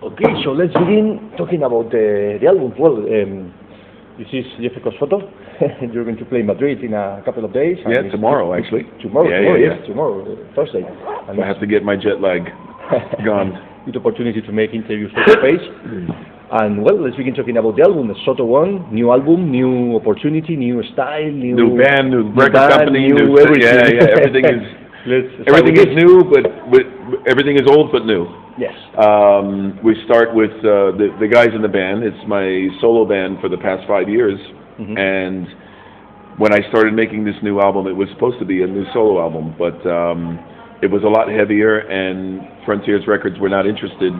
Okay, 0.00 0.32
so 0.44 0.52
let's 0.56 0.72
begin 0.72 1.28
talking 1.36 1.60
about 1.62 1.92
the, 1.92 2.38
the 2.40 2.46
album. 2.48 2.72
Well, 2.80 3.04
um, 3.04 3.52
this 4.16 4.28
is 4.32 4.48
Jeff 4.56 4.72
Scott 4.80 4.94
Soto. 4.98 5.28
You're 5.92 6.08
going 6.08 6.16
to 6.16 6.24
play 6.24 6.40
Madrid 6.40 6.80
in 6.82 6.94
a 6.94 7.20
couple 7.22 7.44
of 7.44 7.52
days. 7.52 7.76
Yeah, 7.84 8.08
tomorrow 8.08 8.54
actually. 8.58 8.88
Tomorrow, 9.04 9.28
Yeah, 9.28 9.44
tomorrow, 9.44 9.60
yeah, 9.60 9.76
yes, 9.76 9.86
tomorrow, 9.86 10.16
uh, 10.24 10.54
Thursday. 10.56 10.88
And 11.28 11.36
I 11.36 11.46
have 11.46 11.60
to 11.60 11.66
get 11.68 11.84
my 11.84 11.96
jet 12.00 12.16
lag 12.24 12.48
gone. 13.28 13.60
Good 13.84 13.96
opportunity 14.00 14.40
to 14.40 14.52
make 14.52 14.72
interviews 14.72 15.12
face 15.12 15.36
to 15.36 15.40
face. 15.44 15.66
And 16.52 16.80
well, 16.82 16.96
let's 16.96 17.16
begin 17.20 17.34
talking 17.36 17.58
about 17.60 17.76
the 17.76 17.82
album, 17.84 18.08
the 18.08 18.16
Soto 18.24 18.44
One, 18.48 18.88
new 18.88 19.12
album, 19.12 19.52
new 19.52 19.96
opportunity, 20.00 20.56
new 20.56 20.82
style, 20.96 21.28
new, 21.28 21.54
New 21.54 21.76
band, 21.76 22.08
new 22.10 22.32
record 22.32 22.52
band, 22.56 22.72
company, 22.72 23.12
new, 23.12 23.36
new 23.36 23.38
everything. 23.38 23.68
yeah, 23.68 23.84
yeah. 24.00 24.16
Everything 24.16 24.44
is 24.48 24.64
let's 25.06 25.28
everything 25.46 25.76
is 25.76 25.92
new, 25.92 26.24
but, 26.24 26.48
but 26.72 26.82
everything 27.28 27.56
is 27.60 27.68
old 27.68 27.92
but 27.92 28.04
new. 28.08 28.24
Yes. 28.60 28.74
Um, 28.98 29.78
we 29.82 29.96
start 30.04 30.34
with 30.34 30.52
uh, 30.60 30.92
the 31.00 31.08
the 31.18 31.26
guys 31.28 31.48
in 31.54 31.62
the 31.62 31.68
band. 31.80 32.04
It's 32.04 32.22
my 32.28 32.68
solo 32.80 33.04
band 33.06 33.40
for 33.40 33.48
the 33.48 33.56
past 33.56 33.86
five 33.88 34.08
years, 34.08 34.38
Mhm. 34.78 34.98
and 34.98 35.46
when 36.36 36.52
I 36.52 36.60
started 36.68 36.92
making 36.94 37.24
this 37.24 37.36
new 37.42 37.60
album, 37.60 37.86
it 37.86 37.96
was 37.96 38.08
supposed 38.10 38.38
to 38.38 38.44
be 38.44 38.62
a 38.62 38.66
new 38.66 38.84
solo 38.92 39.20
album, 39.20 39.54
but 39.58 39.78
um, 39.86 40.38
it 40.82 40.90
was 40.90 41.02
a 41.04 41.08
lot 41.08 41.28
heavier, 41.28 41.78
and 41.78 42.46
Frontiers 42.64 43.06
Records 43.06 43.38
were 43.38 43.48
not 43.48 43.66
interested 43.66 44.12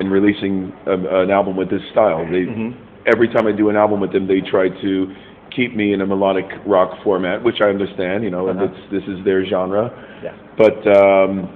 in 0.00 0.10
releasing 0.10 0.72
a, 0.86 1.22
an 1.22 1.30
album 1.30 1.56
with 1.56 1.68
this 1.70 1.82
style. 1.92 2.24
They, 2.30 2.46
Mhm. 2.46 2.74
Every 3.06 3.28
time 3.28 3.46
I 3.46 3.52
do 3.52 3.70
an 3.70 3.76
album 3.76 4.00
with 4.00 4.12
them, 4.12 4.26
they 4.26 4.40
try 4.42 4.68
to 4.68 5.14
keep 5.50 5.74
me 5.74 5.92
in 5.94 6.00
a 6.02 6.06
melodic 6.06 6.44
rock 6.66 6.90
format, 7.02 7.42
which 7.42 7.60
I 7.62 7.68
understand, 7.70 8.22
you 8.22 8.30
know, 8.30 8.48
and 8.48 8.60
Uh-huh. 8.60 8.68
it's, 8.70 8.90
this 8.90 9.04
is 9.14 9.24
their 9.24 9.44
genre. 9.46 9.90
Yeah. 10.22 10.32
But 10.58 10.76
um, 11.00 11.48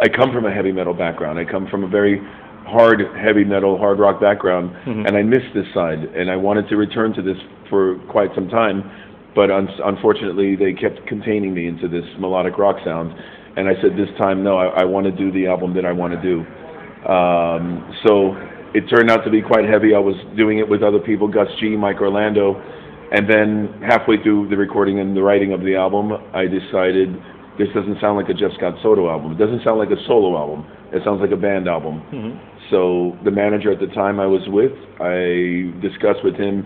I 0.00 0.08
come 0.08 0.32
from 0.32 0.46
a 0.46 0.50
heavy 0.52 0.72
metal 0.72 0.94
background. 0.94 1.38
I 1.38 1.44
come 1.44 1.66
from 1.66 1.84
a 1.84 1.88
very 1.88 2.20
hard 2.66 3.00
heavy 3.16 3.44
metal, 3.44 3.76
hard 3.76 3.98
rock 3.98 4.20
background, 4.20 4.70
Mhm. 4.86 5.06
and 5.06 5.16
I 5.16 5.22
missed 5.22 5.52
this 5.54 5.66
side, 5.74 6.08
and 6.16 6.30
I 6.30 6.36
wanted 6.36 6.68
to 6.68 6.76
return 6.76 7.12
to 7.14 7.22
this 7.22 7.36
for 7.68 7.96
quite 8.08 8.34
some 8.34 8.48
time. 8.48 8.84
But 9.34 9.50
un- 9.50 9.68
unfortunately, 9.84 10.56
they 10.56 10.72
kept 10.72 11.06
containing 11.06 11.52
me 11.54 11.66
into 11.66 11.88
this 11.88 12.04
melodic 12.18 12.58
rock 12.58 12.78
sound, 12.84 13.12
and 13.56 13.68
I 13.68 13.74
said 13.80 13.96
this 13.96 14.08
time, 14.16 14.42
no, 14.42 14.56
I, 14.56 14.82
I 14.82 14.84
want 14.84 15.04
to 15.06 15.12
do 15.12 15.30
the 15.32 15.46
album 15.46 15.74
that 15.74 15.84
I 15.84 15.92
want 15.92 16.12
to 16.14 16.20
do. 16.20 16.46
Um, 17.10 17.84
so 18.04 18.36
it 18.74 18.88
turned 18.88 19.10
out 19.10 19.24
to 19.24 19.30
be 19.30 19.42
quite 19.42 19.64
heavy. 19.68 19.94
I 19.94 19.98
was 19.98 20.16
doing 20.36 20.58
it 20.58 20.68
with 20.68 20.82
other 20.82 20.98
people, 20.98 21.28
Gus 21.28 21.48
G, 21.58 21.76
Mike 21.76 22.00
Orlando, 22.00 22.60
and 23.12 23.26
then 23.28 23.68
halfway 23.82 24.16
through 24.22 24.48
the 24.48 24.56
recording 24.56 25.00
and 25.00 25.16
the 25.16 25.22
writing 25.22 25.52
of 25.52 25.62
the 25.62 25.76
album, 25.76 26.12
I 26.32 26.46
decided 26.46 27.20
this 27.60 27.68
doesn't 27.74 28.00
sound 28.00 28.16
like 28.16 28.30
a 28.30 28.34
Jeff 28.34 28.52
Scott 28.56 28.74
Soto 28.82 29.10
album. 29.10 29.32
It 29.32 29.38
doesn't 29.38 29.62
sound 29.62 29.78
like 29.78 29.90
a 29.90 30.00
solo 30.06 30.36
album. 30.36 30.64
It 30.92 31.04
sounds 31.04 31.20
like 31.20 31.30
a 31.30 31.36
band 31.36 31.68
album. 31.68 32.00
Mhm. 32.10 32.38
So 32.70 33.16
the 33.22 33.30
manager 33.30 33.70
at 33.70 33.80
the 33.80 33.88
time 33.88 34.18
I 34.18 34.26
was 34.26 34.48
with, 34.48 34.72
I 34.98 35.68
discussed 35.82 36.24
with 36.24 36.36
him, 36.36 36.64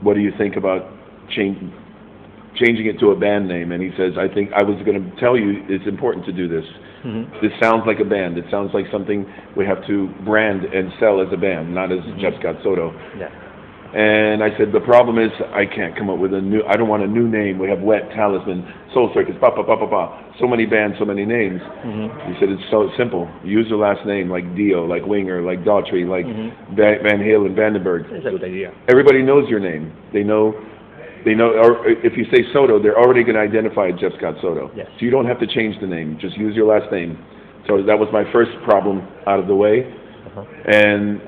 what 0.00 0.14
do 0.14 0.20
you 0.20 0.32
think 0.32 0.56
about 0.56 0.86
change, 1.28 1.58
changing 2.56 2.86
it 2.86 2.98
to 2.98 3.12
a 3.12 3.16
band 3.16 3.46
name? 3.46 3.70
And 3.70 3.80
he 3.82 3.92
says, 3.96 4.18
I 4.18 4.26
think 4.26 4.50
I 4.52 4.64
was 4.64 4.76
going 4.82 4.98
to 4.98 5.20
tell 5.20 5.36
you 5.36 5.62
it's 5.68 5.86
important 5.86 6.26
to 6.26 6.32
do 6.32 6.48
this. 6.48 6.64
Mhm. 7.04 7.26
This 7.40 7.52
sounds 7.60 7.86
like 7.86 8.00
a 8.00 8.04
band. 8.04 8.36
It 8.36 8.44
sounds 8.50 8.74
like 8.74 8.86
something 8.90 9.24
we 9.54 9.64
have 9.64 9.84
to 9.86 10.08
brand 10.24 10.64
and 10.64 10.92
sell 10.98 11.20
as 11.20 11.32
a 11.32 11.36
band, 11.36 11.72
not 11.74 11.92
as 11.92 12.00
Jeff 12.18 12.34
Scott 12.40 12.56
Soto. 12.62 12.92
Yeah. 13.18 13.28
And 13.94 14.42
I 14.42 14.56
said, 14.56 14.72
the 14.72 14.80
problem 14.80 15.18
is 15.18 15.30
I 15.52 15.66
can't 15.66 15.94
come 15.96 16.08
up 16.08 16.18
with 16.18 16.32
a 16.32 16.40
new, 16.40 16.62
I 16.66 16.76
don't 16.76 16.88
want 16.88 17.02
a 17.02 17.06
new 17.06 17.28
name. 17.28 17.58
We 17.58 17.68
have 17.68 17.80
Wet, 17.80 18.08
Talisman, 18.16 18.64
Soul 18.94 19.10
Circus, 19.12 19.34
ba 19.38 19.50
ba 19.54 19.62
ba 19.62 19.76
ba 19.76 19.86
ba. 19.86 20.32
So 20.40 20.46
many 20.46 20.64
bands, 20.64 20.96
so 20.98 21.04
many 21.04 21.26
names. 21.26 21.60
Mhm. 21.84 22.32
He 22.32 22.40
said, 22.40 22.48
it's 22.48 22.64
so 22.70 22.88
simple. 22.96 23.28
Use 23.44 23.68
your 23.68 23.78
last 23.78 24.06
name 24.06 24.30
like 24.30 24.56
Dio, 24.56 24.86
like 24.86 25.04
Winger, 25.06 25.42
like 25.42 25.62
Daughtry, 25.62 26.08
like 26.08 26.24
Mhm. 26.24 26.52
Van, 26.74 27.02
Van 27.02 27.20
Halen, 27.20 27.54
Vandenberg. 27.54 28.10
It's 28.10 28.24
a 28.24 28.30
good 28.30 28.44
idea. 28.44 28.70
Everybody 28.88 29.20
knows 29.22 29.46
your 29.50 29.60
name. 29.60 29.92
They 30.12 30.22
know, 30.24 30.54
they 31.26 31.34
know, 31.34 31.50
or 31.52 31.86
if 31.86 32.16
you 32.16 32.24
say 32.32 32.44
Soto, 32.54 32.78
they're 32.78 32.98
already 32.98 33.22
going 33.22 33.36
to 33.36 33.42
identify 33.42 33.90
Jeff 33.92 34.14
Scott 34.16 34.36
Soto. 34.40 34.70
Yes. 34.74 34.86
So 34.98 35.04
you 35.04 35.10
don't 35.10 35.26
have 35.26 35.38
to 35.40 35.46
change 35.46 35.78
the 35.80 35.86
name. 35.86 36.16
Just 36.18 36.38
use 36.38 36.56
your 36.56 36.66
last 36.66 36.90
name. 36.90 37.18
So 37.68 37.82
that 37.82 37.98
was 37.98 38.08
my 38.10 38.24
first 38.32 38.50
problem 38.64 39.02
out 39.26 39.38
of 39.38 39.46
the 39.48 39.54
way. 39.54 39.86
Uh-huh. 40.26 40.44
And 40.66 41.20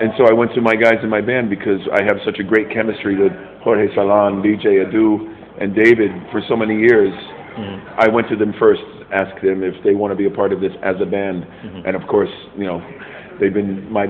and 0.00 0.12
so 0.16 0.26
I 0.26 0.32
went 0.32 0.54
to 0.54 0.60
my 0.60 0.74
guys 0.76 0.98
in 1.02 1.08
my 1.08 1.20
band 1.20 1.50
because 1.50 1.80
I 1.92 2.02
have 2.02 2.18
such 2.24 2.38
a 2.38 2.42
great 2.44 2.70
chemistry 2.70 3.16
with 3.16 3.32
Jorge 3.62 3.88
Salan, 3.94 4.42
BJ 4.42 4.86
Adu, 4.86 5.34
and 5.60 5.74
David 5.74 6.10
for 6.30 6.40
so 6.48 6.56
many 6.56 6.78
years. 6.78 7.12
Mhm. 7.56 7.80
I 7.98 8.08
went 8.08 8.28
to 8.28 8.36
them 8.36 8.52
first, 8.58 8.82
asked 9.12 9.42
them 9.42 9.64
if 9.64 9.74
they 9.82 9.94
want 9.94 10.12
to 10.12 10.16
be 10.16 10.26
a 10.26 10.30
part 10.30 10.52
of 10.52 10.60
this 10.60 10.72
as 10.82 11.00
a 11.00 11.06
band, 11.06 11.44
Mhm. 11.64 11.82
and 11.86 11.96
of 11.96 12.06
course, 12.06 12.30
you 12.56 12.64
know, 12.64 12.80
they've 13.40 13.52
been 13.54 13.90
my 13.90 14.08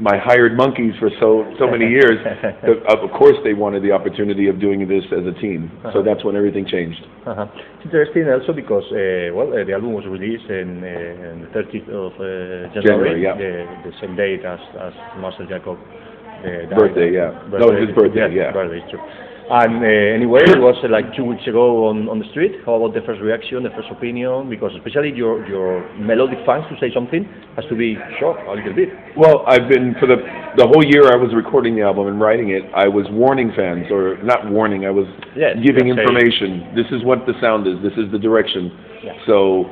my 0.00 0.16
hired 0.18 0.56
monkeys 0.56 0.92
for 0.98 1.10
so 1.20 1.44
so 1.58 1.70
many 1.70 1.88
years. 1.88 2.18
of 2.92 3.00
of 3.00 3.10
course, 3.16 3.36
they 3.44 3.54
wanted 3.54 3.82
the 3.82 3.92
opportunity 3.92 4.48
of 4.48 4.60
doing 4.60 4.86
this 4.86 5.04
as 5.12 5.24
a 5.26 5.32
team. 5.40 5.70
Uh-huh. 5.80 5.92
So 5.94 6.02
that's 6.02 6.24
when 6.24 6.36
everything 6.36 6.66
changed. 6.66 7.00
Uh-huh. 7.26 7.46
It's 7.80 7.84
interesting 7.84 8.28
also 8.28 8.52
because, 8.52 8.84
uh, 8.92 9.32
well, 9.34 9.48
uh, 9.52 9.64
the 9.64 9.72
album 9.72 9.92
was 9.92 10.04
released 10.06 10.50
in, 10.50 10.84
uh, 10.84 11.32
on 11.32 11.36
the 11.42 11.50
30th 11.54 11.88
of 11.90 12.12
uh, 12.14 12.72
January, 12.74 13.20
January, 13.20 13.22
yeah. 13.22 13.36
the, 13.36 13.90
the 13.90 13.92
same 14.00 14.16
date 14.16 14.44
as, 14.44 14.60
as 14.78 14.92
Marcel 15.18 15.46
Jacob. 15.46 15.78
Uh. 15.78 16.68
Birthday, 16.76 17.12
yeah. 17.12 17.32
No, 17.48 17.72
his 17.72 17.90
birthday, 17.94 18.28
yeah. 18.30 18.52
Birthday, 18.52 18.82
it's 18.82 18.90
true. 18.90 19.00
And 19.48 19.78
uh, 19.78 19.86
anyway, 19.86 20.42
it 20.42 20.58
was 20.58 20.74
uh, 20.82 20.90
like 20.90 21.14
two 21.14 21.22
weeks 21.22 21.46
ago 21.46 21.86
on, 21.86 22.08
on 22.08 22.18
the 22.18 22.26
street. 22.34 22.66
How 22.66 22.82
about 22.82 22.98
the 22.98 23.06
first 23.06 23.22
reaction, 23.22 23.62
the 23.62 23.70
first 23.70 23.86
opinion? 23.94 24.50
Because 24.50 24.74
especially 24.74 25.14
your, 25.14 25.46
your 25.46 25.86
melodic 26.02 26.42
fans 26.42 26.66
to 26.66 26.74
say 26.82 26.90
something 26.92 27.22
has 27.54 27.64
to 27.70 27.78
be 27.78 27.94
shocked 28.18 28.42
a 28.42 28.52
little 28.58 28.74
bit. 28.74 28.90
Well, 29.16 29.46
I've 29.46 29.70
been 29.70 29.94
for 30.02 30.10
the 30.10 30.18
the 30.58 30.66
whole 30.66 30.82
year 30.82 31.12
I 31.12 31.16
was 31.16 31.30
recording 31.30 31.76
the 31.78 31.82
album 31.82 32.08
and 32.10 32.18
writing 32.18 32.50
it. 32.50 32.66
I 32.74 32.88
was 32.88 33.06
warning 33.10 33.52
fans, 33.54 33.86
or 33.90 34.18
not 34.26 34.50
warning. 34.50 34.82
I 34.84 34.90
was 34.90 35.06
Yes, 35.38 35.54
giving 35.62 35.94
information. 35.94 36.74
This 36.74 36.90
is 36.90 37.06
what 37.06 37.22
the 37.26 37.38
sound 37.40 37.70
is. 37.70 37.78
This 37.86 37.94
is 37.94 38.10
the 38.10 38.18
direction. 38.18 38.74
Yeah. 39.02 39.14
So. 39.26 39.70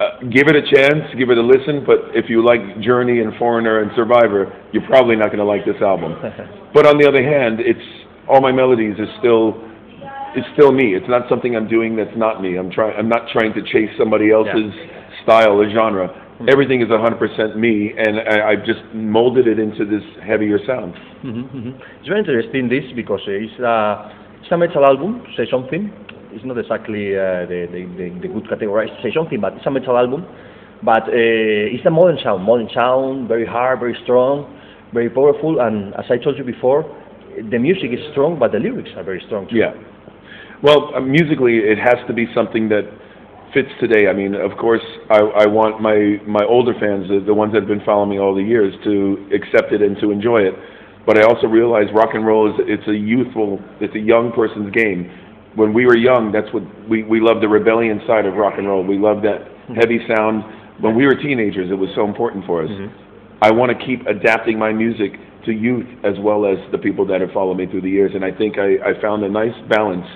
Uh, 0.00 0.16
give 0.32 0.48
it 0.48 0.56
a 0.56 0.64
chance, 0.64 1.04
give 1.18 1.28
it 1.28 1.36
a 1.36 1.42
listen, 1.44 1.84
but 1.84 2.08
if 2.16 2.30
you 2.30 2.40
like 2.42 2.80
Journey 2.80 3.20
and 3.20 3.36
Foreigner 3.36 3.82
and 3.82 3.90
Survivor, 3.94 4.48
you're 4.72 4.86
probably 4.88 5.14
not 5.14 5.26
going 5.26 5.40
to 5.40 5.44
like 5.44 5.66
this 5.66 5.76
album. 5.82 6.16
But 6.72 6.86
on 6.86 6.96
the 6.96 7.06
other 7.06 7.20
hand, 7.20 7.60
it's 7.60 7.84
all 8.28 8.40
my 8.40 8.52
melodies 8.52 8.96
is 8.98 9.08
still 9.18 9.56
it's 10.34 10.46
still 10.54 10.72
me. 10.72 10.94
It's 10.94 11.08
not 11.08 11.28
something 11.28 11.56
I'm 11.56 11.68
doing 11.68 11.96
that's 11.96 12.16
not 12.16 12.40
me. 12.42 12.56
I'm 12.56 12.70
trying. 12.70 12.96
I'm 12.96 13.08
not 13.08 13.28
trying 13.32 13.52
to 13.54 13.62
chase 13.62 13.90
somebody 13.98 14.30
else's 14.30 14.72
style 15.24 15.60
or 15.60 15.68
genre. 15.70 16.08
Everything 16.48 16.80
is 16.80 16.88
100% 16.88 17.56
me, 17.56 17.92
and 17.98 18.18
I, 18.20 18.50
I've 18.52 18.64
just 18.64 18.80
molded 18.94 19.46
it 19.46 19.58
into 19.58 19.84
this 19.84 20.02
heavier 20.24 20.58
sound. 20.66 20.94
Mhm, 21.22 21.50
mhm. 21.52 21.80
It's 21.98 22.08
very 22.08 22.20
interesting 22.20 22.68
this 22.70 22.84
because 22.96 23.20
uh, 23.28 23.32
it's 23.32 23.58
a, 23.60 24.10
it's 24.40 24.50
a 24.50 24.56
metal 24.56 24.86
album, 24.86 25.22
say 25.36 25.46
something. 25.50 25.92
It's 26.32 26.44
not 26.44 26.56
exactly 26.56 27.12
uh, 27.14 27.44
the, 27.44 27.68
the, 27.70 27.82
the, 27.98 28.08
the 28.22 28.28
good 28.28 28.44
categorized 28.44 28.96
to 28.96 29.02
say 29.02 29.12
something, 29.12 29.38
but 29.38 29.52
it's 29.52 29.66
a 29.66 29.70
metal 29.70 29.98
album. 29.98 30.24
But 30.82 31.02
uh, 31.08 31.74
it's 31.74 31.84
a 31.84 31.90
modern 31.90 32.18
sound, 32.24 32.44
modern 32.44 32.70
sound, 32.72 33.28
very 33.28 33.44
hard, 33.44 33.80
very 33.80 33.96
strong, 34.04 34.48
very 34.94 35.10
powerful, 35.10 35.60
and 35.60 35.92
as 35.96 36.06
I 36.08 36.16
told 36.16 36.38
you 36.38 36.44
before, 36.44 36.84
the 37.50 37.58
music 37.58 37.90
is 37.92 38.00
strong, 38.12 38.38
but 38.38 38.52
the 38.52 38.58
lyrics 38.58 38.90
are 38.96 39.04
very 39.04 39.22
strong 39.26 39.48
too. 39.48 39.56
Yeah. 39.56 39.72
Well, 40.62 40.94
uh, 40.94 41.00
musically, 41.00 41.56
it 41.58 41.78
has 41.78 41.96
to 42.06 42.12
be 42.12 42.26
something 42.34 42.68
that 42.68 42.84
fits 43.54 43.70
today. 43.80 44.08
I 44.08 44.12
mean, 44.12 44.34
of 44.34 44.56
course, 44.58 44.82
I, 45.10 45.18
I 45.18 45.46
want 45.46 45.80
my 45.80 46.20
my 46.26 46.44
older 46.44 46.74
fans, 46.78 47.08
the, 47.08 47.22
the 47.24 47.34
ones 47.34 47.52
that 47.52 47.60
have 47.60 47.68
been 47.68 47.84
following 47.84 48.10
me 48.10 48.18
all 48.18 48.34
the 48.34 48.42
years, 48.42 48.74
to 48.84 49.28
accept 49.34 49.72
it 49.72 49.82
and 49.82 49.96
to 50.00 50.10
enjoy 50.10 50.42
it. 50.42 50.54
But 51.06 51.18
I 51.18 51.22
also 51.22 51.46
realize 51.46 51.86
rock 51.94 52.10
and 52.14 52.26
roll 52.26 52.48
is 52.50 52.54
it's 52.68 52.86
a 52.88 52.94
youthful, 52.94 53.58
it's 53.80 53.94
a 53.94 53.98
young 53.98 54.32
person's 54.32 54.70
game. 54.72 55.10
When 55.56 55.72
we 55.72 55.86
were 55.86 55.96
young, 55.96 56.30
that's 56.30 56.52
what 56.52 56.62
we 56.88 57.02
we 57.02 57.20
loved 57.20 57.42
the 57.42 57.48
rebellion 57.48 58.00
side 58.06 58.26
of 58.26 58.34
rock 58.34 58.54
and 58.58 58.68
roll. 58.68 58.84
We 58.84 58.98
loved 58.98 59.24
that 59.24 59.48
heavy 59.74 59.98
sound. 60.14 60.44
When 60.80 60.94
we 60.94 61.06
were 61.06 61.14
teenagers, 61.14 61.70
it 61.70 61.74
was 61.74 61.90
so 61.94 62.04
important 62.06 62.44
for 62.46 62.62
us. 62.62 62.70
Mhm. 62.70 62.90
I 63.42 63.50
want 63.50 63.72
to 63.76 63.86
keep 63.86 64.06
adapting 64.06 64.58
my 64.58 64.72
music 64.72 65.18
to 65.46 65.52
youth 65.52 65.86
as 66.04 66.14
well 66.20 66.46
as 66.46 66.58
the 66.72 66.78
people 66.78 67.06
that 67.06 67.20
have 67.20 67.30
followed 67.32 67.56
me 67.56 67.66
through 67.66 67.82
the 67.82 67.90
years. 67.90 68.12
And 68.14 68.24
I 68.24 68.32
think 68.32 68.58
I, 68.58 68.76
I 68.84 69.00
found 69.00 69.24
a 69.24 69.28
nice 69.28 69.54
balance 69.68 70.06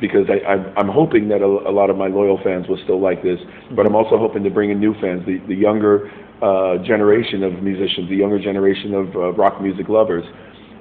because 0.00 0.26
I, 0.30 0.44
I'm, 0.46 0.72
I'm 0.76 0.88
hoping 0.88 1.28
that 1.28 1.42
a, 1.42 1.68
a 1.68 1.72
lot 1.72 1.90
of 1.90 1.96
my 1.96 2.08
loyal 2.08 2.40
fans 2.42 2.66
will 2.68 2.80
still 2.84 3.00
like 3.00 3.22
this, 3.22 3.38
but 3.76 3.86
I'm 3.86 3.94
also 3.94 4.16
hoping 4.16 4.42
to 4.44 4.50
bring 4.50 4.70
in 4.70 4.80
new 4.80 4.94
fans, 5.00 5.26
the, 5.26 5.38
the 5.46 5.54
younger 5.54 6.10
uh, 6.40 6.78
generation 6.84 7.42
of 7.42 7.62
musicians, 7.62 8.08
the 8.08 8.16
younger 8.16 8.38
generation 8.40 8.94
of 8.94 9.14
uh, 9.14 9.32
rock 9.32 9.60
music 9.60 9.88
lovers. 9.88 10.24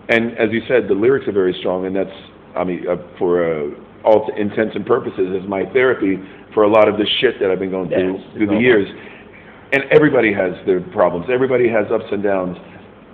And 0.07 0.37
as 0.37 0.49
you 0.51 0.61
said, 0.67 0.87
the 0.87 0.95
lyrics 0.95 1.27
are 1.27 1.33
very 1.33 1.55
strong, 1.59 1.85
and 1.85 1.95
that's, 1.95 2.15
I 2.55 2.63
mean, 2.63 2.87
uh, 2.87 2.95
for 3.19 3.43
uh, 3.43 3.67
all 4.05 4.31
intents 4.37 4.75
and 4.75 4.85
purposes, 4.85 5.35
is 5.35 5.47
my 5.47 5.65
therapy 5.73 6.17
for 6.53 6.63
a 6.63 6.69
lot 6.69 6.87
of 6.87 6.97
the 6.97 7.05
shit 7.19 7.39
that 7.41 7.51
I've 7.51 7.59
been 7.59 7.71
going 7.71 7.89
through 7.89 8.17
Yes, 8.17 8.33
through 8.33 8.47
the 8.47 8.57
years. 8.57 8.87
And 9.71 9.83
everybody 9.91 10.33
has 10.33 10.53
their 10.65 10.81
problems. 10.81 11.27
Everybody 11.31 11.69
has 11.69 11.85
ups 11.91 12.09
and 12.11 12.23
downs. 12.23 12.57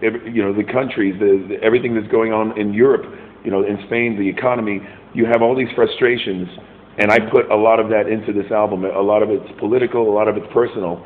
You 0.01 0.43
know, 0.43 0.53
the 0.53 0.63
countries, 0.63 1.15
the, 1.19 1.45
the, 1.47 1.63
everything 1.63 1.95
that's 1.95 2.11
going 2.11 2.33
on 2.33 2.57
in 2.59 2.73
Europe, 2.73 3.05
you 3.43 3.51
know, 3.51 3.63
in 3.63 3.77
Spain, 3.87 4.17
the 4.19 4.27
economy. 4.27 4.81
You 5.13 5.25
have 5.25 5.41
all 5.41 5.55
these 5.55 5.71
frustrations, 5.75 6.49
and 6.97 7.11
I 7.11 7.19
put 7.19 7.49
a 7.49 7.55
lot 7.55 7.79
of 7.79 7.89
that 7.89 8.07
into 8.07 8.33
this 8.33 8.51
album. 8.51 8.83
A 8.83 9.01
lot 9.01 9.23
of 9.23 9.29
it's 9.29 9.47
political, 9.59 10.09
a 10.09 10.13
lot 10.13 10.27
of 10.27 10.35
it's 10.35 10.47
personal. 10.51 11.05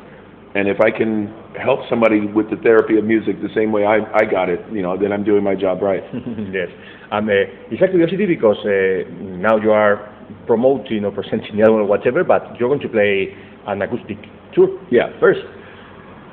And 0.54 0.66
if 0.66 0.80
I 0.80 0.90
can 0.90 1.32
help 1.54 1.80
somebody 1.88 2.26
with 2.26 2.50
the 2.50 2.56
therapy 2.56 2.98
of 2.98 3.04
music 3.04 3.40
the 3.40 3.54
same 3.54 3.70
way 3.70 3.84
I, 3.84 4.02
I 4.18 4.24
got 4.24 4.48
it, 4.48 4.58
you 4.72 4.82
know, 4.82 4.98
then 4.98 5.12
I'm 5.12 5.22
doing 5.22 5.44
my 5.44 5.54
job 5.54 5.80
right. 5.80 6.02
yes. 6.50 6.68
And 7.12 7.28
uh, 7.30 7.70
it's 7.70 7.82
a 7.82 7.86
curiosity 7.86 8.26
because 8.26 8.58
uh, 8.66 9.06
now 9.38 9.56
you 9.58 9.70
are 9.70 10.10
promoting 10.46 11.04
or 11.04 11.12
presenting 11.12 11.56
the 11.56 11.62
album 11.62 11.82
or 11.82 11.84
whatever, 11.84 12.24
but 12.24 12.58
you're 12.58 12.68
going 12.68 12.80
to 12.80 12.88
play 12.88 13.30
an 13.66 13.82
acoustic 13.82 14.18
tour. 14.52 14.68
Yeah. 14.90 15.14
First, 15.20 15.40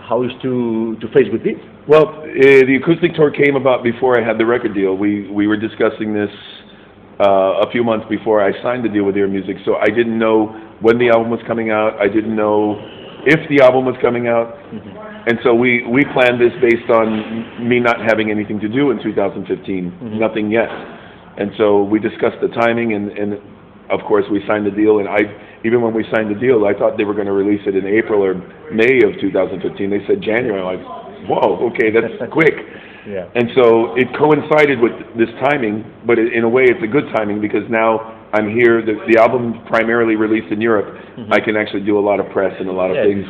how 0.07 0.23
is 0.23 0.31
to 0.41 0.95
to 1.01 1.07
face 1.09 1.27
with 1.31 1.43
this? 1.43 1.59
Well, 1.87 2.07
uh, 2.09 2.23
the 2.69 2.79
acoustic 2.81 3.13
tour 3.15 3.31
came 3.31 3.55
about 3.55 3.83
before 3.83 4.19
I 4.19 4.25
had 4.25 4.37
the 4.37 4.45
record 4.45 4.73
deal. 4.73 4.95
We 4.95 5.29
we 5.29 5.47
were 5.47 5.57
discussing 5.57 6.13
this 6.13 6.29
uh, 7.19 7.65
a 7.65 7.71
few 7.71 7.83
months 7.83 8.05
before 8.09 8.43
I 8.43 8.51
signed 8.63 8.85
the 8.85 8.89
deal 8.89 9.03
with 9.03 9.17
Ear 9.17 9.27
Music, 9.27 9.57
so 9.65 9.75
I 9.77 9.87
didn't 9.87 10.17
know 10.17 10.47
when 10.81 10.97
the 10.99 11.09
album 11.09 11.29
was 11.31 11.41
coming 11.47 11.71
out. 11.71 11.99
I 11.99 12.07
didn't 12.07 12.35
know 12.35 12.77
if 13.25 13.39
the 13.49 13.63
album 13.63 13.85
was 13.85 13.95
coming 14.01 14.27
out, 14.27 14.55
Mm-hmm. 14.67 15.29
and 15.29 15.39
so 15.43 15.53
we 15.55 15.83
we 15.87 16.05
planned 16.13 16.39
this 16.39 16.53
based 16.61 16.89
on 16.89 17.67
me 17.67 17.79
not 17.79 17.97
having 18.09 18.29
anything 18.31 18.59
to 18.61 18.69
do 18.69 18.91
in 18.91 19.01
2015, 19.01 19.91
Mhm. 19.91 20.19
nothing 20.19 20.51
yet, 20.51 20.69
and 21.37 21.51
so 21.57 21.83
we 21.83 21.99
discussed 21.99 22.39
the 22.41 22.49
timing, 22.49 22.93
and 22.93 23.11
and 23.17 23.29
of 23.89 23.99
course 24.07 24.25
we 24.31 24.39
signed 24.47 24.65
the 24.65 24.71
deal, 24.81 24.99
and 24.99 25.07
I 25.09 25.21
even 25.65 25.81
when 25.81 25.93
we 25.93 26.05
signed 26.13 26.29
the 26.33 26.39
deal, 26.39 26.65
I 26.65 26.73
thought 26.73 26.97
they 26.97 27.03
were 27.05 27.13
going 27.15 27.27
to 27.27 27.33
release 27.33 27.61
it 27.65 27.75
in 27.75 27.85
April 27.85 28.21
or 28.23 28.35
May 28.71 29.01
of 29.03 29.19
2015. 29.19 29.89
They 29.89 30.05
said 30.07 30.21
January. 30.21 30.61
I'm 30.61 30.77
like, 30.77 31.29
whoa, 31.29 31.69
okay, 31.73 31.89
that's 31.89 32.13
quick. 32.31 32.53
Yeah. 33.07 33.25
And 33.35 33.49
so 33.55 33.95
it 33.95 34.07
coincided 34.17 34.79
with 34.79 34.91
this 35.17 35.29
timing, 35.39 35.83
but 36.05 36.19
in 36.19 36.43
a 36.43 36.49
way 36.49 36.63
it's 36.67 36.83
a 36.83 36.87
good 36.91 37.05
timing 37.15 37.39
because 37.41 37.63
now 37.69 38.27
I'm 38.33 38.51
here. 38.51 38.83
The, 38.83 38.99
the 39.07 39.17
album 39.19 39.63
primarily 39.67 40.15
released 40.15 40.51
in 40.51 40.59
Europe. 40.59 40.93
Mhm. 41.17 41.31
I 41.31 41.39
can 41.39 41.55
actually 41.55 41.83
do 41.87 41.97
a 41.97 42.03
lot 42.03 42.19
of 42.19 42.29
press 42.31 42.53
and 42.59 42.67
a 42.67 42.71
lot 42.71 42.91
of 42.91 42.97
Yeah, 42.97 43.05
things 43.07 43.25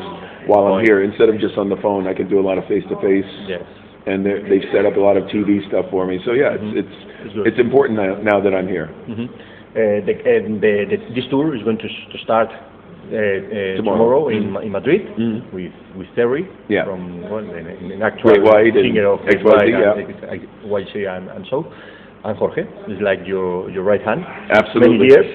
while 0.49 0.65
I'm 0.73 0.83
here. 0.83 1.03
Instead 1.03 1.29
of 1.29 1.39
just 1.39 1.57
on 1.57 1.69
the 1.69 1.77
phone, 1.77 2.07
I 2.07 2.13
can 2.15 2.27
do 2.27 2.39
a 2.39 2.45
lot 2.49 2.57
of 2.57 2.65
face 2.65 2.83
to 2.89 2.95
face. 2.99 3.29
Yes. 3.47 3.61
And 4.07 4.25
they've 4.25 4.65
set 4.73 4.85
up 4.85 4.95
a 4.97 4.99
lot 4.99 5.15
of 5.15 5.25
TV 5.29 5.61
stuff 5.67 5.85
for 5.91 6.07
me. 6.07 6.19
So 6.25 6.31
yeah, 6.33 6.57
Mhm. 6.57 6.75
it's 6.75 6.95
it's 7.25 7.47
It's 7.53 7.59
important 7.59 7.99
now, 7.99 8.15
now 8.21 8.39
that 8.41 8.53
I'm 8.55 8.67
here. 8.67 8.89
Mhm. 9.07 9.29
Uh, 9.77 10.01
the, 10.09 10.13
and 10.25 10.57
the, 10.59 10.89
the, 10.89 10.97
this 11.13 11.25
tour 11.29 11.55
is 11.55 11.61
going 11.61 11.77
to, 11.77 11.85
to 11.87 12.17
start 12.23 12.49
uh, 12.49 13.13
uh, 13.13 13.77
Tomorrow. 13.77 14.25
tomorrow, 14.25 14.27
in, 14.29 14.43
Mhm. 14.51 14.63
in 14.65 14.71
Madrid 14.71 15.01
Mhm. 15.15 15.53
with 15.53 15.71
with 15.95 16.07
Terry 16.15 16.43
Yeah. 16.67 16.83
from 16.85 17.21
well, 17.29 17.45
an, 17.45 17.67
an 17.93 18.01
actual 18.01 18.33
Great 18.41 18.73
singer 18.73 19.05
of 19.05 19.21
Great 19.21 19.43
Great 19.43 19.45
White 19.45 19.73
White, 19.73 20.09
and 20.09 20.41
uh, 20.41 20.67
YC 20.81 20.93
and, 21.15 21.29
and 21.29 21.45
so 21.51 21.57
and 22.25 22.35
Jorge 22.37 22.63
is 22.89 22.99
like 23.01 23.21
your 23.27 23.69
your 23.69 23.83
right 23.83 24.01
hand 24.01 24.25
Absolutely. 24.49 24.97
many 24.97 25.09
years. 25.13 25.29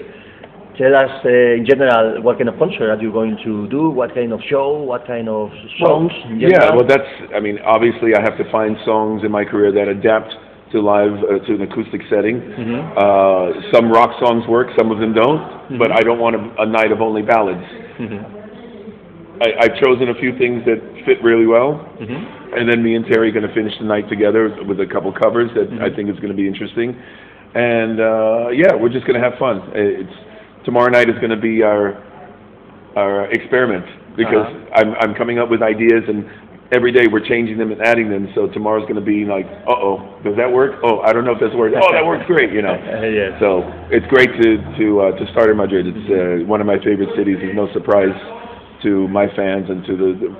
Tell 0.76 0.94
us 0.96 1.12
uh, 1.24 1.28
in 1.60 1.64
general 1.64 2.20
what 2.26 2.36
kind 2.38 2.48
of 2.48 2.58
concert 2.58 2.90
are 2.90 3.00
you 3.00 3.12
going 3.12 3.36
to 3.44 3.68
do? 3.68 3.90
What 3.90 4.12
kind 4.12 4.32
of 4.32 4.40
show? 4.50 4.82
What 4.92 5.06
kind 5.06 5.28
of 5.28 5.52
songs? 5.78 6.10
in 6.28 6.40
yeah, 6.40 6.74
well, 6.74 6.84
that's. 6.92 7.10
I 7.36 7.38
mean, 7.40 7.58
obviously, 7.64 8.10
I 8.18 8.20
have 8.26 8.36
to 8.42 8.46
find 8.50 8.76
songs 8.84 9.22
in 9.22 9.30
my 9.30 9.44
career 9.44 9.70
that 9.78 9.86
adapt 9.88 10.34
to 10.72 10.80
live 10.80 11.12
uh, 11.22 11.38
to 11.46 11.54
an 11.54 11.62
acoustic 11.62 12.02
setting. 12.10 12.40
Mhm. 12.40 12.96
Uh, 12.96 13.72
some 13.72 13.90
rock 13.90 14.10
songs 14.24 14.46
work, 14.48 14.68
some 14.78 14.90
of 14.90 14.98
them 14.98 15.12
don't. 15.14 15.78
But 15.78 15.90
Mhm. 15.90 15.98
I 15.98 16.00
don't 16.00 16.18
want 16.18 16.34
a, 16.36 16.62
a 16.62 16.66
night 16.66 16.90
of 16.92 17.00
only 17.00 17.22
ballads. 17.22 17.64
Mhm. 17.98 18.24
I, 19.40 19.48
I've 19.64 19.76
chosen 19.82 20.08
a 20.08 20.14
few 20.14 20.36
things 20.38 20.64
that 20.66 20.80
fit 21.04 21.22
really 21.22 21.46
well, 21.46 21.88
Mhm. 22.00 22.58
and 22.58 22.68
then 22.68 22.82
me 22.82 22.94
and 22.94 23.04
Terry 23.06 23.28
are 23.28 23.32
going 23.32 23.46
to 23.48 23.54
finish 23.54 23.76
the 23.78 23.84
night 23.84 24.08
together 24.08 24.54
with 24.66 24.80
a 24.80 24.86
couple 24.86 25.12
covers 25.12 25.50
that 25.54 25.68
I 25.80 25.88
Mhm. 25.88 25.96
think 25.96 26.08
is 26.10 26.16
going 26.20 26.30
to 26.30 26.36
be 26.36 26.46
interesting. 26.46 26.96
And 27.54 28.00
uh, 28.00 28.48
yeah, 28.52 28.74
we're 28.74 28.88
just 28.88 29.06
going 29.06 29.20
to 29.20 29.24
have 29.28 29.38
fun. 29.38 29.62
It's 29.74 30.12
tomorrow 30.64 30.90
night 30.90 31.08
is 31.08 31.16
going 31.18 31.30
to 31.30 31.36
be 31.50 31.62
our 31.62 31.94
our 32.96 33.24
experiment 33.32 33.86
because 34.16 34.46
Uh-huh. 34.46 34.78
I'm 34.78 34.94
I'm 35.00 35.14
coming 35.14 35.38
up 35.38 35.48
with 35.50 35.62
ideas 35.62 36.04
and 36.08 36.24
every 36.72 36.90
day 36.90 37.06
we're 37.06 37.24
changing 37.24 37.58
them 37.58 37.70
and 37.70 37.80
adding 37.82 38.08
them. 38.08 38.28
So 38.34 38.48
tomorrow's 38.48 38.82
going 38.88 38.96
to 38.96 39.04
be 39.04 39.24
like, 39.24 39.46
uh 39.68 39.76
oh, 39.76 40.18
does 40.24 40.36
that 40.36 40.50
work? 40.50 40.80
Oh, 40.82 41.00
I 41.00 41.12
don't 41.12 41.24
know 41.24 41.32
if 41.32 41.40
this 41.40 41.52
works. 41.54 41.76
Oh, 41.76 41.92
that 41.92 42.04
works 42.04 42.24
great, 42.26 42.50
you 42.52 42.62
know. 42.62 42.74
yes. 43.12 43.38
So 43.38 43.62
it's 43.92 44.06
great 44.08 44.32
to 44.40 44.48
to 44.80 44.86
uh, 45.00 45.12
to 45.20 45.24
start 45.32 45.50
in 45.50 45.56
Madrid. 45.56 45.86
It's 45.86 46.08
uh, 46.08 46.48
one 46.48 46.60
of 46.60 46.66
my 46.66 46.78
favorite 46.82 47.12
cities. 47.16 47.36
It's 47.40 47.54
no 47.54 47.70
surprise 47.72 48.16
to 48.82 49.06
my 49.08 49.28
fans 49.36 49.70
and 49.70 49.84
to 49.86 49.96
the, 49.96 50.10
the 50.18 50.30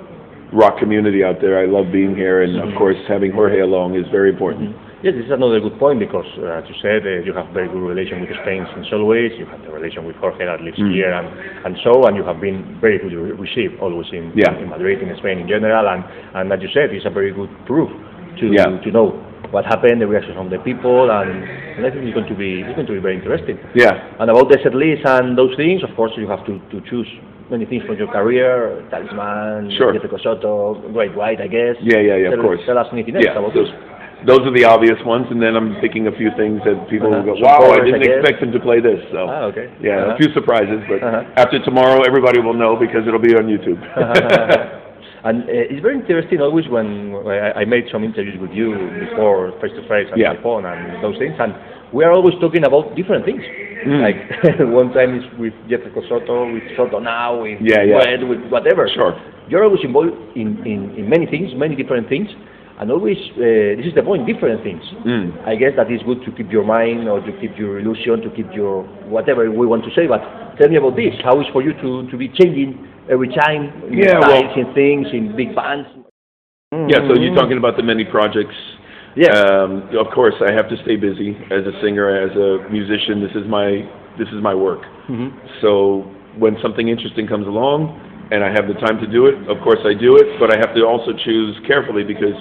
rock 0.57 0.77
community 0.79 1.23
out 1.23 1.39
there. 1.39 1.57
I 1.61 1.65
love 1.65 1.91
being 1.93 2.15
here, 2.15 2.43
and 2.43 2.57
of 2.59 2.69
Mhm. 2.69 2.77
course, 2.77 2.97
having 3.07 3.31
Jorge 3.31 3.59
along 3.61 3.95
is 3.95 4.05
very 4.11 4.29
important. 4.29 4.75
Mhm. 4.75 4.92
Yes, 5.03 5.15
this 5.19 5.25
is 5.27 5.31
another 5.35 5.59
good 5.59 5.75
point 5.79 5.99
because, 5.99 6.25
uh, 6.39 6.63
as 6.63 6.63
you 6.71 6.75
said, 6.81 7.03
uh, 7.03 7.19
you 7.27 7.33
have 7.35 7.51
very 7.51 7.67
good 7.67 7.83
relation 7.83 8.21
with 8.23 8.31
Spain 8.41 8.63
since 8.73 8.87
always. 8.93 9.35
You 9.37 9.43
have 9.51 9.59
the 9.61 9.67
relation 9.69 10.05
with 10.07 10.15
Jorge 10.15 10.45
that 10.47 10.61
lives 10.63 10.79
Mm. 10.79 10.93
here 10.95 11.11
and, 11.11 11.27
and 11.67 11.75
so, 11.83 12.07
and 12.07 12.15
you 12.15 12.23
have 12.23 12.39
been 12.39 12.79
very 12.79 12.99
good 13.03 13.11
re- 13.11 13.35
received 13.35 13.81
always 13.83 14.07
in, 14.13 14.31
Yeah. 14.33 14.55
in 14.55 14.69
Madrid, 14.69 15.03
in 15.03 15.11
Spain 15.19 15.39
in 15.43 15.47
general, 15.49 15.83
and, 15.91 16.05
and 16.35 16.53
as 16.53 16.61
you 16.63 16.69
said, 16.73 16.91
it's 16.95 17.05
a 17.05 17.09
very 17.11 17.31
good 17.35 17.51
proof 17.67 17.91
to 18.39 18.45
Yeah. 18.47 18.79
to 18.79 18.89
know 18.95 19.07
what 19.51 19.65
happened, 19.65 19.99
the 19.99 20.07
reaction 20.07 20.33
from 20.39 20.49
the 20.49 20.57
people, 20.59 21.11
and, 21.11 21.43
and 21.75 21.85
I 21.85 21.91
think 21.91 22.05
it's 22.07 22.15
going 22.15 22.29
to 22.31 22.39
be 22.39 22.61
it's 22.63 22.73
going 22.79 22.87
to 22.87 22.93
be 22.95 23.03
very 23.03 23.15
interesting. 23.19 23.59
Yeah, 23.75 23.93
And 24.23 24.31
about 24.31 24.47
the 24.49 24.57
set 24.63 24.73
list 24.73 25.03
and 25.05 25.37
those 25.37 25.53
things, 25.59 25.83
of 25.83 25.91
course, 25.99 26.13
you 26.15 26.27
have 26.31 26.45
to, 26.47 26.53
to 26.71 26.79
choose 26.89 27.09
many 27.51 27.65
things 27.65 27.83
from 27.83 27.97
your 27.99 28.07
career, 28.07 28.87
Talisman, 28.89 29.67
Sure. 29.77 29.91
Jeff 29.91 30.07
Scott 30.07 30.21
Soto, 30.23 30.79
Great 30.95 31.13
White, 31.13 31.41
I 31.43 31.47
guess. 31.51 31.75
yeah, 31.83 31.99
yeah, 31.99 32.15
yeah. 32.23 32.31
Of 32.31 32.39
course. 32.39 32.61
Tell 32.65 32.77
us 32.79 32.87
anything 32.95 33.17
else 33.17 33.25
Yeah, 33.27 33.37
about 33.37 33.53
those. 33.53 33.67
Those 34.25 34.39
are 34.47 34.51
the 34.55 34.63
obvious 34.65 34.95
ones, 35.05 35.27
and 35.29 35.41
then 35.41 35.55
I'm 35.55 35.75
picking 35.81 36.07
a 36.07 36.11
few 36.15 36.31
things 36.37 36.61
that 36.63 36.87
people 36.89 37.07
Uh-huh. 37.11 37.23
will 37.23 37.35
go, 37.35 37.35
Some 37.35 37.43
"Wow, 37.43 37.71
I 37.75 37.83
didn't 37.83 38.01
guess." 38.01 38.19
expect 38.23 38.39
them 38.41 38.51
to 38.53 38.59
play 38.59 38.79
this." 38.79 38.99
So 39.11 39.27
Ah, 39.27 39.43
okay. 39.51 39.67
yeah, 39.81 39.97
Uh-huh. 39.99 40.13
a 40.15 40.17
few 40.17 40.29
surprises, 40.33 40.79
but 40.87 41.03
Uh-huh. 41.03 41.23
after 41.43 41.59
tomorrow, 41.59 42.01
everybody 42.07 42.39
will 42.39 42.53
know 42.63 42.75
because 42.75 43.03
it'll 43.07 43.19
be 43.31 43.35
on 43.35 43.45
YouTube. 43.47 43.79
and 45.27 45.43
uh, 45.43 45.71
it's 45.71 45.81
very 45.81 45.95
interesting 45.95 46.39
always 46.41 46.67
when 46.67 47.15
I, 47.27 47.61
I 47.61 47.65
made 47.65 47.85
some 47.91 48.03
interviews 48.03 48.39
with 48.39 48.51
you 48.51 48.67
before 49.05 49.51
face 49.61 49.71
to 49.79 49.83
face 49.87 50.07
and 50.11 50.19
Yeah. 50.19 50.33
by 50.33 50.41
phone 50.41 50.65
and 50.65 51.03
those 51.03 51.17
things, 51.17 51.35
and 51.39 51.53
we 51.91 52.03
are 52.05 52.11
always 52.11 52.35
talking 52.39 52.63
about 52.65 52.95
different 52.95 53.25
things. 53.25 53.43
Mm. 53.85 54.01
Like 54.07 54.19
one 54.81 54.93
time 54.93 55.11
is 55.19 55.25
with 55.37 55.53
Jeff 55.69 55.81
Scott 55.91 56.03
Soto, 56.09 56.51
with 56.53 56.63
Soto 56.77 56.99
now, 56.99 57.41
with 57.43 57.59
Yeah, 57.61 57.83
yeah. 57.83 57.97
Red, 57.97 58.23
with 58.23 58.41
whatever. 58.49 58.87
Sure. 58.87 59.13
You're 59.49 59.65
always 59.65 59.83
involved 59.83 60.15
in, 60.35 60.63
in, 60.65 60.95
in 60.95 61.09
many 61.09 61.25
things, 61.25 61.51
many 61.55 61.75
different 61.75 62.07
things, 62.07 62.29
and 62.79 62.91
always 62.91 63.17
uh, 63.37 63.77
this 63.77 63.85
is 63.85 63.95
the 63.95 64.03
point, 64.03 64.25
different 64.25 64.63
things. 64.63 64.83
Mm. 65.05 65.47
I 65.47 65.55
guess 65.55 65.73
that 65.77 65.91
is 65.91 66.01
good 66.03 66.23
to 66.25 66.31
keep 66.31 66.51
your 66.51 66.65
mind 66.65 67.07
or 67.07 67.19
to 67.21 67.31
keep 67.39 67.57
your 67.57 67.79
illusion, 67.79 68.21
to 68.21 68.29
keep 68.35 68.51
your 68.53 68.83
whatever 69.07 69.49
we 69.51 69.65
want 69.65 69.83
to 69.85 69.91
say. 69.95 70.07
But 70.07 70.21
tell 70.57 70.69
me 70.69 70.77
about 70.77 70.95
this. 70.95 71.13
How 71.23 71.39
is 71.39 71.47
for 71.53 71.61
you 71.61 71.73
to, 71.81 72.09
to 72.09 72.17
be 72.17 72.29
changing 72.29 72.87
every 73.09 73.29
time 73.29 73.71
in 73.91 73.99
Yeah, 73.99 74.19
well- 74.19 74.57
in 74.57 74.73
things, 74.73 75.07
in 75.13 75.35
big 75.35 75.55
bands? 75.55 75.87
Yeah, 76.73 77.05
so 77.07 77.13
you're 77.13 77.35
talking 77.35 77.59
about 77.59 77.77
the 77.77 77.83
many 77.83 78.03
projects. 78.03 78.55
Yeah. 79.15 79.29
Um, 79.29 79.89
of 79.95 80.07
course, 80.11 80.33
I 80.41 80.51
have 80.53 80.67
to 80.69 80.77
stay 80.81 80.95
busy 80.95 81.37
as 81.53 81.61
a 81.69 81.73
singer, 81.83 82.09
as 82.09 82.33
a 82.35 82.67
musician. 82.71 83.21
This 83.21 83.35
is 83.35 83.47
my 83.47 83.85
this 84.17 84.27
is 84.29 84.41
my 84.41 84.55
work. 84.55 84.81
hmm 85.05 85.29
So 85.61 86.09
when 86.37 86.57
something 86.61 86.87
interesting 86.89 87.27
comes 87.27 87.45
along 87.45 87.93
and 88.31 88.43
I 88.43 88.49
have 88.49 88.65
the 88.67 88.73
time 88.81 88.97
to 89.01 89.07
do 89.07 89.27
it, 89.27 89.35
of 89.47 89.61
course 89.61 89.79
I 89.85 89.93
do 89.93 90.17
it. 90.17 90.39
But 90.39 90.49
I 90.53 90.57
have 90.57 90.73
to 90.73 90.81
also 90.85 91.13
choose 91.13 91.53
carefully 91.67 92.03
because 92.03 92.33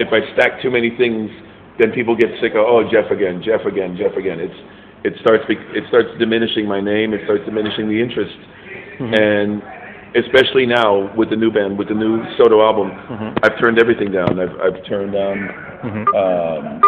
if 0.00 0.08
I 0.12 0.20
stack 0.34 0.60
too 0.62 0.70
many 0.70 0.90
things, 0.96 1.30
then 1.78 1.92
people 1.92 2.16
get 2.16 2.30
sick 2.40 2.52
of 2.52 2.64
oh 2.66 2.82
Jeff 2.90 3.10
again, 3.10 3.42
Jeff 3.44 3.64
again, 3.68 3.96
Jeff 3.96 4.16
again. 4.16 4.40
It's 4.40 4.56
it 5.04 5.14
starts 5.20 5.44
it 5.48 5.84
starts 5.88 6.08
diminishing 6.18 6.66
my 6.66 6.80
name. 6.80 7.12
It 7.14 7.20
starts 7.24 7.44
diminishing 7.44 7.88
the 7.88 8.00
interest, 8.00 8.36
and 9.00 9.62
especially 10.16 10.66
now 10.66 11.14
with 11.16 11.30
the 11.30 11.36
new 11.36 11.50
band, 11.52 11.78
with 11.78 11.88
the 11.88 11.94
new 11.94 12.20
Soto 12.36 12.60
album, 12.64 12.90
Mhm. 12.90 13.38
I've 13.44 13.58
turned 13.60 13.78
everything 13.78 14.10
down. 14.10 14.40
I've 14.40 14.56
I've 14.60 14.84
turned 14.84 15.12
down. 15.12 15.36
hmm 15.84 16.04
Um, 16.16 16.80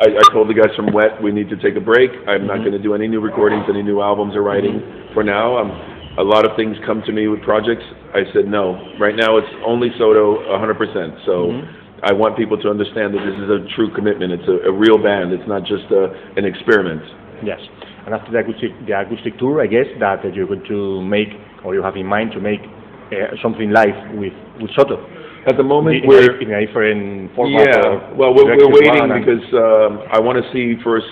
I, 0.00 0.06
I 0.18 0.22
told 0.32 0.48
the 0.48 0.54
guys 0.54 0.74
from 0.76 0.92
Wet 0.92 1.20
we 1.22 1.32
need 1.32 1.48
to 1.50 1.56
take 1.56 1.76
a 1.76 1.80
break. 1.80 2.10
I'm 2.26 2.46
not 2.46 2.58
Mhm. 2.58 2.64
going 2.64 2.72
to 2.72 2.78
do 2.78 2.94
any 2.94 3.08
new 3.08 3.20
recordings, 3.20 3.64
any 3.68 3.82
new 3.82 4.00
albums 4.00 4.34
or 4.36 4.42
writing 4.42 4.82
for 5.14 5.22
now. 5.24 5.56
Um, 5.58 5.70
a 6.18 6.22
lot 6.24 6.44
of 6.44 6.56
things 6.56 6.76
come 6.84 7.02
to 7.02 7.12
me 7.12 7.28
with 7.28 7.40
projects. 7.42 7.84
I 8.14 8.24
said 8.32 8.46
no. 8.48 8.78
Right 8.98 9.16
now 9.16 9.36
it's 9.38 9.48
only 9.64 9.90
Soto 9.98 10.42
100%. 10.52 11.14
So 11.24 11.46
Mhm. 11.52 11.66
I 12.02 12.12
want 12.12 12.36
people 12.36 12.58
to 12.60 12.68
understand 12.68 13.14
that 13.14 13.22
this 13.22 13.38
is 13.38 13.48
a 13.48 13.62
true 13.76 13.94
commitment. 13.94 14.32
It's 14.32 14.48
a, 14.48 14.68
a 14.68 14.72
real 14.72 14.98
band. 14.98 15.32
It's 15.32 15.46
not 15.46 15.62
just 15.62 15.86
a, 15.94 16.10
an 16.36 16.44
experiment. 16.44 17.02
Yes. 17.44 17.60
And 18.06 18.14
after 18.14 18.32
the 18.32 18.38
acoustic, 18.38 18.70
the 18.86 18.98
acoustic 18.98 19.38
tour, 19.38 19.62
I 19.62 19.66
guess 19.66 19.86
that 20.00 20.22
you're 20.34 20.46
going 20.50 20.66
to 20.66 21.00
make, 21.02 21.28
or 21.64 21.74
you 21.74 21.82
have 21.82 21.94
in 21.96 22.06
mind 22.06 22.32
to 22.32 22.40
make 22.40 22.60
uh, 22.60 23.38
something 23.40 23.70
live 23.70 23.94
with, 24.18 24.34
with 24.60 24.70
Soto. 24.74 24.98
At 25.46 25.56
the 25.56 25.62
moment, 25.62 26.02
in, 26.02 26.08
we're 26.08 26.40
in 26.42 26.50
a 26.50 26.66
different 26.66 27.34
format. 27.34 27.66
yeah. 27.66 28.14
Well, 28.14 28.34
we're, 28.34 28.50
we're 28.50 28.70
waiting 28.74 29.06
because 29.22 29.46
um, 29.54 30.02
I 30.10 30.18
want 30.18 30.42
to 30.42 30.46
see 30.52 30.74
first 30.82 31.06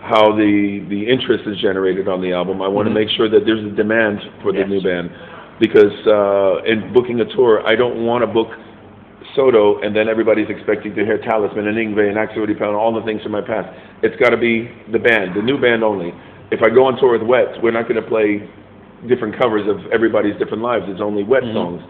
how 0.00 0.32
the 0.36 0.84
the 0.88 1.02
interest 1.08 1.44
is 1.48 1.58
generated 1.60 2.06
on 2.06 2.20
the 2.22 2.32
album. 2.32 2.62
I 2.62 2.68
want 2.68 2.86
to 2.86 2.90
Mhm. 2.92 3.00
make 3.04 3.08
sure 3.16 3.28
that 3.28 3.44
there's 3.44 3.64
a 3.64 3.74
demand 3.74 4.20
for 4.42 4.52
the 4.52 4.60
Yes. 4.60 4.68
new 4.68 4.80
band 4.82 5.10
because 5.58 5.92
uh, 6.06 6.62
in 6.64 6.92
booking 6.92 7.20
a 7.20 7.24
tour, 7.34 7.66
I 7.66 7.74
don't 7.76 8.04
want 8.06 8.22
to 8.22 8.26
book 8.28 8.48
Soto 9.36 9.80
and 9.82 9.94
then 9.94 10.08
everybody's 10.08 10.48
expecting 10.48 10.94
to 10.96 11.04
hear 11.04 11.18
Talisman 11.18 11.68
and 11.68 11.76
Yngwie 11.76 12.08
and 12.08 12.18
Axel 12.18 12.46
Pound, 12.58 12.74
all 12.74 12.92
the 12.94 13.04
things 13.04 13.22
from 13.22 13.32
my 13.32 13.42
past. 13.42 13.68
It's 14.02 14.16
got 14.16 14.30
to 14.30 14.36
be 14.36 14.70
the 14.90 14.98
band, 14.98 15.36
the 15.36 15.42
new 15.42 15.60
band 15.60 15.84
only. 15.84 16.12
If 16.50 16.62
I 16.62 16.70
go 16.70 16.86
on 16.86 16.96
tour 16.98 17.12
with 17.18 17.22
Wet, 17.22 17.62
we're 17.62 17.70
not 17.72 17.86
going 17.88 18.00
to 18.02 18.08
play 18.08 18.48
different 19.06 19.38
covers 19.38 19.68
of 19.68 19.92
everybody's 19.92 20.36
different 20.38 20.62
lives. 20.62 20.86
It's 20.88 21.00
only 21.02 21.22
Wet 21.22 21.42
Mhm. 21.44 21.52
songs. 21.52 21.82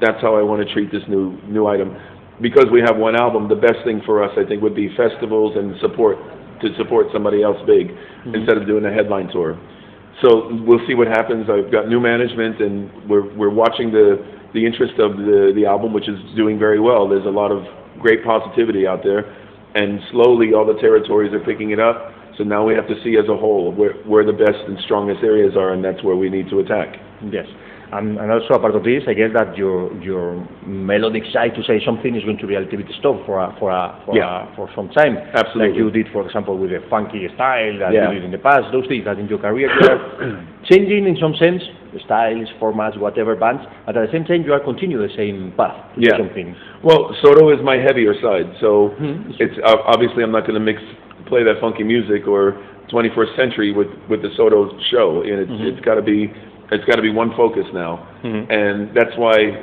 that's 0.00 0.20
how 0.22 0.34
I 0.34 0.40
want 0.40 0.66
to 0.66 0.72
treat 0.72 0.90
this 0.90 1.06
new 1.08 1.36
new 1.46 1.66
item. 1.66 1.94
Because 2.40 2.70
we 2.72 2.80
have 2.80 2.96
one 2.96 3.14
album, 3.16 3.48
the 3.48 3.54
best 3.68 3.80
thing 3.84 4.00
for 4.06 4.22
us, 4.24 4.32
I 4.38 4.44
think, 4.44 4.62
would 4.62 4.74
be 4.74 4.88
festivals 4.96 5.56
and 5.56 5.76
support 5.76 6.16
to 6.62 6.72
support 6.76 7.12
somebody 7.12 7.42
else 7.42 7.60
big 7.66 7.88
Mm-hmm. 7.90 8.34
instead 8.34 8.56
of 8.56 8.66
doing 8.66 8.84
a 8.86 8.90
headline 8.90 9.28
tour. 9.28 9.56
So 10.22 10.48
we'll 10.64 10.80
see 10.86 10.94
what 10.94 11.06
happens. 11.08 11.50
I've 11.50 11.70
got 11.70 11.88
new 11.88 12.00
management, 12.00 12.60
and 12.60 12.90
we're 13.08 13.26
we're 13.36 13.50
watching 13.50 13.90
the 13.92 14.18
the 14.54 14.64
interest 14.66 14.94
of 14.98 15.16
the 15.16 15.52
the 15.54 15.66
album, 15.66 15.92
which 15.92 16.08
is 16.08 16.18
doing 16.36 16.58
very 16.58 16.80
well. 16.80 17.08
There's 17.08 17.26
a 17.26 17.30
lot 17.42 17.50
of 17.52 17.64
great 18.00 18.24
positivity 18.24 18.86
out 18.86 19.02
there, 19.02 19.24
and 19.74 20.00
slowly 20.10 20.52
all 20.54 20.66
the 20.66 20.80
territories 20.80 21.32
are 21.32 21.40
picking 21.40 21.70
it 21.70 21.80
up. 21.80 22.12
So 22.38 22.44
now 22.44 22.64
we 22.66 22.74
have 22.74 22.88
to 22.88 22.94
see 23.04 23.16
as 23.16 23.28
a 23.28 23.36
whole 23.36 23.72
where 23.72 23.94
where 24.04 24.24
the 24.24 24.32
best 24.32 24.58
and 24.66 24.78
strongest 24.84 25.22
areas 25.22 25.56
are, 25.56 25.72
and 25.72 25.84
that's 25.84 26.02
where 26.02 26.16
we 26.16 26.30
need 26.30 26.48
to 26.50 26.60
attack. 26.60 26.96
Yes. 27.30 27.46
And, 27.92 28.18
and 28.20 28.30
also 28.30 28.54
a 28.54 28.60
part 28.60 28.76
of 28.76 28.84
this, 28.84 29.02
I 29.08 29.14
guess 29.14 29.30
that 29.34 29.56
your 29.58 29.92
your 30.00 30.38
melodic 30.64 31.24
side 31.32 31.56
to 31.56 31.62
say 31.64 31.84
something 31.84 32.14
is 32.14 32.22
going 32.22 32.38
to 32.38 32.46
be 32.46 32.54
a 32.54 32.60
little 32.60 32.78
bit 32.78 32.86
stopped 33.00 33.26
for 33.26 33.40
a, 33.42 33.50
for 33.58 33.70
a, 33.70 34.00
for 34.06 34.14
Yeah. 34.16 34.46
a, 34.46 34.54
for 34.54 34.70
some 34.76 34.88
time. 34.90 35.16
Absolutely. 35.34 35.70
Like 35.70 35.76
you 35.76 35.90
did, 35.90 36.06
for 36.12 36.24
example, 36.24 36.56
with 36.56 36.70
the 36.70 36.78
funky 36.88 37.26
style 37.34 37.78
that 37.80 37.92
Yeah. 37.92 38.06
you 38.06 38.14
did 38.14 38.24
in 38.26 38.30
the 38.30 38.38
past. 38.38 38.70
Those 38.70 38.86
things 38.86 39.04
that 39.06 39.18
in 39.18 39.26
your 39.26 39.40
career 39.40 39.66
you 39.74 39.88
are 39.90 40.46
changing 40.70 41.08
in 41.10 41.16
some 41.20 41.34
sense, 41.34 41.62
styles, 42.04 42.48
formats, 42.60 42.96
whatever 42.98 43.34
bands, 43.36 43.62
but 43.86 43.96
at 43.96 44.06
the 44.06 44.12
same 44.12 44.24
time 44.24 44.42
you 44.42 44.52
are 44.52 44.60
continuing 44.60 45.06
the 45.06 45.14
same 45.16 45.52
path 45.56 45.74
Yeah. 45.96 46.16
something. 46.16 46.54
Well, 46.82 47.14
Soto 47.22 47.50
is 47.50 47.60
my 47.62 47.76
heavier 47.76 48.14
side, 48.20 48.48
so 48.60 48.90
Mhm. 49.00 49.34
it's 49.40 49.58
obviously 49.64 50.22
I'm 50.22 50.32
not 50.32 50.46
going 50.46 50.54
to 50.54 50.60
mix 50.60 50.80
play 51.26 51.42
that 51.44 51.60
funky 51.60 51.84
music 51.84 52.26
or 52.26 52.56
21st 52.88 53.34
century 53.36 53.72
with 53.72 53.88
with 54.08 54.22
the 54.22 54.30
Soto 54.30 54.70
show, 54.90 55.22
and 55.22 55.40
it's 55.40 55.50
Mhm. 55.50 55.66
it's 55.66 55.80
got 55.80 55.94
to 55.96 56.02
be 56.02 56.30
it's 56.72 56.84
got 56.84 56.96
to 56.96 57.02
be 57.02 57.10
one 57.10 57.30
focus 57.32 57.66
now, 57.72 57.98
Mhm. 58.22 58.46
and 58.50 58.88
that's 58.94 59.16
why 59.16 59.56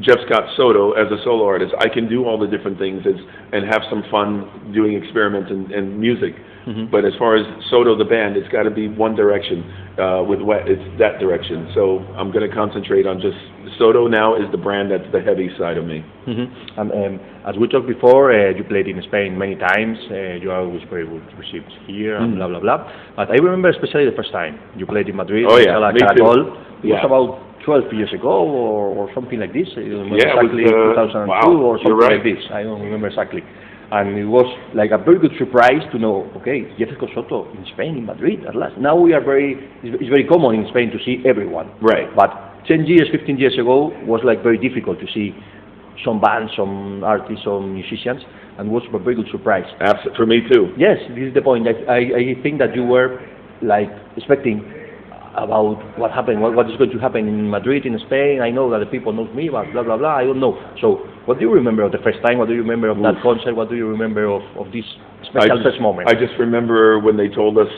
Jeff 0.00 0.18
Scott 0.26 0.44
Soto 0.56 0.92
as 0.92 1.10
a 1.12 1.22
solo 1.22 1.46
artist, 1.46 1.72
I 1.78 1.88
can 1.88 2.08
do 2.08 2.24
all 2.24 2.38
the 2.38 2.48
different 2.48 2.78
things 2.78 3.02
as, 3.06 3.14
and 3.52 3.64
have 3.66 3.82
some 3.88 4.02
fun 4.10 4.72
doing 4.74 4.94
experiments 5.00 5.50
and, 5.50 5.70
and 5.70 5.98
music. 5.98 6.34
Mhm. 6.66 6.90
But 6.90 7.04
as 7.04 7.12
far 7.18 7.36
as 7.36 7.44
Soto 7.70 7.94
the 7.96 8.06
band, 8.06 8.36
it's 8.38 8.48
got 8.48 8.62
to 8.62 8.70
be 8.70 8.88
one 8.88 9.14
direction. 9.14 9.62
Uh, 9.98 10.24
with 10.26 10.40
Wet, 10.40 10.66
it's 10.66 10.82
that 10.98 11.20
direction. 11.20 11.68
So 11.74 11.98
I'm 12.16 12.32
going 12.32 12.48
to 12.48 12.52
concentrate 12.52 13.06
on 13.06 13.20
just 13.20 13.36
Soto 13.78 14.08
now 14.08 14.34
is 14.34 14.50
the 14.50 14.56
brand 14.56 14.90
that's 14.90 15.04
the 15.12 15.20
heavy 15.20 15.50
side 15.58 15.76
of 15.76 15.84
me. 15.86 16.02
Mhm. 16.26 16.48
And 16.78 16.90
um, 16.92 17.20
as 17.46 17.56
we 17.56 17.68
talked 17.68 17.86
before, 17.86 18.32
uh, 18.32 18.50
you 18.56 18.64
played 18.64 18.88
in 18.88 19.00
Spain 19.02 19.38
many 19.38 19.54
times. 19.56 19.98
Uh, 20.10 20.40
you 20.42 20.50
are 20.50 20.60
always 20.62 20.82
very 20.90 21.04
well 21.04 21.20
received 21.38 21.70
here, 21.86 22.16
and 22.16 22.32
Mhm. 22.32 22.36
blah 22.38 22.48
blah 22.48 22.60
blah. 22.60 22.90
But 23.14 23.30
I 23.30 23.34
remember 23.36 23.68
especially 23.68 24.06
the 24.06 24.16
first 24.16 24.32
time 24.32 24.58
you 24.76 24.86
played 24.86 25.08
in 25.08 25.16
Madrid. 25.16 25.44
Oh, 25.48 25.58
yeah, 25.58 25.74
Sala 25.74 25.92
me 25.92 26.00
too. 26.00 26.06
Caracol. 26.06 26.56
It 26.82 26.88
Yeah. 26.88 26.94
was 26.96 27.04
about 27.04 27.43
12 27.64 27.92
years 27.92 28.12
ago, 28.12 28.44
or, 28.44 28.88
or 28.92 29.10
something 29.14 29.40
like 29.40 29.52
this. 29.52 29.68
I 29.72 29.88
don't 29.88 30.06
remember 30.06 30.16
Yeah, 30.20 30.36
it 30.36 30.44
was, 30.44 30.52
exactly 30.52 30.64
uh, 30.68 31.08
2002 31.08 31.28
wow, 31.28 31.56
or 31.64 31.78
something 31.78 31.96
right. 31.96 32.20
like 32.20 32.24
this. 32.24 32.42
I 32.52 32.62
don't 32.62 32.82
remember 32.82 33.08
exactly. 33.08 33.42
And 33.92 34.18
it 34.18 34.24
was 34.24 34.48
like 34.74 34.90
a 34.90 34.98
very 34.98 35.18
good 35.18 35.32
surprise 35.38 35.82
to 35.92 35.98
know, 35.98 36.28
okay, 36.36 36.66
Jeff 36.78 36.88
Soto 37.14 37.50
in 37.52 37.64
Spain, 37.72 37.96
in 37.96 38.06
Madrid, 38.06 38.44
at 38.44 38.56
last. 38.56 38.76
Now 38.78 38.96
we 38.96 39.12
are 39.12 39.22
very, 39.22 39.56
it's, 39.82 40.08
very 40.08 40.24
common 40.24 40.56
in 40.60 40.68
Spain 40.68 40.90
to 40.90 40.98
see 41.04 41.22
everyone. 41.24 41.70
Right. 41.80 42.08
But 42.16 42.32
10 42.66 42.86
years, 42.86 43.08
15 43.12 43.38
years 43.38 43.54
ago 43.54 43.92
was 44.04 44.20
like 44.24 44.42
very 44.42 44.58
difficult 44.58 45.00
to 45.00 45.06
see 45.12 45.36
some 46.04 46.20
bands, 46.20 46.52
some 46.56 47.04
artists, 47.04 47.44
some 47.44 47.74
musicians, 47.74 48.22
and 48.58 48.70
was 48.70 48.82
a 48.92 48.98
very 48.98 49.14
good 49.14 49.28
surprise. 49.30 49.64
Abs- 49.80 50.08
for 50.16 50.26
me 50.26 50.40
too. 50.52 50.72
Yes, 50.76 50.98
this 51.10 51.28
is 51.30 51.34
the 51.34 51.42
point. 51.42 51.68
I, 51.68 51.72
I, 51.86 51.98
I 51.98 52.42
think 52.42 52.58
that 52.58 52.74
you 52.74 52.84
were 52.84 53.20
like 53.62 53.88
expecting 54.16 54.64
about 55.36 55.98
what 55.98 56.10
happened, 56.10 56.40
what, 56.40 56.54
what 56.54 56.70
is 56.70 56.76
going 56.76 56.90
to 56.90 56.98
happen 56.98 57.26
in 57.26 57.50
Madrid, 57.50 57.86
in 57.86 57.98
Spain. 58.06 58.40
I 58.40 58.50
know 58.50 58.70
that 58.70 58.78
the 58.78 58.86
people 58.86 59.12
know 59.12 59.26
me, 59.34 59.48
but 59.48 59.70
blah 59.72 59.82
blah 59.82 59.96
blah. 59.96 60.16
I 60.16 60.24
don't 60.24 60.40
know. 60.40 60.54
So, 60.80 61.06
what 61.26 61.38
do 61.38 61.44
you 61.44 61.52
remember 61.52 61.82
of 61.82 61.92
the 61.92 61.98
first 61.98 62.18
time? 62.22 62.38
What 62.38 62.48
do 62.48 62.54
you 62.54 62.62
remember 62.62 62.88
of 62.88 62.98
that 62.98 63.20
concert? 63.22 63.54
What 63.54 63.68
do 63.68 63.76
you 63.76 63.88
remember 63.88 64.26
of, 64.26 64.42
of 64.56 64.72
this 64.72 64.84
special 65.28 65.58
just, 65.58 65.62
first 65.62 65.80
moment? 65.80 66.08
I 66.08 66.14
just 66.14 66.38
remember 66.38 66.98
when 67.00 67.16
they 67.16 67.28
told 67.28 67.58
us 67.58 67.68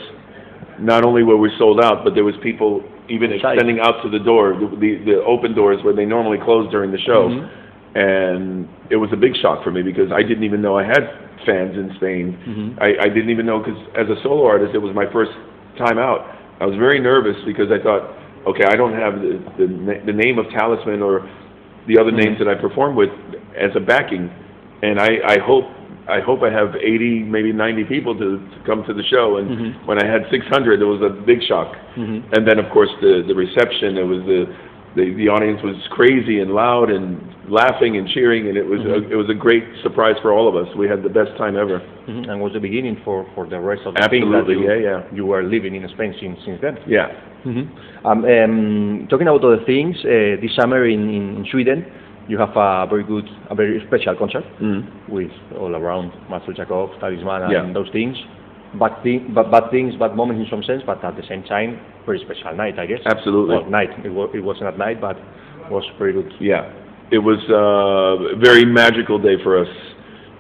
not 0.79 1.05
only 1.05 1.23
were 1.23 1.37
we 1.39 1.51
sold 1.59 1.81
out, 1.81 2.05
but 2.05 2.15
there 2.15 2.25
was 2.25 2.35
people 2.43 2.83
even 3.09 3.33
Inside. 3.33 3.55
extending 3.55 3.81
out 3.81 4.03
to 4.03 4.11
the 4.11 4.19
door, 4.19 4.53
the, 4.53 4.69
the, 4.77 4.91
the 5.05 5.17
open 5.25 5.55
doors 5.55 5.79
where 5.83 5.95
they 5.95 6.05
normally 6.05 6.39
close 6.43 6.71
during 6.71 6.93
the 6.93 6.99
show. 6.99 7.29
Mhm. 7.31 7.49
And 7.97 8.69
it 8.91 8.97
was 8.97 9.09
a 9.13 9.17
big 9.17 9.33
shock 9.41 9.65
for 9.65 9.71
me 9.71 9.81
because 9.81 10.13
I 10.13 10.21
didn't 10.21 10.45
even 10.45 10.61
know 10.61 10.77
I 10.77 10.85
had 10.85 11.09
fans 11.47 11.79
in 11.79 11.93
Spain. 11.97 12.37
Mhm. 12.45 12.83
I, 12.83 13.07
I 13.07 13.09
didn't 13.09 13.31
even 13.31 13.47
know 13.47 13.61
because 13.61 13.81
as 13.97 14.09
a 14.11 14.21
solo 14.23 14.45
artist, 14.45 14.75
it 14.75 14.83
was 14.83 14.95
my 14.95 15.11
first 15.11 15.33
time 15.79 15.97
out. 15.97 16.29
I 16.61 16.67
was 16.67 16.77
very 16.77 16.99
nervous 17.01 17.37
because 17.45 17.71
I 17.71 17.83
thought, 17.83 18.15
okay, 18.47 18.65
I 18.65 18.77
don't 18.77 18.95
have 18.95 19.15
the, 19.21 19.39
the, 19.59 19.67
the 20.07 20.13
name 20.13 20.39
of 20.39 20.47
Talisman 20.51 21.03
or 21.03 21.29
the 21.87 21.99
other 21.99 22.11
Mhm. 22.13 22.25
names 22.25 22.39
that 22.39 22.49
I 22.49 22.55
perform 22.55 22.97
with 22.97 23.11
as 23.57 23.71
a 23.77 23.81
backing, 23.81 24.31
and 24.83 24.99
I, 25.01 25.19
I 25.27 25.39
hope 25.39 25.65
I 26.09 26.21
hope 26.21 26.45
I 26.45 26.51
have 26.51 26.77
80, 26.77 27.25
maybe 27.25 27.53
90 27.53 27.83
people 27.85 28.15
to, 28.15 28.39
to 28.39 28.59
come 28.65 28.85
to 28.85 28.95
the 28.95 29.03
show. 29.03 29.39
And 29.39 29.51
Mhm. 29.51 29.87
when 29.87 29.99
I 30.01 30.07
had 30.07 30.25
600, 30.31 30.81
it 30.81 30.85
was 30.85 31.03
a 31.03 31.09
big 31.11 31.43
shock. 31.43 31.75
Mhm. 31.97 32.23
And 32.33 32.47
then, 32.47 32.61
of 32.61 32.71
course, 32.71 32.91
the 33.01 33.25
the 33.27 33.35
reception. 33.35 33.99
It 33.99 34.07
was 34.07 34.23
the 34.23 34.47
the, 34.97 35.13
the 35.15 35.29
audience 35.29 35.61
was 35.63 35.77
crazy 35.91 36.41
and 36.41 36.51
loud 36.53 36.91
and 36.91 37.21
laughing 37.49 37.97
and 37.97 38.09
cheering, 38.09 38.49
and 38.49 38.57
it 38.57 38.67
was 38.67 38.81
Mhm. 38.81 39.07
a, 39.07 39.13
it 39.13 39.15
was 39.15 39.29
a 39.31 39.35
great 39.35 39.63
surprise 39.83 40.17
for 40.23 40.33
all 40.33 40.49
of 40.49 40.57
us. 40.57 40.75
We 40.75 40.89
had 40.89 41.03
the 41.03 41.09
best 41.11 41.37
time 41.37 41.57
ever. 41.57 41.81
Mhm. 42.09 42.29
And 42.31 42.41
was 42.41 42.53
the 42.55 42.61
beginning 42.61 42.97
for, 43.05 43.27
for 43.35 43.47
the 43.47 43.61
rest 43.61 43.83
of 43.87 43.95
the 43.95 44.01
things 44.09 44.25
that 44.33 44.39
Absolutely, 44.41 44.65
you, 44.65 44.73
yeah, 44.73 44.91
yeah. 44.91 45.03
you 45.13 45.27
were 45.27 45.43
living 45.43 45.75
in 45.77 45.87
Spain 45.91 46.15
since, 46.21 46.39
since 46.45 46.61
then. 46.61 46.79
Yeah. 46.87 47.13
Mhm. 47.45 47.69
Um, 48.05 48.25
um, 48.25 49.07
talking 49.09 49.29
about 49.29 49.45
other 49.45 49.63
things, 49.65 49.97
uh, 50.05 50.41
this 50.41 50.55
summer 50.57 50.87
in, 50.87 51.03
in 51.11 51.47
Sweden, 51.51 51.85
you 52.29 52.39
have 52.39 52.57
a 52.57 52.87
very 52.91 53.05
good, 53.05 53.29
a 53.51 53.55
very 53.55 53.81
special 53.87 54.15
concert 54.17 54.45
Mm. 54.61 54.83
with 55.09 55.31
all 55.61 55.77
around 55.77 56.11
Marcel 56.29 56.55
Jacob, 56.55 56.91
Talisman, 57.01 57.43
and 57.43 57.53
Yeah. 57.53 57.73
those 57.73 57.89
things. 57.91 58.17
Bad, 58.79 59.03
thing, 59.03 59.33
bad, 59.35 59.51
bad 59.51 59.71
things, 59.71 59.95
bad 59.97 60.17
moments 60.17 60.45
in 60.45 60.51
some 60.51 60.63
sense, 60.63 60.83
but 60.85 61.03
at 61.05 61.17
the 61.17 61.23
same 61.29 61.43
time, 61.45 61.81
very 62.05 62.21
special 62.25 62.55
night, 62.57 62.79
I 62.79 62.87
guess. 62.87 63.01
Absolutely. 63.07 63.57
Well, 63.57 63.71
night. 63.71 63.91
It, 64.05 64.11
was, 64.11 64.31
it 64.35 64.41
wasn't 64.41 64.67
at 64.67 64.79
night, 64.79 65.01
but 65.01 65.17
was 65.71 65.85
very 65.99 66.13
good. 66.13 66.33
Yeah, 66.41 66.73
it 67.11 67.19
was 67.19 67.39
uh, 67.51 68.37
a 68.37 68.39
very 68.39 68.65
magical 68.65 69.19
day 69.19 69.37
for 69.43 69.59
us. 69.61 69.69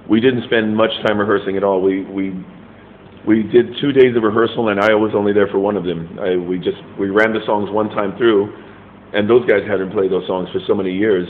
We 0.09 0.21
didn't 0.21 0.45
spend 0.45 0.77
much 0.77 0.91
time 1.07 1.19
rehearsing 1.19 1.57
at 1.57 1.65
all. 1.65 1.83
We 1.83 2.05
we 2.05 2.33
we 3.27 3.43
did 3.43 3.75
two 3.81 3.93
days 3.93 4.17
of 4.17 4.23
rehearsal, 4.23 4.69
and 4.69 4.81
I 4.81 4.95
was 4.95 5.13
only 5.15 5.33
there 5.33 5.49
for 5.49 5.59
one 5.59 5.77
of 5.77 5.85
them. 5.85 6.19
I, 6.21 6.37
we 6.37 6.59
just 6.59 6.79
we 6.99 7.11
ran 7.11 7.33
the 7.33 7.45
songs 7.45 7.71
one 7.71 7.91
time 7.91 8.17
through, 8.17 8.55
and 9.15 9.29
those 9.29 9.45
guys 9.47 9.63
hadn't 9.67 9.91
played 9.93 10.13
those 10.13 10.27
songs 10.27 10.49
for 10.53 10.61
so 10.67 10.75
many 10.75 10.93
years. 10.93 11.27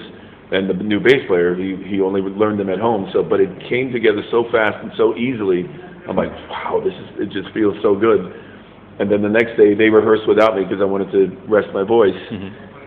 And 0.53 0.71
the 0.71 0.75
new 0.75 1.01
bass 1.01 1.27
player, 1.27 1.57
he 1.57 1.77
he 1.89 2.01
only 2.01 2.21
learned 2.21 2.61
them 2.61 2.69
at 2.69 2.79
home. 2.79 3.09
So, 3.13 3.23
but 3.23 3.41
it 3.41 3.51
came 3.69 3.93
together 3.93 4.23
so 4.31 4.45
fast 4.53 4.77
and 4.83 4.93
so 4.97 5.17
easily. 5.17 5.65
I'm 6.09 6.17
like, 6.17 6.31
wow, 6.49 6.81
this 6.85 6.95
is 6.95 7.29
it 7.29 7.31
just 7.33 7.53
feels 7.55 7.75
so 7.83 7.95
good. 7.95 8.33
And 8.99 9.11
then 9.11 9.21
the 9.23 9.29
next 9.29 9.57
day 9.57 9.75
they 9.75 9.91
rehearsed 9.91 10.27
without 10.27 10.57
me 10.57 10.65
because 10.65 10.81
I 10.81 10.85
wanted 10.87 11.11
to 11.13 11.37
rest 11.49 11.69
my 11.75 11.83
voice. 11.85 12.17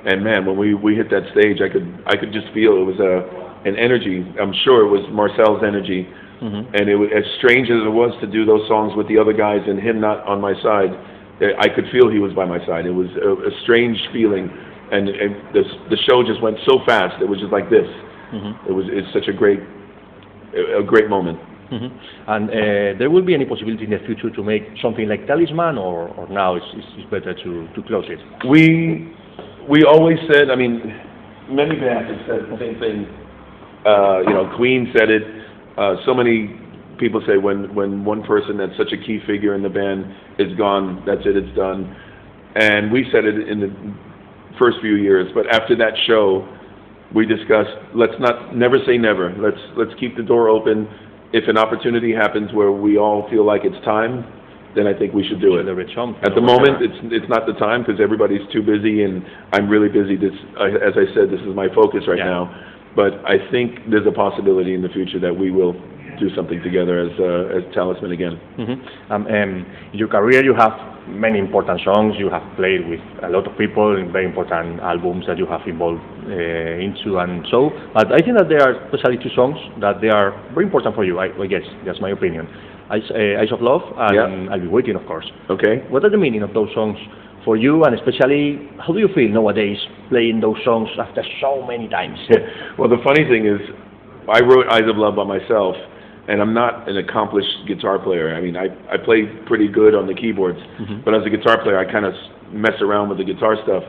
And 0.06 0.24
man, 0.24 0.46
when 0.46 0.58
we 0.58 0.74
we 0.74 0.96
hit 0.96 1.10
that 1.12 1.24
stage, 1.36 1.60
I 1.62 1.70
could 1.70 1.86
I 2.08 2.16
could 2.16 2.32
just 2.34 2.48
feel 2.54 2.78
it 2.80 2.86
was 2.88 3.00
a 3.00 3.68
an 3.68 3.76
energy. 3.76 4.26
I'm 4.40 4.54
sure 4.64 4.86
it 4.86 4.90
was 4.90 5.04
Marcel's 5.12 5.62
energy, 5.68 6.08
Mhm. 6.42 6.80
and 6.80 6.88
it 6.90 6.96
was 6.96 7.10
as 7.14 7.26
strange 7.38 7.70
as 7.70 7.84
it 7.84 7.92
was 7.92 8.16
to 8.22 8.28
do 8.28 8.46
those 8.46 8.66
songs 8.70 8.96
with 8.96 9.08
the 9.10 9.18
other 9.20 9.34
guys 9.34 9.60
and 9.68 9.78
him 9.78 10.00
not 10.00 10.24
on 10.26 10.40
my 10.40 10.54
side. 10.64 10.96
eh, 11.42 11.52
I 11.60 11.68
could 11.70 11.88
feel 11.92 12.08
he 12.10 12.20
was 12.20 12.34
by 12.34 12.46
my 12.46 12.60
side. 12.66 12.86
It 12.86 12.96
was 12.96 13.08
a, 13.18 13.32
a 13.48 13.52
strange 13.64 14.00
feeling, 14.14 14.50
and, 14.92 15.10
and 15.10 15.36
the 15.54 15.64
the 15.90 15.98
show 16.08 16.24
just 16.24 16.42
went 16.42 16.58
so 16.66 16.80
fast. 16.86 17.22
It 17.22 17.28
was 17.28 17.40
just 17.40 17.52
like 17.52 17.70
this. 17.70 17.88
Mhm. 18.32 18.56
It 18.70 18.72
was 18.72 18.86
it's 18.90 19.12
such 19.14 19.28
a 19.28 19.34
great 19.34 19.60
a 20.56 20.82
great 20.84 21.10
moment. 21.10 21.38
Mhm. 21.72 21.92
And 22.28 22.50
uh, 22.50 22.54
there 22.98 23.10
will 23.10 23.22
be 23.22 23.34
any 23.36 23.46
possibility 23.46 23.84
in 23.84 23.92
the 23.92 24.00
future 24.06 24.30
to 24.32 24.44
make 24.44 24.64
something 24.82 25.08
like 25.08 25.28
Talisman, 25.28 25.78
or, 25.78 26.10
or 26.18 26.28
now 26.30 26.56
it's, 26.56 26.66
it's, 26.74 26.88
it's 26.98 27.10
better 27.12 27.34
to, 27.34 27.68
to 27.76 27.84
close 27.88 28.06
it? 28.10 28.20
We 28.48 29.14
we 29.70 29.84
always 29.84 30.18
said. 30.32 30.50
I 30.50 30.56
mean, 30.56 30.80
many 31.50 31.76
bands 31.80 32.10
have 32.10 32.22
said 32.28 32.42
the 32.50 32.58
same 32.60 32.80
thing. 32.80 33.06
Uh, 33.86 34.20
you 34.26 34.34
know, 34.34 34.52
Queen 34.58 34.92
said 34.98 35.10
it. 35.10 35.24
Uh, 35.78 35.96
so 36.06 36.14
many 36.14 36.60
people 36.98 37.22
say 37.28 37.38
when 37.38 37.74
when 37.76 38.04
one 38.04 38.24
person 38.24 38.58
that's 38.58 38.76
such 38.78 38.92
a 38.92 38.98
key 38.98 39.20
figure 39.28 39.54
in 39.54 39.62
the 39.62 39.70
band 39.70 40.06
is 40.40 40.56
gone, 40.58 41.04
that's 41.06 41.22
it. 41.26 41.38
It's 41.38 41.56
done. 41.56 41.96
And 42.56 42.92
we 42.92 43.06
said 43.12 43.26
it 43.26 43.48
in 43.48 43.60
the 43.60 43.72
first 44.58 44.78
few 44.82 44.96
years, 44.96 45.30
but 45.36 45.46
after 45.54 45.76
that 45.78 45.94
show, 46.08 46.48
we 47.14 47.26
discussed 47.26 47.72
let's 47.96 48.18
not 48.20 48.56
never 48.56 48.78
say 48.88 48.98
never. 48.98 49.34
Let's 49.38 49.62
let's 49.78 49.92
keep 50.00 50.18
the 50.18 50.24
door 50.24 50.50
open. 50.50 50.88
If 51.31 51.48
an 51.48 51.57
opportunity 51.57 52.13
happens 52.13 52.51
where 52.53 52.71
we 52.71 52.98
all 52.98 53.29
feel 53.29 53.45
like 53.45 53.62
it's 53.63 53.77
time, 53.86 54.25
then 54.75 54.88
I 54.88 54.93
think 54.98 55.13
we 55.13 55.27
should 55.27 55.41
do 55.41 55.57
it. 55.57 55.67
At 55.67 56.36
the 56.36 56.41
moment, 56.41 56.81
it's 56.81 56.98
it's 57.13 57.29
not 57.29 57.45
the 57.45 57.53
time 57.53 57.81
because 57.83 58.00
everybody's 58.01 58.45
too 58.51 58.62
busy, 58.62 59.03
and 59.03 59.25
I'm 59.53 59.67
really 59.69 59.89
busy. 59.89 60.15
This, 60.15 60.33
I- 60.57 60.69
as 60.69 60.93
I 60.98 61.05
said, 61.13 61.29
this 61.29 61.41
is 61.41 61.55
my 61.55 61.69
focus 61.74 62.07
right 62.07 62.17
Yeah. 62.17 62.25
now. 62.25 62.55
But 62.95 63.21
I 63.25 63.38
think 63.51 63.89
there's 63.89 64.07
a 64.07 64.12
possibility 64.12 64.74
in 64.74 64.81
the 64.81 64.89
future 64.89 65.19
that 65.19 65.36
we 65.36 65.51
will 65.51 65.75
do 66.20 66.34
something 66.36 66.62
together 66.62 67.00
as 67.00 67.12
uh, 67.20 67.58
as 67.58 67.64
Talisman 67.74 68.12
again. 68.12 68.40
Mhm. 68.58 68.76
Um, 69.12 69.28
um, 69.28 69.66
in 69.94 70.00
your 70.00 70.08
career, 70.08 70.44
you 70.44 70.54
have 70.54 70.74
many 71.08 71.40
important 71.40 71.82
songs. 71.82 72.16
You 72.18 72.30
have 72.30 72.44
played 72.56 72.88
with 72.88 73.02
a 73.24 73.30
lot 73.30 73.48
of 73.48 73.58
people 73.58 73.98
in 73.98 74.12
very 74.12 74.26
important 74.26 74.80
albums 74.82 75.26
that 75.28 75.38
you 75.38 75.46
have 75.48 75.62
involved 75.68 76.02
uh, 76.28 76.86
into, 76.88 77.18
and 77.20 77.46
so. 77.50 77.72
But 77.94 78.12
I 78.12 78.20
think 78.20 78.38
that 78.38 78.48
there 78.50 78.62
are 78.62 78.74
especially 78.86 79.18
two 79.18 79.34
songs 79.36 79.58
that 79.82 80.02
they 80.02 80.10
are 80.10 80.32
very 80.54 80.66
important 80.66 80.96
for 80.96 81.04
you. 81.04 81.20
I, 81.20 81.28
I 81.42 81.48
guess 81.48 81.66
that's 81.86 82.00
my 82.02 82.12
opinion. 82.12 82.48
Eyes, 82.92 83.06
uh, 83.12 83.42
Eyes 83.42 83.52
of 83.52 83.62
Love 83.62 83.82
and 83.98 84.16
Yeah. 84.16 84.52
I'll 84.52 84.60
Be 84.60 84.68
Waiting, 84.68 84.96
of 84.96 85.06
course. 85.06 85.28
Okay. 85.50 85.84
What 85.90 86.04
are 86.06 86.10
the 86.10 86.18
meaning 86.18 86.42
of 86.44 86.54
those 86.54 86.70
songs 86.74 86.98
for 87.46 87.56
you, 87.56 87.84
and 87.86 87.94
especially 87.96 88.68
how 88.80 88.92
do 88.94 89.00
you 89.00 89.10
feel 89.16 89.30
nowadays 89.30 89.78
playing 90.10 90.42
those 90.42 90.58
songs 90.66 90.90
after 91.00 91.24
so 91.42 91.66
many 91.66 91.88
times? 91.88 92.18
well, 92.78 92.90
the 92.90 92.98
funny 93.04 93.24
thing 93.30 93.46
is, 93.46 93.62
I 94.28 94.42
wrote 94.42 94.66
Eyes 94.74 94.88
of 94.90 94.98
Love 94.98 95.16
by 95.16 95.24
myself, 95.24 95.76
and 96.29 96.39
I'm 96.41 96.53
not 96.53 96.88
an 96.88 96.98
accomplished 96.98 97.65
guitar 97.67 97.98
player. 97.98 98.36
I 98.36 98.39
mean, 98.41 98.55
I, 98.55 98.67
I 98.93 98.98
play 99.03 99.25
pretty 99.48 99.67
good 99.67 99.95
on 99.95 100.05
the 100.07 100.13
keyboards, 100.13 100.59
but 101.03 101.13
as 101.15 101.25
a 101.25 101.29
guitar 101.29 101.57
player, 101.63 101.77
I 101.79 101.91
kind 101.91 102.05
of 102.05 102.13
mess 102.53 102.77
around 102.81 103.09
with 103.09 103.17
the 103.17 103.25
guitar 103.25 103.55
stuff. 103.63 103.83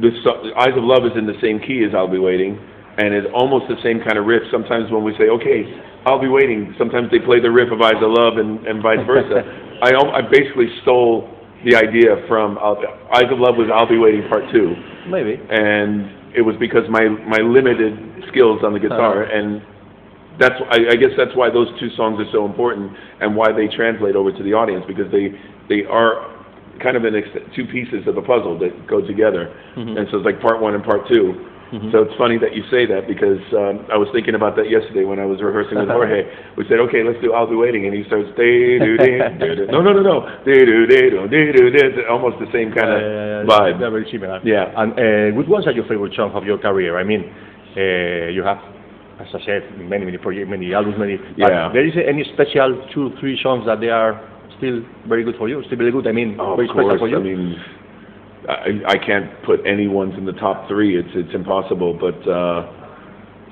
This 0.00 0.14
Eyes 0.56 0.76
of 0.76 0.84
Love 0.84 1.04
is 1.04 1.12
in 1.18 1.26
the 1.26 1.36
same 1.42 1.58
key 1.60 1.82
as 1.84 1.92
I'll 1.94 2.08
Be 2.10 2.18
Waiting, 2.18 2.56
and 2.98 3.12
it's 3.14 3.26
almost 3.34 3.66
the 3.68 3.76
same 3.82 3.98
kind 4.00 4.16
of 4.16 4.26
riff. 4.26 4.42
Sometimes 4.50 4.90
when 4.90 5.02
we 5.02 5.12
say, 5.18 5.28
okay, 5.28 5.64
I'll 6.06 6.20
Be 6.20 6.28
Waiting, 6.28 6.74
sometimes 6.78 7.10
they 7.10 7.18
play 7.18 7.40
the 7.40 7.50
riff 7.50 7.72
of 7.72 7.82
Eyes 7.82 7.98
of 8.00 8.10
Love 8.10 8.38
and, 8.38 8.64
and 8.66 8.80
vice 8.82 9.02
versa. 9.06 9.42
I, 9.82 9.90
I 9.94 10.22
basically 10.22 10.70
stole 10.82 11.28
the 11.64 11.74
idea 11.74 12.22
from 12.28 12.58
I'll, 12.58 12.78
Eyes 13.12 13.26
of 13.30 13.38
Love 13.42 13.56
was 13.58 13.68
I'll 13.74 13.88
Be 13.88 13.98
Waiting 13.98 14.22
Part 14.28 14.44
2 14.52 15.10
Maybe. 15.10 15.34
and 15.50 16.06
it 16.34 16.42
was 16.42 16.54
because 16.60 16.86
my 16.88 17.08
my 17.08 17.38
limited 17.42 17.98
skills 18.30 18.62
on 18.62 18.72
the 18.74 18.78
guitar 18.78 19.24
Uh-huh. 19.24 19.34
and 19.34 19.62
that's 20.38 20.54
I, 20.70 20.94
I 20.94 20.96
guess 20.96 21.10
that's 21.16 21.34
why 21.34 21.50
those 21.50 21.68
two 21.80 21.90
songs 21.96 22.18
are 22.20 22.30
so 22.32 22.44
important 22.46 22.92
and 23.20 23.34
why 23.36 23.52
they 23.52 23.66
translate 23.68 24.16
over 24.16 24.30
to 24.32 24.42
the 24.42 24.54
audience 24.54 24.84
because 24.86 25.10
they 25.12 25.32
they 25.68 25.84
are 25.86 26.26
kind 26.82 26.96
of 26.96 27.04
an 27.04 27.14
ex- 27.16 27.28
two 27.56 27.66
pieces 27.66 28.06
of 28.06 28.16
a 28.16 28.22
puzzle 28.22 28.58
that 28.58 28.86
go 28.86 29.00
together 29.00 29.50
Mhm. 29.76 29.98
and 29.98 30.08
so 30.10 30.18
it's 30.18 30.26
like 30.26 30.40
part 30.40 30.60
one 30.60 30.74
and 30.74 30.84
part 30.84 31.02
2 31.08 31.34
Mhm. 31.68 31.92
so 31.92 32.00
it's 32.02 32.14
funny 32.16 32.38
that 32.38 32.54
you 32.56 32.62
say 32.70 32.86
that 32.86 33.06
because 33.06 33.42
um, 33.52 33.84
I 33.92 33.98
was 33.98 34.08
thinking 34.14 34.34
about 34.34 34.56
that 34.56 34.70
yesterday 34.70 35.04
when 35.04 35.18
I 35.18 35.26
was 35.26 35.42
rehearsing 35.42 35.76
with 35.78 35.88
Jorge. 35.90 36.24
We 36.56 36.64
said, 36.68 36.78
okay, 36.86 37.02
let's 37.04 37.20
do 37.20 37.34
I'll 37.34 37.46
Be 37.46 37.56
Waiting, 37.56 37.84
and 37.86 37.92
he 37.94 38.04
starts 38.08 38.28
dee 38.40 38.78
doo 38.80 38.96
dee 38.96 39.18
doo 39.38 39.54
doo. 39.58 39.66
No, 39.68 39.82
no, 39.82 39.92
no, 39.92 40.00
no. 40.00 40.16
Almost 42.08 42.38
the 42.40 42.48
same 42.52 42.72
kind 42.72 42.88
of 42.88 43.00
Uh, 43.02 43.50
vibe. 43.52 43.78
They're 43.80 43.90
very 43.90 44.08
similar. 44.10 44.40
Yeah. 44.44 44.72
And 44.80 44.90
uh, 44.92 45.36
which 45.36 45.48
ones 45.48 45.66
are 45.66 45.72
your 45.72 45.84
favorite 45.84 46.14
songs 46.14 46.32
of 46.34 46.44
your 46.44 46.58
career? 46.58 46.96
I 46.98 47.04
mean, 47.04 47.22
uh, 47.76 48.28
you 48.32 48.42
have, 48.42 48.58
as 49.20 49.26
I 49.34 49.44
said, 49.44 49.62
many, 49.78 50.04
many 50.04 50.18
projects, 50.18 50.48
many 50.48 50.72
albums, 50.74 50.96
many. 50.98 51.16
but 51.16 51.50
Yeah. 51.52 51.70
There 51.72 51.86
is 51.86 51.94
any 51.96 52.24
special 52.34 52.86
two, 52.94 53.10
three 53.20 53.38
songs 53.42 53.66
that 53.66 53.80
they 53.80 53.88
are 53.90 54.20
still 54.56 54.82
very 55.06 55.24
good 55.24 55.36
for 55.36 55.48
you? 55.48 55.62
Still 55.66 55.78
very 55.78 55.90
good. 55.92 56.06
I 56.06 56.12
mean, 56.12 56.36
Oh, 56.38 56.56
very 56.56 56.68
special 56.68 56.98
for 56.98 57.08
you. 57.08 57.16
I 57.18 57.22
mean, 57.22 57.56
I, 58.48 58.94
I 58.94 58.98
can't 58.98 59.30
put 59.44 59.60
any 59.66 59.88
ones 59.88 60.14
in 60.16 60.24
the 60.24 60.32
top 60.32 60.68
three. 60.68 60.98
It's 60.98 61.08
it's 61.14 61.34
impossible. 61.34 61.92
But 61.98 62.16
uh, 62.30 62.72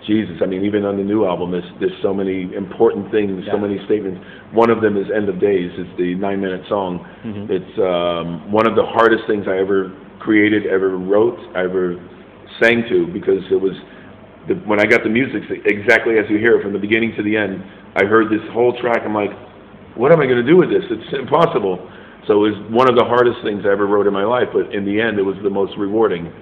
Jesus, 0.06 0.36
I 0.40 0.46
mean, 0.46 0.64
even 0.64 0.84
on 0.84 0.96
the 0.96 1.02
new 1.04 1.26
album, 1.26 1.50
there's 1.50 1.68
there's 1.80 1.98
so 2.02 2.14
many 2.14 2.54
important 2.54 3.10
things, 3.10 3.44
so 3.50 3.58
many 3.58 3.78
statements. 3.84 4.20
One 4.52 4.70
of 4.70 4.80
them 4.80 4.96
is 4.96 5.06
"End 5.14 5.28
of 5.28 5.40
Days." 5.40 5.70
It's 5.76 5.90
the 5.98 6.14
nine-minute 6.14 6.62
song. 6.68 7.04
Mhm. 7.26 7.50
It's 7.50 7.74
um, 7.78 8.50
one 8.52 8.66
of 8.66 8.74
the 8.76 8.84
hardest 8.86 9.24
things 9.26 9.46
I 9.48 9.58
ever 9.58 9.92
created, 10.20 10.66
ever 10.66 10.96
wrote, 10.96 11.38
ever 11.54 11.96
sang 12.62 12.84
to 12.88 13.06
because 13.12 13.42
it 13.50 13.60
was 13.60 13.74
the, 14.48 14.54
when 14.66 14.80
I 14.80 14.86
got 14.86 15.02
the 15.02 15.10
music 15.10 15.42
exactly 15.64 16.18
as 16.18 16.26
you 16.30 16.38
hear 16.38 16.58
it 16.58 16.62
from 16.62 16.72
the 16.72 16.78
beginning 16.78 17.14
to 17.16 17.22
the 17.22 17.36
end. 17.36 17.62
I 17.96 18.04
heard 18.04 18.30
this 18.30 18.44
whole 18.52 18.76
track. 18.78 19.02
I'm 19.04 19.14
like, 19.14 19.32
what 19.96 20.12
am 20.12 20.20
I 20.20 20.26
going 20.26 20.44
to 20.44 20.46
do 20.46 20.56
with 20.56 20.68
this? 20.68 20.84
It's 20.90 21.12
impossible. 21.14 21.80
So 22.26 22.44
it 22.44 22.52
was 22.52 22.58
one 22.70 22.90
of 22.90 22.96
the 22.96 23.04
hardest 23.04 23.38
things 23.42 23.62
I 23.64 23.72
ever 23.72 23.86
wrote 23.86 24.06
in 24.06 24.12
my 24.12 24.24
life, 24.24 24.48
but 24.52 24.74
in 24.74 24.84
the 24.84 25.00
end, 25.00 25.18
it 25.18 25.22
was 25.22 25.36
the 25.42 25.50
most 25.50 25.72
rewarding. 25.78 26.32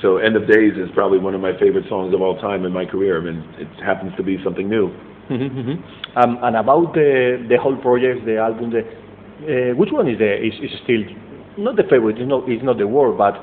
So 0.00 0.18
End 0.18 0.36
of 0.36 0.46
Days 0.46 0.74
is 0.76 0.90
probably 0.94 1.18
one 1.18 1.34
of 1.34 1.40
my 1.40 1.56
favorite 1.58 1.88
songs 1.88 2.12
of 2.14 2.20
all 2.20 2.36
time 2.40 2.64
in 2.64 2.72
my 2.72 2.84
career. 2.84 3.20
I 3.20 3.24
mean, 3.24 3.42
it 3.56 3.68
happens 3.82 4.12
to 4.16 4.22
be 4.22 4.38
something 4.44 4.68
new. 4.68 4.90
Mhm, 5.30 5.50
mhm. 5.50 5.76
um, 6.16 6.38
and 6.42 6.56
about 6.56 6.92
the 6.94 7.46
the 7.48 7.56
whole 7.56 7.76
project, 7.76 8.26
the 8.26 8.36
album, 8.38 8.70
the, 8.70 8.82
uh, 8.82 9.74
which 9.76 9.92
one 9.92 10.08
is 10.08 10.18
the 10.18 10.30
is, 10.34 10.52
is 10.60 10.72
still 10.82 11.02
not 11.56 11.76
the 11.76 11.84
favorite? 11.84 12.18
It's 12.18 12.28
not 12.28 12.48
it's 12.48 12.64
not 12.64 12.76
the 12.76 12.88
word, 12.88 13.16
but 13.16 13.38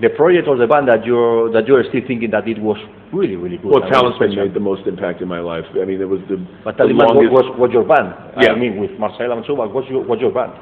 the 0.00 0.08
project 0.10 0.48
or 0.48 0.56
the 0.56 0.66
band 0.66 0.88
that 0.88 1.04
you're 1.04 1.50
that 1.52 1.66
you're 1.68 1.84
still 1.88 2.00
thinking 2.06 2.30
that 2.30 2.48
it 2.48 2.58
was 2.58 2.78
really 3.12 3.36
really 3.36 3.58
good. 3.58 3.68
Well, 3.72 3.82
and 3.82 3.90
really 3.92 4.16
Talisman 4.16 4.36
made 4.36 4.54
the 4.54 4.60
most 4.60 4.86
impact 4.86 5.20
in 5.20 5.28
my 5.28 5.40
life. 5.40 5.64
I 5.80 5.84
mean, 5.84 6.00
it 6.00 6.08
was 6.08 6.20
the, 6.28 6.36
But 6.64 6.76
the 6.78 6.84
Taliban 6.84 7.12
longest. 7.14 7.32
was, 7.32 7.44
was, 7.52 7.68
was 7.68 7.70
your 7.72 7.84
band. 7.84 8.14
Yeah. 8.40 8.52
I 8.52 8.58
mean, 8.58 8.80
with 8.80 8.92
Marcel 8.98 9.32
and 9.32 9.44
so 9.46 9.60
on, 9.60 9.72
what's 9.74 9.88
your, 9.88 10.02
what's 10.04 10.22
your 10.22 10.32
band? 10.32 10.52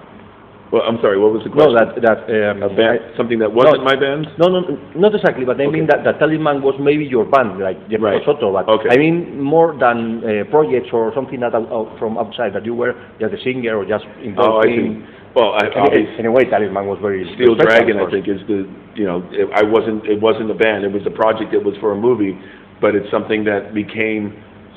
well, 0.70 0.82
I'm 0.84 1.00
sorry, 1.00 1.16
what 1.18 1.32
was 1.32 1.40
the 1.44 1.48
No, 1.48 1.72
question? 1.72 1.80
that, 1.80 1.96
that, 2.04 2.18
um, 2.28 2.60
a 2.62 2.68
band, 2.68 3.00
something 3.16 3.38
that 3.40 3.48
wasn't 3.48 3.84
my 3.88 3.96
band? 3.96 4.28
no, 4.36 4.52
no, 4.52 4.60
not 5.00 5.14
exactly, 5.14 5.46
but 5.48 5.56
I 5.56 5.64
mean 5.66 5.88
Okay. 5.88 5.96
that, 5.96 6.04
that 6.04 6.18
Talisman 6.20 6.60
was 6.60 6.76
maybe 6.78 7.06
your 7.08 7.24
band, 7.24 7.56
like 7.58 7.80
Jeff 7.88 8.02
Right. 8.04 8.20
Soto, 8.26 8.52
but 8.52 8.68
Okay. 8.68 8.90
I 8.92 8.98
mean 9.00 9.40
more 9.40 9.72
than 9.80 10.20
uh, 10.20 10.44
projects 10.52 10.90
or 10.92 11.08
something 11.14 11.40
that 11.40 11.54
out, 11.54 11.72
out 11.72 11.96
from 11.98 12.18
outside, 12.18 12.52
that 12.52 12.66
you 12.66 12.74
were 12.74 12.92
just 13.18 13.32
a 13.32 13.40
singer 13.40 13.78
or 13.80 13.86
just 13.88 14.04
Oh, 14.04 14.20
involved 14.20 14.66
I 14.68 14.76
in. 14.76 15.08
Well, 15.38 15.54
I, 15.54 15.66
Any- 15.66 15.76
obviously, 15.76 16.18
Anyway, 16.18 16.44
Talisman 16.50 16.86
was 16.86 16.98
very 17.00 17.22
Steel 17.34 17.54
Dragon, 17.54 17.98
I 18.00 18.10
think, 18.10 18.26
is 18.26 18.40
the 18.48 18.66
you 18.98 19.06
know 19.06 19.22
it, 19.30 19.46
I 19.54 19.62
wasn't 19.62 20.04
it 20.06 20.20
wasn't 20.20 20.50
a 20.50 20.54
band. 20.54 20.82
It 20.84 20.92
was 20.92 21.06
a 21.06 21.10
project 21.14 21.52
that 21.52 21.62
was 21.62 21.76
for 21.78 21.92
a 21.92 21.96
movie, 21.96 22.36
but 22.80 22.96
it's 22.96 23.08
something 23.10 23.44
that 23.44 23.72
became 23.72 24.34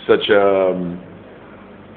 such 0.08 0.30
a, 0.30 0.42
um, 0.70 1.02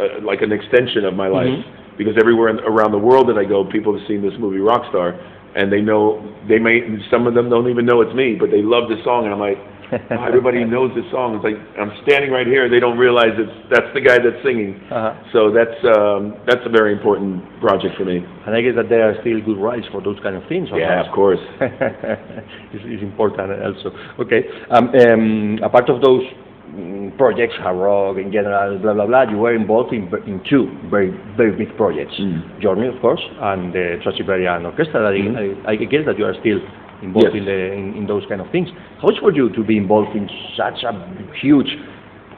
a 0.01 0.25
like 0.25 0.41
an 0.41 0.51
extension 0.53 1.05
of 1.05 1.13
my 1.15 1.29
life 1.29 1.49
Mhm. 1.53 1.65
because 1.99 2.17
everywhere 2.19 2.49
in, 2.49 2.61
around 2.61 2.93
the 2.93 2.99
world 2.99 3.29
that 3.29 3.37
I 3.37 3.45
go, 3.45 3.65
people 3.65 3.93
have 3.97 4.07
seen 4.09 4.23
this 4.23 4.35
movie 4.39 4.59
Rockstar, 4.59 5.13
and 5.57 5.71
they 5.71 5.83
know 5.83 6.25
they 6.49 6.59
may 6.59 6.81
some 7.11 7.27
of 7.27 7.35
them 7.35 7.51
don't 7.51 7.69
even 7.69 7.85
know 7.85 8.01
it's 8.01 8.15
me, 8.15 8.35
but 8.35 8.51
they 8.51 8.63
love 8.63 8.89
the 8.89 8.97
song, 9.05 9.25
and 9.27 9.35
I'm 9.35 9.41
like. 9.41 9.59
"Oh, 9.93 10.25
everybody 10.29 10.65
knows 10.65 10.91
this 10.95 11.05
song. 11.11 11.37
It's 11.37 11.45
like 11.45 11.59
I'm 11.79 11.93
standing 12.05 12.31
right 12.31 12.47
here. 12.47 12.65
And 12.65 12.73
they 12.73 12.81
don't 12.81 12.99
realize 12.99 13.33
it's 13.37 13.53
that's 13.71 13.91
the 13.95 14.01
guy 14.01 14.19
that's 14.19 14.41
singing. 14.45 14.81
Uh-huh. 14.91 15.13
So 15.33 15.51
that's 15.53 15.79
um, 15.97 16.35
that's 16.47 16.65
a 16.65 16.71
very 16.71 16.93
important 16.93 17.43
project 17.61 17.97
for 17.97 18.05
me. 18.05 18.19
And 18.47 18.55
I 18.55 18.61
guess 18.61 18.75
that 18.77 18.89
there 18.89 19.09
are 19.09 19.15
still 19.21 19.41
good 19.45 19.59
rights 19.59 19.87
for 19.93 20.01
those 20.01 20.19
kind 20.23 20.37
of 20.37 20.43
things. 20.49 20.69
Yeah, 20.73 21.05
of 21.05 21.13
course. 21.15 21.41
it's, 21.61 22.85
it's 22.85 23.03
important 23.03 23.51
also. 23.63 23.91
Okay. 24.21 24.43
Um, 24.71 24.89
um, 24.95 25.59
apart 25.63 25.89
of 25.91 26.01
those 26.03 26.23
mm, 26.71 27.17
projects, 27.17 27.55
hard 27.59 27.77
rock 27.79 28.17
in 28.19 28.33
general, 28.33 28.79
blah 28.79 28.95
blah 28.95 29.07
blah, 29.07 29.23
you 29.31 29.39
were 29.39 29.55
involved 29.55 29.93
in, 29.93 30.09
in 30.27 30.41
two 30.49 30.67
very 30.91 31.11
very 31.37 31.53
big 31.57 31.77
projects. 31.77 32.15
Mm. 32.21 32.61
Journey, 32.61 32.89
of 32.89 33.01
course, 33.01 33.21
and 33.41 33.73
the 33.73 33.99
Trans-Siberian 34.03 34.67
Orchestra. 34.67 35.01
I, 35.09 35.19
Mhm. 35.19 35.67
I, 35.67 35.73
I 35.73 35.77
guess 35.77 36.05
that 36.07 36.19
you 36.19 36.25
are 36.27 36.35
still 36.41 36.61
involved 37.03 37.35
Yes. 37.35 37.41
in, 37.41 37.45
the, 37.45 37.73
in, 37.73 37.95
in 37.95 38.07
those 38.07 38.25
kind 38.29 38.41
of 38.41 38.51
things. 38.51 38.69
How 39.01 39.09
is 39.09 39.19
for 39.19 39.33
you 39.33 39.51
to 39.55 39.65
be 39.65 39.77
involved 39.77 40.15
in 40.17 40.29
such 40.57 40.83
a 40.85 40.93
huge 41.41 41.69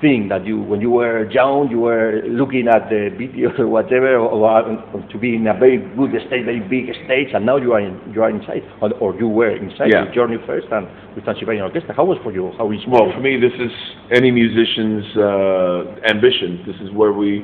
thing 0.01 0.29
that 0.29 0.45
you, 0.45 0.61
when 0.61 0.81
you 0.81 0.91
were 0.91 1.25
young, 1.31 1.69
you 1.71 1.81
were 1.81 2.21
looking 2.29 2.69
at 2.69 2.91
the 2.91 3.09
videos 3.17 3.59
or 3.59 3.67
whatever, 3.67 4.17
or, 4.17 4.37
or 4.93 5.09
to 5.11 5.19
be 5.19 5.37
in 5.37 5.47
a 5.47 5.55
very 5.59 5.79
good 5.97 6.11
stage, 6.29 6.45
very 6.45 6.61
big 6.61 6.93
stage, 7.07 7.29
and 7.33 7.47
now 7.47 7.57
you 7.57 7.73
are 7.73 7.81
in, 7.81 7.97
you 8.13 8.23
are 8.23 8.29
inside, 8.29 8.61
or, 8.83 8.93
or 9.01 9.15
you 9.17 9.27
were 9.27 9.57
inside 9.57 9.89
Yeah. 9.91 10.05
the 10.05 10.13
journey 10.13 10.37
first, 10.47 10.67
and 10.71 10.87
with 11.15 11.25
Trans-Siberian 11.25 11.63
Orchestra. 11.63 11.95
How 11.95 12.05
was 12.05 12.19
for 12.23 12.31
you? 12.31 12.53
How 12.59 12.71
is 12.73 12.81
Well, 12.87 13.11
for 13.11 13.21
me, 13.21 13.41
this 13.41 13.55
is 13.59 13.73
any 14.13 14.31
musician's 14.31 15.07
uh, 15.17 16.09
ambition. 16.13 16.63
This 16.67 16.77
is 16.85 16.93
where 16.93 17.15
we, 17.15 17.41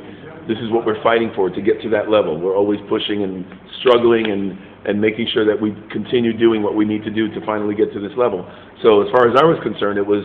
this 0.46 0.58
is 0.58 0.70
what 0.70 0.84
we're 0.84 1.02
fighting 1.02 1.32
for 1.34 1.48
to 1.48 1.60
get 1.62 1.80
to 1.82 1.88
that 1.90 2.10
level. 2.10 2.38
We're 2.38 2.56
always 2.56 2.80
pushing 2.88 3.22
and 3.22 3.46
struggling 3.80 4.30
and 4.30 4.58
and 4.84 5.00
making 5.00 5.28
sure 5.32 5.46
that 5.46 5.60
we 5.60 5.74
continue 5.90 6.36
doing 6.36 6.62
what 6.62 6.74
we 6.74 6.84
need 6.84 7.04
to 7.04 7.10
do 7.10 7.28
to 7.28 7.46
finally 7.46 7.74
get 7.74 7.92
to 7.92 8.00
this 8.00 8.12
level. 8.16 8.42
So 8.82 9.02
as 9.02 9.08
far 9.12 9.30
as 9.30 9.36
I 9.38 9.44
was 9.44 9.58
concerned, 9.62 9.98
it 9.98 10.06
was 10.06 10.24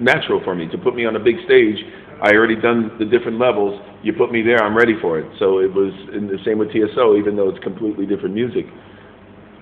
natural 0.00 0.40
for 0.44 0.54
me 0.54 0.68
to 0.68 0.78
put 0.78 0.94
me 0.94 1.06
on 1.06 1.16
a 1.16 1.20
big 1.20 1.36
stage. 1.44 1.76
I 2.22 2.32
already 2.32 2.56
done 2.56 2.96
the 2.98 3.04
different 3.04 3.38
levels. 3.38 3.80
You 4.02 4.12
put 4.12 4.32
me 4.32 4.42
there, 4.42 4.62
I'm 4.62 4.76
ready 4.76 4.94
for 5.00 5.18
it. 5.18 5.26
So 5.38 5.58
it 5.58 5.72
was 5.72 5.92
in 6.14 6.28
the 6.28 6.38
same 6.44 6.58
with 6.58 6.70
TSO, 6.72 7.16
even 7.16 7.36
though 7.36 7.48
it's 7.48 7.62
completely 7.62 8.06
different 8.06 8.34
music. 8.34 8.66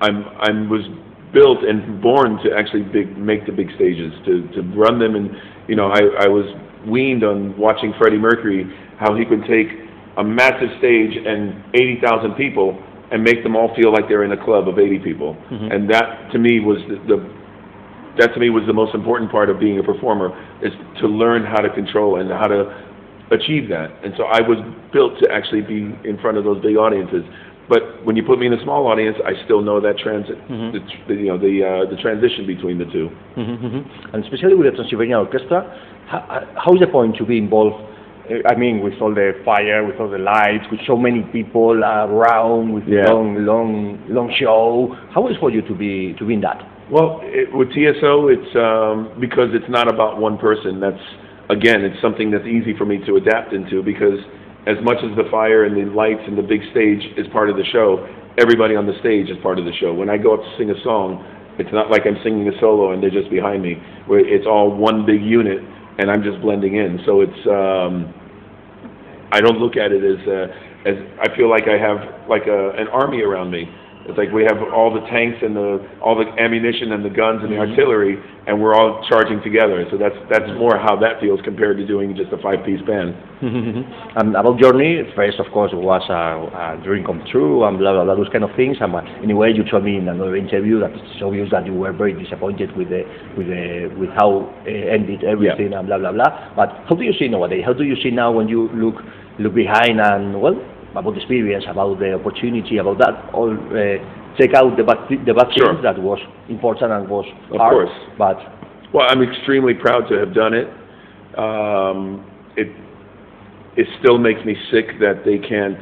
I'm 0.01 0.25
I 0.39 0.51
was 0.69 0.85
built 1.33 1.65
and 1.65 2.01
born 2.01 2.39
to 2.45 2.55
actually 2.55 2.83
big, 2.83 3.17
make 3.17 3.47
the 3.47 3.53
big 3.53 3.69
stages, 3.75 4.13
to 4.27 4.47
to 4.55 4.63
run 4.77 4.99
them, 4.99 5.15
and 5.15 5.31
you 5.67 5.75
know 5.75 5.91
I 5.91 6.27
I 6.27 6.29
was 6.29 6.47
weaned 6.87 7.25
on 7.25 7.57
watching 7.59 7.95
Freddie 7.99 8.19
Mercury 8.19 8.67
how 8.99 9.17
he 9.17 9.25
could 9.25 9.43
take 9.49 9.69
a 10.17 10.23
massive 10.23 10.71
stage 10.79 11.17
and 11.17 11.65
80,000 11.75 12.35
people 12.35 12.79
and 13.11 13.23
make 13.23 13.43
them 13.43 13.55
all 13.57 13.75
feel 13.75 13.93
like 13.93 14.09
they're 14.09 14.25
in 14.25 14.33
a 14.33 14.45
club 14.45 14.69
of 14.69 14.79
80 14.79 14.99
people, 14.99 15.37
Mhm. 15.51 15.75
and 15.75 15.91
that 15.91 16.31
to 16.33 16.39
me 16.39 16.61
was 16.61 16.79
the, 16.89 16.97
the 17.17 17.23
that 18.17 18.33
to 18.35 18.39
me 18.41 18.49
was 18.49 18.65
the 18.67 18.73
most 18.73 18.95
important 18.95 19.31
part 19.31 19.51
of 19.51 19.59
being 19.59 19.79
a 19.79 19.83
performer 19.83 20.31
is 20.63 20.73
to 21.01 21.09
learn 21.09 21.43
how 21.45 21.61
to 21.61 21.69
control 21.69 22.17
and 22.21 22.31
how 22.31 22.47
to 22.47 22.73
achieve 23.33 23.69
that. 23.69 23.91
And 24.05 24.15
so 24.17 24.25
I 24.25 24.41
was 24.41 24.59
built 24.93 25.19
to 25.21 25.33
actually 25.33 25.63
be 25.63 25.93
in 26.09 26.17
front 26.23 26.39
of 26.39 26.45
those 26.45 26.61
big 26.63 26.77
audiences. 26.77 27.25
But 27.69 28.05
when 28.05 28.15
you 28.15 28.23
put 28.23 28.39
me 28.39 28.47
in 28.47 28.53
a 28.53 28.63
small 28.63 28.87
audience, 28.87 29.17
I 29.27 29.33
still 29.45 29.63
know 29.63 29.81
that 29.81 29.99
transit, 29.99 30.37
Mhm. 30.49 30.73
the, 30.75 30.81
the, 31.09 31.15
you 31.21 31.27
know, 31.29 31.39
the 31.39 31.65
uh, 31.65 31.85
the 31.91 31.97
transition 31.97 32.47
between 32.47 32.79
the 32.79 32.85
two. 32.85 33.11
Mhm, 33.37 33.59
mhm. 33.59 33.85
And 34.13 34.23
especially 34.23 34.55
with 34.55 34.67
the 34.67 34.73
Trans-Siberian 34.77 35.19
Orchestra, 35.19 35.65
how, 36.07 36.45
how 36.55 36.73
is 36.75 36.81
the 36.81 36.87
point 36.87 37.17
to 37.17 37.25
be 37.25 37.39
involved? 37.39 37.83
I 38.47 38.55
mean, 38.55 38.81
with 38.83 38.95
all 39.03 39.13
the 39.15 39.33
fire, 39.45 39.85
with 39.87 40.01
all 40.01 40.09
the 40.09 40.19
lights, 40.19 40.65
with 40.71 40.81
so 40.87 40.97
many 40.97 41.23
people 41.33 41.85
around, 41.85 42.73
with 42.73 42.85
Yeah. 42.89 43.11
long, 43.13 43.45
long, 43.45 43.99
long 44.09 44.31
show. 44.33 44.97
How 45.11 45.27
is 45.29 45.37
it 45.37 45.41
for 45.41 45.51
you 45.51 45.61
to 45.63 45.75
be 45.75 46.15
to 46.19 46.25
be 46.25 46.35
in 46.35 46.41
that? 46.41 46.65
Well, 46.91 47.21
it, 47.25 47.53
with 47.53 47.73
TSO, 47.73 48.29
it's 48.29 48.57
um, 48.57 49.11
because 49.21 49.51
it's 49.55 49.69
not 49.69 49.89
about 49.93 50.19
one 50.19 50.39
person. 50.39 50.81
That's 50.81 51.01
again, 51.51 51.85
it's 51.85 52.01
something 52.01 52.31
that's 52.31 52.47
easy 52.47 52.75
for 52.77 52.87
me 52.87 52.99
to 53.05 53.17
adapt 53.17 53.53
into 53.53 53.83
because 53.83 54.19
as 54.67 54.77
much 54.83 54.99
as 55.05 55.15
the 55.17 55.25
fire 55.31 55.65
and 55.65 55.77
the 55.77 55.93
lights 55.93 56.23
and 56.27 56.39
the 56.39 56.43
big 56.43 56.63
stage 56.71 57.05
is 57.19 57.27
part 57.29 57.51
of 57.51 57.57
the 57.57 57.65
show, 57.65 58.07
everybody 58.39 58.75
on 58.75 58.87
the 58.87 58.99
stage 59.01 59.29
is 59.29 59.37
part 59.43 59.59
of 59.59 59.67
the 59.67 59.73
show. 59.75 59.93
When 59.93 60.09
I 60.09 60.17
go 60.17 60.33
up 60.35 60.41
to 60.41 60.51
sing 60.57 60.71
a 60.71 60.81
song, 60.83 61.21
it's 61.59 61.73
not 61.73 61.91
like 61.91 62.07
I'm 62.07 62.17
singing 62.25 62.49
a 62.49 62.59
solo 62.59 62.93
and 62.93 63.03
they're 63.03 63.11
just 63.11 63.31
behind 63.31 63.63
me. 63.63 63.77
Where 64.07 64.21
it's 64.21 64.47
all 64.47 64.71
one 64.75 65.05
big 65.05 65.23
unit 65.23 65.61
and 65.99 66.11
I'm 66.11 66.23
just 66.23 66.41
blending 66.41 66.77
in. 66.77 67.01
So 67.07 67.21
it's 67.21 67.47
um, 67.47 68.13
I 69.33 69.41
don't 69.41 69.59
look 69.59 69.77
at 69.77 69.93
it 69.93 70.03
as 70.05 70.29
uh, 70.29 70.89
as 70.89 70.97
I 71.21 71.35
feel 71.37 71.49
like 71.49 71.69
I 71.69 71.79
have 71.79 72.29
like 72.29 72.47
a, 72.47 72.71
an 72.71 72.89
army 72.89 73.23
around 73.23 73.51
me. 73.51 73.69
It's 74.07 74.19
like 74.19 74.31
we 74.33 74.45
have 74.45 74.61
all 74.73 74.93
the 74.93 75.01
tanks 75.09 75.39
and 75.43 75.57
the 75.57 75.81
all 76.03 76.15
the 76.15 76.29
ammunition 76.39 76.93
and 76.93 77.03
the 77.05 77.09
guns 77.09 77.43
and 77.43 77.51
the 77.51 77.57
Mhm. 77.57 77.71
artillery, 77.71 78.19
and 78.47 78.61
we're 78.61 78.75
all 78.75 79.01
charging 79.09 79.41
together. 79.41 79.87
So 79.91 79.97
that's 79.97 80.17
that's 80.29 80.51
more 80.59 80.77
how 80.77 80.95
that 80.97 81.21
feels 81.21 81.41
compared 81.41 81.79
to 81.79 81.87
doing 81.87 82.15
just 82.15 82.31
a 82.33 82.37
five-piece 82.39 82.83
band. 82.83 83.15
and 84.17 84.37
about 84.37 84.59
Journey, 84.61 85.03
first, 85.17 85.39
of 85.41 85.47
course, 85.53 85.73
was 85.73 86.03
a, 86.09 86.77
a 86.79 86.85
dream 86.85 87.05
come 87.05 87.23
true 87.31 87.65
and 87.65 87.79
blah, 87.79 87.93
blah, 87.93 88.05
blah, 88.05 88.15
those 88.15 88.29
kind 88.29 88.45
of 88.45 88.51
things. 88.57 88.77
And 88.81 88.95
uh, 88.95 89.01
anyway, 89.23 89.53
you 89.53 89.65
told 89.65 89.85
me 89.85 89.97
in 89.97 90.09
another 90.09 90.37
interview 90.37 90.81
that 90.81 90.93
it's 90.93 91.23
obvious 91.23 91.51
that 91.51 91.67
you 91.67 91.75
were 91.75 91.93
very 91.93 92.13
disappointed 92.13 92.75
with 92.77 92.89
the, 92.89 93.03
with 93.37 93.49
the, 93.49 93.91
with 93.99 94.11
how 94.11 94.53
uh, 94.67 94.71
ended 94.71 95.25
everything 95.25 95.73
and 95.75 95.87
blah, 95.87 95.99
blah, 95.99 96.13
blah. 96.13 96.53
But 96.57 96.69
how 96.89 96.95
do 96.95 97.05
you 97.05 97.13
see 97.19 97.29
nowadays? 97.29 97.65
How 97.67 97.73
do 97.73 97.85
you 97.85 97.97
see 98.03 98.11
now 98.11 98.33
when 98.33 98.49
you 98.49 98.69
look, 98.73 99.03
look 99.39 99.55
behind 99.55 100.01
and, 100.01 100.41
well, 100.41 100.57
about 100.97 101.15
the 101.15 101.21
experience, 101.21 101.65
about 101.69 101.99
the 101.99 102.15
opportunity, 102.15 102.79
about 102.79 102.99
that, 102.99 103.31
all, 103.35 103.51
uh, 103.51 104.37
take 104.39 104.55
out 104.55 104.77
the 104.77 104.85
bad, 104.85 104.99
the 105.27 105.35
bad 105.35 105.49
Sure. 105.57 105.73
things 105.73 105.83
that 105.83 105.99
was 105.99 106.19
important 106.49 106.93
and 106.93 107.09
was 107.09 107.27
Of 107.51 107.57
hard, 107.59 107.73
course. 107.89 107.91
but 108.19 108.39
Well, 108.93 109.07
I'm 109.11 109.23
extremely 109.23 109.75
proud 109.75 110.07
to 110.09 110.15
have 110.19 110.33
done 110.35 110.55
it. 110.55 110.69
Um, 111.37 112.23
it 112.57 112.69
it 113.77 113.89
still 113.99 114.19
makes 114.19 114.45
me 114.45 114.57
sick 114.71 115.01
that 115.01 115.25
they 115.25 115.39
can't 115.39 115.79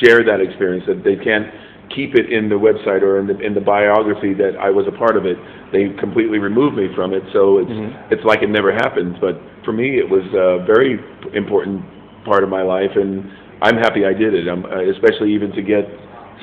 share 0.00 0.22
that 0.22 0.40
experience, 0.40 0.86
that 0.86 1.02
they 1.02 1.16
can't 1.16 1.48
keep 1.90 2.14
it 2.14 2.30
in 2.30 2.48
the 2.48 2.54
website 2.54 3.02
or 3.02 3.18
in 3.18 3.26
the 3.26 3.36
in 3.40 3.54
the 3.54 3.60
biography 3.60 4.34
that 4.34 4.56
I 4.60 4.70
was 4.70 4.86
a 4.86 4.92
part 4.92 5.16
of 5.16 5.26
it. 5.26 5.36
They 5.72 5.88
completely 5.98 6.38
removed 6.38 6.76
me 6.76 6.88
from 6.94 7.12
it, 7.12 7.24
so 7.32 7.58
it's 7.58 7.70
Mhm. 7.70 7.92
it's 8.12 8.24
like 8.24 8.42
it 8.42 8.50
never 8.50 8.70
happened. 8.70 9.18
But 9.20 9.40
for 9.64 9.72
me, 9.72 9.98
it 9.98 10.08
was 10.08 10.22
a 10.32 10.58
very 10.64 11.00
important 11.32 11.82
part 12.24 12.44
of 12.44 12.50
my 12.50 12.62
life, 12.62 12.94
and 12.94 13.24
I'm 13.62 13.76
happy 13.76 14.04
I 14.04 14.12
did 14.12 14.34
it. 14.34 14.48
I'm, 14.48 14.64
uh, 14.64 14.90
especially 14.90 15.34
even 15.34 15.52
to 15.52 15.62
get 15.62 15.84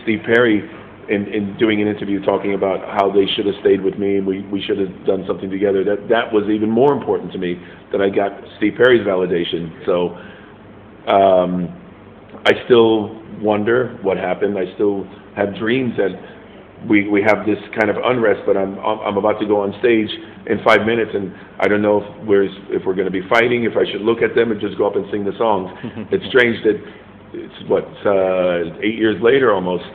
Steve 0.03 0.19
Perry 0.25 0.69
in, 1.09 1.27
in 1.27 1.57
doing 1.57 1.81
an 1.81 1.87
interview 1.87 2.23
talking 2.23 2.53
about 2.53 2.81
how 2.99 3.11
they 3.11 3.25
should 3.35 3.45
have 3.45 3.55
stayed 3.61 3.81
with 3.81 3.97
me 3.97 4.17
and 4.17 4.25
we, 4.25 4.41
we 4.47 4.61
should 4.61 4.79
have 4.79 5.05
done 5.05 5.23
something 5.27 5.49
together. 5.49 5.83
That 5.83 6.09
that 6.09 6.31
was 6.33 6.49
even 6.49 6.69
more 6.69 6.93
important 6.93 7.31
to 7.33 7.37
me 7.37 7.61
that 7.91 8.01
I 8.01 8.09
got 8.09 8.31
Steve 8.57 8.73
Perry's 8.75 9.05
validation. 9.05 9.85
So 9.85 10.17
um, 11.09 11.69
I 12.45 12.53
still 12.65 13.21
wonder 13.39 13.97
what 14.01 14.17
happened. 14.17 14.57
I 14.57 14.73
still 14.75 15.07
have 15.35 15.55
dreams 15.55 15.93
that 15.97 16.11
we 16.89 17.07
we 17.07 17.21
have 17.21 17.45
this 17.45 17.57
kind 17.79 17.89
of 17.89 17.97
unrest, 18.03 18.41
but 18.45 18.57
I'm 18.57 18.77
I'm 18.79 19.17
about 19.17 19.39
to 19.39 19.47
go 19.47 19.61
on 19.61 19.73
stage 19.79 20.09
in 20.47 20.61
five 20.63 20.85
minutes, 20.85 21.11
and 21.13 21.33
I 21.59 21.67
don't 21.67 21.81
know 21.81 22.03
if 22.03 22.27
we're 22.27 22.45
if 22.73 22.85
we're 22.85 22.93
going 22.93 23.09
to 23.09 23.13
be 23.13 23.27
fighting, 23.29 23.63
if 23.63 23.77
I 23.77 23.89
should 23.89 24.01
look 24.01 24.21
at 24.21 24.35
them 24.35 24.51
and 24.51 24.59
just 24.59 24.77
go 24.77 24.85
up 24.85 24.95
and 24.95 25.05
sing 25.11 25.23
the 25.23 25.33
songs. 25.37 25.71
it's 26.11 26.25
strange 26.27 26.61
that 26.63 26.77
it's 27.35 27.59
what 27.69 27.85
uh, 28.05 28.79
eight 28.81 28.95
years 28.97 29.17
later 29.21 29.51
almost, 29.53 29.85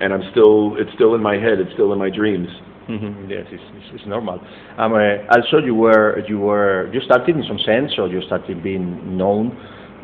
and 0.00 0.12
I'm 0.12 0.22
still 0.32 0.76
it's 0.76 0.92
still 0.94 1.14
in 1.14 1.22
my 1.22 1.34
head. 1.34 1.58
It's 1.62 1.72
still 1.72 1.92
in 1.92 1.98
my 1.98 2.10
dreams. 2.10 2.48
Mhm, 2.88 3.30
Yes, 3.30 3.46
it's, 3.50 3.62
it's, 3.78 3.88
it's 3.94 4.06
normal. 4.06 4.40
Um, 4.76 4.92
uh, 4.94 5.22
also, 5.34 5.58
you 5.64 5.74
were 5.74 6.22
you 6.28 6.38
were 6.38 6.90
you 6.92 7.00
started 7.02 7.36
in 7.36 7.44
some 7.46 7.58
sense, 7.64 7.92
or 7.98 8.08
you 8.08 8.20
started 8.26 8.62
being 8.62 9.16
known 9.16 9.56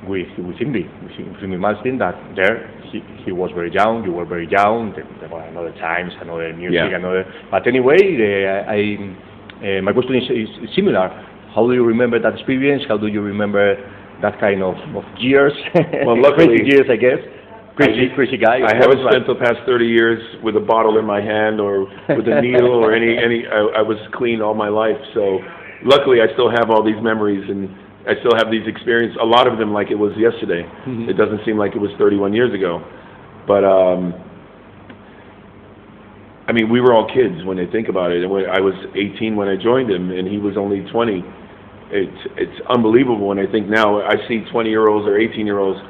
with 0.07 0.29
with 0.39 0.57
Yngwie, 0.57 0.87
with 1.03 1.13
Yngwie 1.43 1.59
Malmsteen. 1.59 1.99
That 1.99 2.15
there 2.37 2.71
he, 2.93 3.01
he 3.25 3.33
was 3.33 3.51
very 3.55 3.73
young, 3.73 4.05
you 4.05 4.13
were 4.13 4.25
very 4.25 4.49
young. 4.49 4.93
There, 4.95 5.07
there 5.21 5.29
were 5.29 5.43
another 5.43 5.73
times, 5.73 6.13
another 6.21 6.55
music, 6.55 6.75
Yeah. 6.91 6.97
another. 6.97 7.25
But 7.51 7.67
anyway, 7.67 7.99
uh, 8.17 8.71
I 8.71 8.79
uh, 9.59 9.83
my 9.83 9.93
question 9.93 10.15
is, 10.15 10.31
is 10.31 10.71
similar. 10.77 11.09
How 11.55 11.67
do 11.67 11.75
you 11.75 11.85
remember 11.85 12.19
that 12.21 12.35
experience? 12.35 12.85
How 12.87 12.97
do 12.97 13.09
you 13.09 13.21
remember 13.21 13.75
that 14.23 14.39
kind 14.41 14.63
of, 14.63 14.75
of 14.97 15.05
gears. 15.21 15.53
Well, 16.05 16.21
luckily- 16.23 16.59
crazy 16.59 16.65
years, 16.67 16.87
I 16.91 16.97
guess. 16.97 17.19
Crazy, 17.77 18.11
I- 18.11 18.15
crazy 18.15 18.37
guy. 18.37 18.59
I 18.67 18.75
haven't 18.75 18.99
course, 18.99 19.15
spent 19.15 19.27
the 19.29 19.37
past 19.37 19.59
30 19.65 19.87
years 19.87 20.19
with 20.43 20.57
a 20.57 20.61
bottle 20.61 20.99
in 20.99 21.05
my 21.05 21.21
hand 21.21 21.61
or 21.61 21.87
with 22.09 22.27
a 22.27 22.41
needle 22.43 22.75
or 22.75 22.93
any 22.93 23.17
any. 23.17 23.47
I, 23.47 23.79
I 23.79 23.83
was 23.83 23.99
clean 24.15 24.43
all 24.43 24.55
my 24.55 24.69
life, 24.69 24.99
so 25.15 25.39
luckily 25.85 26.19
I 26.21 26.27
still 26.35 26.51
have 26.51 26.71
all 26.71 26.83
these 26.83 27.01
memories 27.01 27.49
and 27.49 27.71
I 28.09 28.19
still 28.19 28.35
have 28.37 28.51
these 28.51 28.67
experiences. 28.67 29.17
A 29.23 29.25
lot 29.25 29.47
of 29.47 29.59
them 29.59 29.73
like 29.73 29.93
it 29.93 29.95
was 29.95 30.11
yesterday. 30.19 30.67
Mhm. 30.87 31.09
It 31.09 31.15
doesn't 31.15 31.45
seem 31.45 31.57
like 31.57 31.77
it 31.77 31.81
was 31.81 31.93
31 31.99 32.33
years 32.35 32.53
ago, 32.53 32.83
but 33.47 33.63
um, 33.63 34.13
I 36.49 36.53
mean 36.53 36.69
we 36.71 36.81
were 36.81 36.93
all 36.95 37.07
kids 37.07 37.45
when 37.45 37.57
they 37.57 37.67
think 37.71 37.89
about 37.89 38.11
it. 38.11 38.23
And 38.23 38.31
when 38.33 38.51
I 38.51 38.59
was 38.59 38.75
18 38.97 39.37
when 39.37 39.47
I 39.47 39.55
joined 39.55 39.89
him, 39.89 40.11
and 40.11 40.27
he 40.27 40.39
was 40.39 40.57
only 40.57 40.81
20. 40.91 41.23
It's 41.91 42.29
it's 42.37 42.61
unbelievable 42.69 43.33
And 43.33 43.41
I 43.41 43.51
think 43.51 43.69
now. 43.69 44.01
I 44.01 44.17
see 44.29 44.45
20 44.51 44.69
year 44.69 44.89
olds 44.89 45.07
or 45.09 45.19
18 45.19 45.47
year 45.47 45.59
olds 45.59 45.81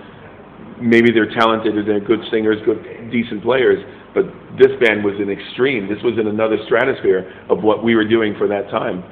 maybe 0.80 1.10
they're 1.10 1.30
talented 1.34 1.76
and 1.76 1.86
they're 1.88 2.00
good 2.00 2.20
singers, 2.30 2.58
good, 2.64 2.82
decent 3.10 3.42
players, 3.42 3.78
but 4.14 4.24
this 4.58 4.72
band 4.80 5.04
was 5.04 5.14
an 5.18 5.30
extreme. 5.30 5.88
This 5.88 6.02
was 6.02 6.18
in 6.18 6.26
another 6.26 6.56
stratosphere 6.66 7.30
of 7.50 7.62
what 7.62 7.84
we 7.84 7.94
were 7.94 8.06
doing 8.06 8.34
for 8.38 8.48
that 8.48 8.70
time. 8.70 9.04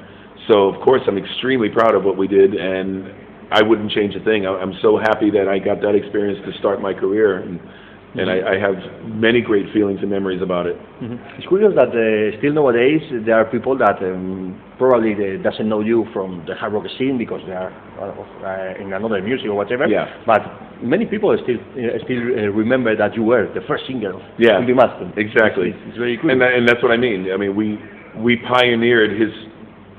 So, 0.47 0.69
of 0.69 0.81
course, 0.83 1.01
I'm 1.07 1.17
extremely 1.17 1.69
proud 1.69 1.95
of 1.95 2.03
what 2.03 2.17
we 2.17 2.27
did, 2.27 2.53
and 2.53 3.11
I 3.51 3.61
wouldn't 3.61 3.91
change 3.91 4.15
a 4.15 4.23
thing. 4.23 4.45
I'm 4.47 4.73
so 4.81 4.97
happy 4.97 5.29
that 5.31 5.47
I 5.47 5.59
got 5.59 5.81
that 5.81 5.95
experience 5.95 6.39
to 6.45 6.57
start 6.59 6.81
my 6.81 6.93
career, 6.93 7.39
and, 7.39 7.59
and 8.19 8.29
I, 8.29 8.37
I 8.53 8.59
have 8.59 8.75
many 9.05 9.41
great 9.41 9.71
feelings 9.73 9.99
and 10.01 10.09
memories 10.09 10.41
about 10.41 10.65
it. 10.65 10.77
Mhm. 11.01 11.17
It's 11.37 11.47
curious 11.47 11.73
that 11.75 11.89
uh, 11.89 12.37
still 12.39 12.53
nowadays 12.53 13.01
there 13.25 13.35
are 13.35 13.45
people 13.45 13.77
that 13.77 13.97
um, 14.01 14.59
probably 14.77 15.13
they 15.13 15.37
doesn't 15.37 15.67
know 15.69 15.81
you 15.81 16.05
from 16.13 16.43
the 16.47 16.55
hard 16.55 16.73
rock 16.73 16.85
scene 16.97 17.17
because 17.17 17.41
they 17.47 17.53
are 17.53 17.71
uh, 17.99 18.11
uh, 18.45 18.81
in 18.81 18.93
another 18.93 19.21
music 19.21 19.47
or 19.47 19.55
whatever. 19.55 19.85
Yeah. 19.87 20.05
But 20.25 20.41
many 20.81 21.05
people 21.05 21.35
still 21.43 21.57
uh, 21.57 21.97
still 22.05 22.21
uh, 22.39 22.49
remember 22.63 22.95
that 22.95 23.15
you 23.15 23.23
were 23.23 23.45
the 23.53 23.61
first 23.67 23.83
singer 23.87 24.13
of 24.13 24.21
Yeah. 24.37 24.59
Yngwie 24.59 24.75
Malmsteen. 24.79 25.17
Exactly. 25.17 25.69
It's, 25.69 25.79
it's 25.89 25.97
very 25.97 26.17
cool. 26.17 26.31
And, 26.31 26.41
that, 26.41 26.53
and 26.53 26.67
that's 26.67 26.81
what 26.83 26.91
I 26.91 26.97
mean. 26.97 27.31
I 27.33 27.37
mean, 27.37 27.55
we 27.55 27.77
we 28.21 28.37
pioneered 28.37 29.11
his 29.21 29.31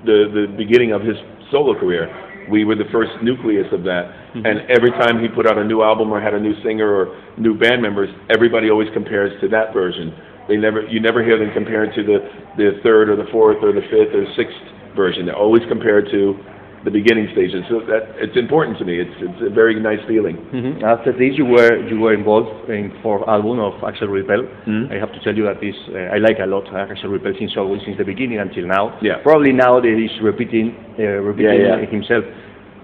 the 0.05 0.19
the 0.37 0.45
beginning 0.57 0.93
of 0.93 1.03
his 1.03 1.17
solo 1.51 1.75
career. 1.79 2.07
We 2.49 2.65
were 2.65 2.75
the 2.75 2.87
first 2.87 3.11
nucleus 3.23 3.71
of 3.73 3.85
that. 3.85 4.09
Mhm. 4.35 4.47
And 4.47 4.71
every 4.71 4.91
time 4.91 5.21
he 5.21 5.29
put 5.29 5.47
out 5.47 5.59
a 5.59 5.65
new 5.65 5.83
album 5.83 6.13
or 6.13 6.21
had 6.21 6.35
a 6.35 6.41
new 6.41 6.55
singer 6.63 6.89
or 6.89 7.09
new 7.37 7.55
band 7.55 7.83
members, 7.83 8.11
everybody 8.31 8.71
always 8.71 8.89
compares 8.91 9.39
to 9.41 9.49
that 9.49 9.73
version. 9.73 10.13
They 10.49 10.57
never 10.57 10.83
you 10.83 11.01
never 11.01 11.23
hear 11.23 11.39
them 11.39 11.51
compared 11.53 11.95
to 11.95 12.03
the 12.03 12.23
the 12.57 12.81
third 12.83 13.11
or 13.11 13.17
the 13.17 13.27
fourth 13.27 13.63
or 13.63 13.73
the 13.73 13.83
fifth 13.83 14.15
or 14.15 14.27
sixth 14.35 14.57
version. 14.97 15.27
They're 15.27 15.37
always 15.37 15.63
compared 15.69 16.11
to 16.11 16.37
the 16.85 16.91
beginning 16.91 17.29
stages. 17.33 17.63
So 17.69 17.81
that 17.91 18.03
it's 18.25 18.37
important 18.37 18.79
to 18.79 18.85
me. 18.85 19.01
It's 19.01 19.17
it's 19.21 19.43
a 19.51 19.51
very 19.51 19.75
nice 19.81 19.99
feeling. 20.07 20.37
Mhm. 20.53 20.83
After 20.83 21.13
this, 21.13 21.37
you 21.37 21.45
were 21.45 21.75
you 21.91 21.99
were 21.99 22.15
involved 22.15 22.71
in 22.71 22.93
fourth 23.03 23.27
album 23.29 23.59
of 23.59 23.75
Axel 23.83 24.09
Rudi 24.09 24.27
Pell. 24.27 24.43
Mhm. 24.67 24.93
I 24.93 24.97
have 24.99 25.13
to 25.13 25.21
tell 25.25 25.35
you 25.37 25.45
that 25.45 25.61
this 25.61 25.77
uh, 25.95 26.15
I 26.15 26.19
like 26.19 26.39
a 26.39 26.47
lot 26.47 26.65
uh, 26.73 26.77
Axel 26.91 27.11
Rudi 27.11 27.25
Pell 27.25 27.35
since 27.39 27.57
always 27.57 27.83
since 27.85 27.97
the 27.99 28.05
beginning 28.05 28.39
until 28.39 28.67
now. 28.67 28.85
Yeah. 29.03 29.17
Probably 29.23 29.53
now 29.53 29.81
that 29.81 29.95
he's 30.03 30.17
repeating 30.23 30.75
uh, 30.99 31.03
repeating 31.31 31.61
Yeah, 31.61 31.81
yeah. 31.81 31.87
himself 31.97 32.25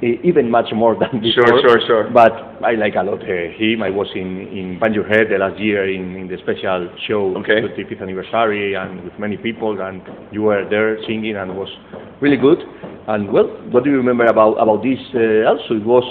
even 0.02 0.50
much 0.50 0.72
more 0.74 0.94
than 0.98 1.20
before. 1.20 1.46
Sure, 1.46 1.60
sure, 1.62 1.80
sure. 1.86 2.10
But 2.10 2.32
I 2.64 2.72
like 2.74 2.94
a 2.96 3.02
lot 3.02 3.22
uh, 3.22 3.26
him. 3.56 3.82
I 3.82 3.90
was 3.90 4.08
in 4.14 4.48
in 4.48 4.78
Bang 4.80 4.92
Your 4.94 5.06
Head 5.06 5.28
the 5.30 5.38
last 5.38 5.58
year 5.58 5.88
in, 5.88 6.16
in 6.16 6.28
the 6.28 6.36
special 6.38 6.88
show 7.06 7.34
Okay. 7.38 7.62
with 7.62 7.76
the 7.76 7.84
fifth 7.84 8.02
anniversary 8.02 8.74
and 8.74 9.04
with 9.04 9.12
many 9.18 9.36
people 9.36 9.80
and 9.80 10.02
you 10.32 10.42
were 10.42 10.68
there 10.68 10.98
singing 11.06 11.36
and 11.36 11.50
it 11.52 11.56
was 11.56 11.68
really 12.20 12.36
good. 12.36 12.58
And 13.08 13.32
well, 13.32 13.48
what 13.70 13.84
do 13.84 13.90
you 13.90 13.96
remember 13.96 14.26
about 14.26 14.54
about 14.54 14.82
this? 14.82 14.98
Uh, 15.14 15.48
also, 15.48 15.74
it 15.74 15.84
was 15.86 16.04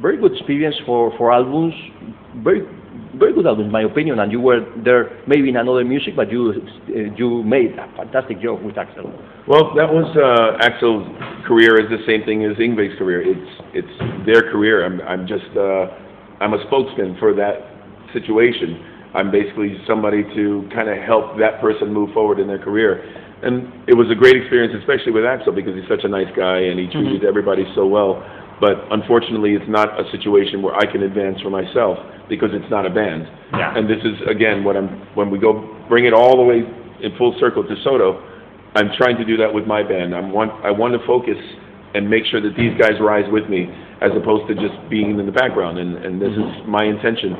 very 0.00 0.16
good 0.16 0.32
experience 0.36 0.76
for 0.86 1.12
for 1.18 1.32
albums. 1.32 1.74
Very 2.42 2.62
very 3.18 3.32
good 3.32 3.46
album, 3.46 3.66
in 3.66 3.72
my 3.72 3.82
opinion. 3.82 4.18
And 4.18 4.30
you 4.30 4.40
were 4.40 4.60
there 4.84 5.20
maybe 5.26 5.48
in 5.48 5.56
another 5.56 5.84
music, 5.84 6.14
but 6.16 6.30
you 6.30 6.52
uh, 6.52 7.16
you 7.16 7.42
made 7.42 7.72
a 7.78 7.90
fantastic 7.96 8.40
job 8.40 8.62
with 8.62 8.78
Axel. 8.78 9.10
Well, 9.48 9.74
that 9.74 9.90
was 9.90 10.06
uh, 10.14 10.64
Axel's 10.64 11.06
career 11.46 11.80
is 11.80 11.90
the 11.90 12.04
same 12.06 12.24
thing 12.24 12.44
as 12.44 12.56
Yngwie's 12.56 12.96
career. 12.98 13.22
It's 13.22 13.50
it's 13.74 14.26
their 14.26 14.50
career. 14.52 14.84
I'm 14.84 15.00
I'm 15.02 15.26
just 15.26 15.50
uh, 15.56 15.90
I'm 16.40 16.54
a 16.54 16.62
spokesman 16.66 17.16
for 17.18 17.34
that 17.34 17.66
situation. 18.12 18.86
I'm 19.14 19.30
basically 19.30 19.74
somebody 19.86 20.22
to 20.34 20.68
kind 20.72 20.88
of 20.88 20.98
help 21.02 21.36
that 21.38 21.60
person 21.60 21.92
move 21.92 22.14
forward 22.14 22.38
in 22.38 22.46
their 22.46 22.62
career. 22.62 23.02
And 23.42 23.72
it 23.88 23.94
was 23.94 24.06
a 24.12 24.14
great 24.14 24.36
experience, 24.36 24.74
especially 24.78 25.12
with 25.12 25.24
Axel, 25.24 25.52
because 25.52 25.74
he's 25.74 25.88
such 25.88 26.04
a 26.04 26.08
nice 26.08 26.28
guy 26.36 26.60
and 26.68 26.78
he 26.78 26.86
treated 26.86 27.24
everybody 27.24 27.64
so 27.74 27.86
well. 27.86 28.22
But 28.60 28.84
unfortunately, 28.90 29.54
it's 29.54 29.68
not 29.68 29.98
a 29.98 30.04
situation 30.12 30.60
where 30.60 30.74
I 30.74 30.84
can 30.84 31.02
advance 31.02 31.40
for 31.40 31.48
myself 31.48 31.98
because 32.28 32.50
it's 32.52 32.70
not 32.70 32.84
a 32.84 32.90
band. 32.90 33.26
Yeah. 33.52 33.76
And 33.76 33.88
this 33.88 33.98
is 34.04 34.20
again 34.28 34.62
what 34.62 34.76
I'm 34.76 34.88
when 35.16 35.30
we 35.30 35.38
go 35.38 35.64
bring 35.88 36.04
it 36.04 36.12
all 36.12 36.36
the 36.36 36.44
way 36.44 36.62
in 37.02 37.16
full 37.16 37.34
circle 37.40 37.64
to 37.64 37.74
Soto. 37.82 38.26
I'm 38.76 38.90
trying 38.96 39.16
to 39.16 39.24
do 39.24 39.36
that 39.38 39.52
with 39.52 39.66
my 39.66 39.82
band. 39.82 40.14
I'm 40.14 40.30
want 40.30 40.52
I 40.64 40.70
want 40.70 40.92
to 40.92 41.04
focus 41.06 41.36
and 41.94 42.08
make 42.08 42.24
sure 42.26 42.40
that 42.40 42.54
these 42.56 42.76
guys 42.78 43.00
rise 43.00 43.26
with 43.32 43.48
me 43.48 43.66
as 44.00 44.12
opposed 44.16 44.46
to 44.48 44.54
just 44.54 44.76
being 44.88 45.18
in 45.18 45.26
the 45.26 45.32
background. 45.32 45.78
And, 45.78 45.96
and 46.04 46.22
this 46.22 46.30
is 46.30 46.68
my 46.68 46.84
intention. 46.84 47.34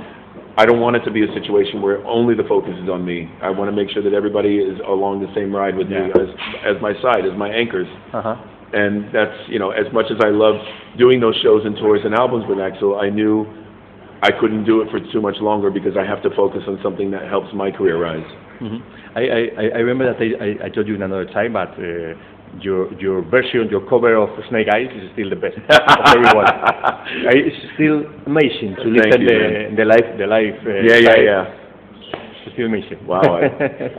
I 0.58 0.66
don't 0.66 0.80
want 0.80 0.96
it 0.96 1.04
to 1.06 1.10
be 1.10 1.22
a 1.22 1.32
situation 1.32 1.80
where 1.80 2.04
only 2.06 2.34
the 2.34 2.42
focus 2.44 2.74
is 2.82 2.88
on 2.88 3.04
me. 3.04 3.30
I 3.40 3.48
want 3.50 3.70
to 3.70 3.76
make 3.76 3.88
sure 3.90 4.02
that 4.02 4.12
everybody 4.12 4.58
is 4.58 4.78
along 4.86 5.20
the 5.22 5.32
same 5.34 5.54
ride 5.54 5.76
with 5.76 5.88
me 5.88 5.96
as 5.96 6.28
as 6.66 6.76
my 6.82 6.92
side, 7.00 7.24
as 7.24 7.36
my 7.38 7.48
anchors. 7.48 7.86
Uh-huh. 8.12 8.34
And 8.72 9.12
that's 9.12 9.36
you 9.48 9.58
know, 9.58 9.70
as 9.70 9.86
much 9.92 10.06
as 10.10 10.18
I 10.24 10.28
love 10.30 10.56
doing 10.98 11.18
those 11.20 11.36
shows 11.42 11.62
and 11.64 11.76
tours 11.76 12.00
and 12.04 12.14
albums 12.14 12.44
with 12.48 12.58
Axel, 12.60 12.98
I 13.00 13.10
knew 13.10 13.46
I 14.22 14.30
couldn't 14.30 14.64
do 14.64 14.80
it 14.82 14.90
for 14.90 15.00
too 15.12 15.20
much 15.20 15.36
longer 15.40 15.70
because 15.70 15.96
I 15.96 16.04
have 16.04 16.22
to 16.22 16.30
focus 16.36 16.62
on 16.68 16.78
something 16.82 17.10
that 17.10 17.26
helps 17.28 17.48
my 17.54 17.70
career 17.70 17.98
rise. 17.98 18.26
Mhm. 18.60 18.80
I, 19.16 19.20
I, 19.20 19.40
I- 19.62 19.72
I 19.76 19.80
remember 19.80 20.06
that 20.12 20.20
I, 20.22 20.28
I, 20.44 20.66
I 20.66 20.68
told 20.68 20.86
you 20.86 20.94
in 20.94 21.02
another 21.02 21.24
time, 21.26 21.54
but 21.54 21.70
uh, 21.78 22.14
your 22.60 22.92
your 23.00 23.22
version, 23.22 23.68
your 23.70 23.80
cover 23.88 24.14
of 24.16 24.28
Snake 24.50 24.68
Eyes 24.72 24.90
is 24.94 25.10
still 25.14 25.30
the 25.30 25.36
best 25.36 25.56
of 25.56 26.14
everyone. 26.14 26.46
It's 27.32 27.56
still 27.74 28.04
amazing 28.26 28.76
to 28.76 28.84
Thank 28.84 28.96
listen 29.06 29.20
you, 29.22 29.28
the 29.28 29.38
man. 29.38 29.76
the 29.76 29.84
live 29.84 30.08
the 30.18 30.26
live. 30.26 30.56
Uh, 30.66 30.70
Yeah, 30.90 30.98
yeah, 31.08 31.16
yeah. 31.30 31.44
Still 32.54 32.66
amazing. 32.66 33.06
Wow, 33.06 33.20
I, 33.22 33.46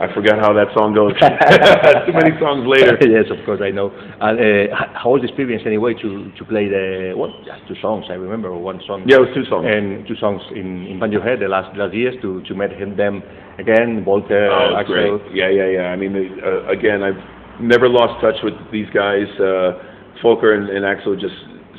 I 0.04 0.14
forgot 0.14 0.38
how 0.40 0.52
that 0.52 0.68
song 0.76 0.92
goes. 0.94 1.12
Too 2.06 2.12
many 2.12 2.36
songs 2.38 2.66
later. 2.66 2.98
yes, 3.06 3.30
of 3.30 3.44
course, 3.44 3.60
I 3.62 3.70
know. 3.70 3.90
And 4.20 4.36
uh, 4.70 4.76
how 4.94 5.10
was 5.16 5.22
the 5.22 5.28
experience 5.28 5.62
anyway 5.66 5.94
to 6.02 6.30
to 6.36 6.42
play 6.44 6.68
the 6.68 7.14
well, 7.16 7.32
just 7.44 7.66
two 7.68 7.76
songs? 7.80 8.06
I 8.10 8.14
remember 8.14 8.52
one 8.56 8.80
song. 8.86 9.04
Yeah, 9.06 9.16
it 9.16 9.28
was 9.28 9.34
two 9.34 9.44
songs. 9.48 9.66
And 9.68 10.06
two 10.06 10.16
songs 10.16 10.42
in 10.54 10.86
in 10.86 11.00
Bang 11.00 11.12
Your 11.12 11.22
Head 11.22 11.40
the 11.40 11.48
last 11.48 11.76
last 11.76 11.94
years 11.94 12.14
to 12.22 12.42
to 12.44 12.52
meet 12.54 12.72
him 12.72 12.96
them 12.96 13.22
again, 13.58 14.04
Walter, 14.04 14.50
Oh, 14.50 14.76
Axel. 14.76 15.18
great. 15.18 15.34
Yeah, 15.34 15.48
yeah, 15.50 15.68
yeah. 15.68 15.86
I 15.92 15.96
mean, 15.96 16.12
uh, 16.16 16.68
again, 16.68 17.02
I've 17.02 17.20
never 17.60 17.88
lost 17.88 18.20
touch 18.20 18.36
with 18.42 18.54
these 18.72 18.88
guys. 18.92 19.28
Uh, 19.40 19.78
Volker 20.22 20.54
and, 20.54 20.68
and 20.70 20.86
Axel 20.86 21.12
are 21.14 21.20
just 21.20 21.34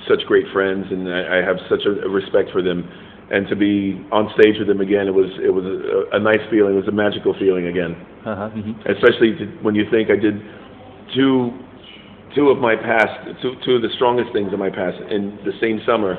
such 0.08 0.20
great 0.28 0.46
friends, 0.52 0.86
and 0.92 1.08
I, 1.08 1.40
I 1.40 1.46
have 1.46 1.58
such 1.70 1.86
a 1.88 2.10
respect 2.10 2.52
for 2.52 2.62
them. 2.62 2.84
And 3.32 3.48
to 3.48 3.56
be 3.56 4.04
on 4.12 4.30
stage 4.38 4.60
with 4.60 4.68
them 4.68 4.82
again, 4.82 5.08
it 5.08 5.14
was 5.14 5.32
it 5.42 5.50
was 5.50 5.64
a, 5.66 6.18
a 6.18 6.20
nice 6.20 6.44
feeling. 6.52 6.74
It 6.76 6.80
was 6.84 6.88
a 6.88 6.92
magical 6.96 7.34
feeling 7.40 7.68
again, 7.68 7.96
Uh-huh. 8.26 8.50
mhm. 8.52 8.76
especially 8.86 9.34
to, 9.40 9.46
when 9.64 9.76
you 9.76 9.86
think 9.90 10.12
I 10.12 10.18
did 10.18 10.42
two 11.16 11.52
two 12.36 12.50
of 12.50 12.58
my 12.60 12.76
past, 12.76 13.40
two 13.42 13.56
two 13.66 13.76
of 13.78 13.82
the 13.82 13.90
strongest 13.96 14.34
things 14.34 14.52
of 14.54 14.60
my 14.60 14.70
past 14.70 14.98
in 15.10 15.38
the 15.46 15.54
same 15.62 15.80
summer, 15.86 16.18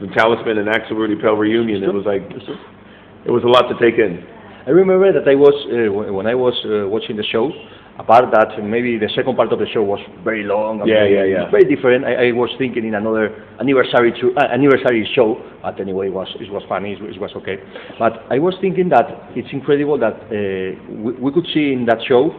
the 0.00 0.06
Talisman 0.16 0.58
and 0.58 0.68
Axel 0.68 0.96
Rudi 0.96 1.16
Pell 1.20 1.34
reunion. 1.34 1.82
It 1.82 1.92
was 1.92 2.06
like 2.06 2.22
it 2.22 3.30
was 3.30 3.42
a 3.42 3.48
lot 3.50 3.68
to 3.68 3.76
take 3.80 3.98
in. 3.98 4.22
I 4.66 4.70
remember 4.70 5.12
that 5.12 5.28
I 5.28 5.34
was 5.34 5.54
uh, 5.68 5.92
when 5.92 6.14
when 6.14 6.26
I 6.26 6.34
was 6.34 6.54
uh, 6.64 6.88
watching 6.88 7.16
the 7.16 7.24
show. 7.24 7.50
Apart 7.96 8.32
that 8.32 8.60
maybe 8.64 8.98
the 8.98 9.08
second 9.14 9.36
part 9.36 9.52
of 9.52 9.60
the 9.60 9.66
show 9.72 9.82
was 9.82 10.00
very 10.24 10.42
long. 10.42 10.80
and 10.80 10.88
Yeah, 10.88 11.06
very, 11.06 11.14
yeah, 11.30 11.44
yeah. 11.44 11.50
Very 11.50 11.64
different. 11.64 12.04
I, 12.04 12.28
I 12.28 12.32
was 12.32 12.50
thinking 12.58 12.84
in 12.84 12.94
another 12.96 13.30
anniversary 13.60 14.10
to, 14.20 14.34
uh, 14.36 14.48
anniversary 14.50 15.08
show, 15.14 15.38
but 15.62 15.78
anyway, 15.78 16.08
it 16.08 16.12
was 16.12 16.26
it 16.40 16.50
was 16.50 16.64
funny. 16.68 16.94
It, 16.94 17.00
was- 17.02 17.14
it 17.14 17.20
was 17.20 17.30
okay. 17.36 17.56
But 17.98 18.24
I 18.30 18.38
was 18.40 18.54
thinking 18.60 18.88
that 18.88 19.06
it's 19.36 19.52
incredible 19.52 19.96
that 19.98 20.14
uh, 20.26 20.74
we, 20.90 21.12
we 21.22 21.30
could 21.32 21.46
see 21.54 21.72
in 21.72 21.86
that 21.86 21.98
show 22.08 22.34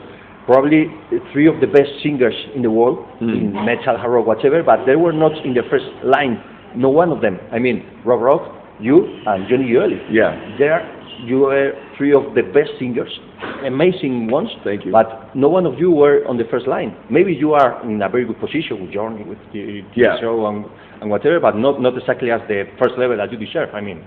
probably 0.46 0.92
three 1.32 1.48
of 1.48 1.62
the 1.62 1.68
best 1.68 1.90
singers 2.04 2.36
in 2.54 2.62
the 2.62 2.70
world 2.70 3.00
Mm. 3.22 3.32
in 3.40 3.54
metal, 3.66 3.96
hard 3.98 4.12
rock, 4.12 4.28
whatever. 4.28 4.62
But 4.62 4.86
they 4.86 4.98
were 4.98 5.14
not 5.14 5.34
in 5.46 5.54
the 5.54 5.64
first 5.72 5.88
line. 6.04 6.36
No 6.76 6.90
one 6.90 7.10
of 7.16 7.22
them. 7.22 7.40
I 7.54 7.60
mean, 7.60 7.82
Rob 8.04 8.20
Rock, 8.22 8.44
you, 8.82 9.08
and 9.26 9.48
Johnny 9.48 9.72
Gioeli. 9.72 10.04
Yeah. 10.12 10.36
There, 10.60 10.84
you 11.26 11.40
were 11.40 11.74
three 11.98 12.14
of 12.14 12.36
the 12.36 12.44
best 12.44 12.72
singers, 12.80 13.12
amazing 13.66 14.28
ones. 14.32 14.50
Thank 14.64 14.86
you. 14.86 14.92
But 14.92 15.36
no 15.36 15.50
one 15.50 15.66
of 15.66 15.80
you 15.80 15.92
were 15.92 16.26
on 16.28 16.38
the 16.38 16.46
first 16.52 16.68
line. 16.68 16.96
Maybe 17.10 17.34
you 17.34 17.54
are 17.54 17.82
in 17.84 18.02
a 18.02 18.10
very 18.10 18.26
good 18.26 18.40
position 18.40 18.82
with 18.82 18.92
Johnny, 18.94 19.24
with 19.24 19.40
the, 19.54 19.82
the 19.96 20.02
Yeah. 20.02 20.20
show 20.20 20.46
and, 20.48 20.66
and 21.02 21.10
whatever, 21.10 21.40
but 21.40 21.56
not, 21.58 21.82
not 21.82 21.98
exactly 21.98 22.32
as 22.32 22.42
the 22.48 22.66
first 22.80 22.96
level 22.98 23.18
that 23.18 23.32
you 23.32 23.38
deserve. 23.38 23.70
I 23.74 23.82
mean, 23.82 24.04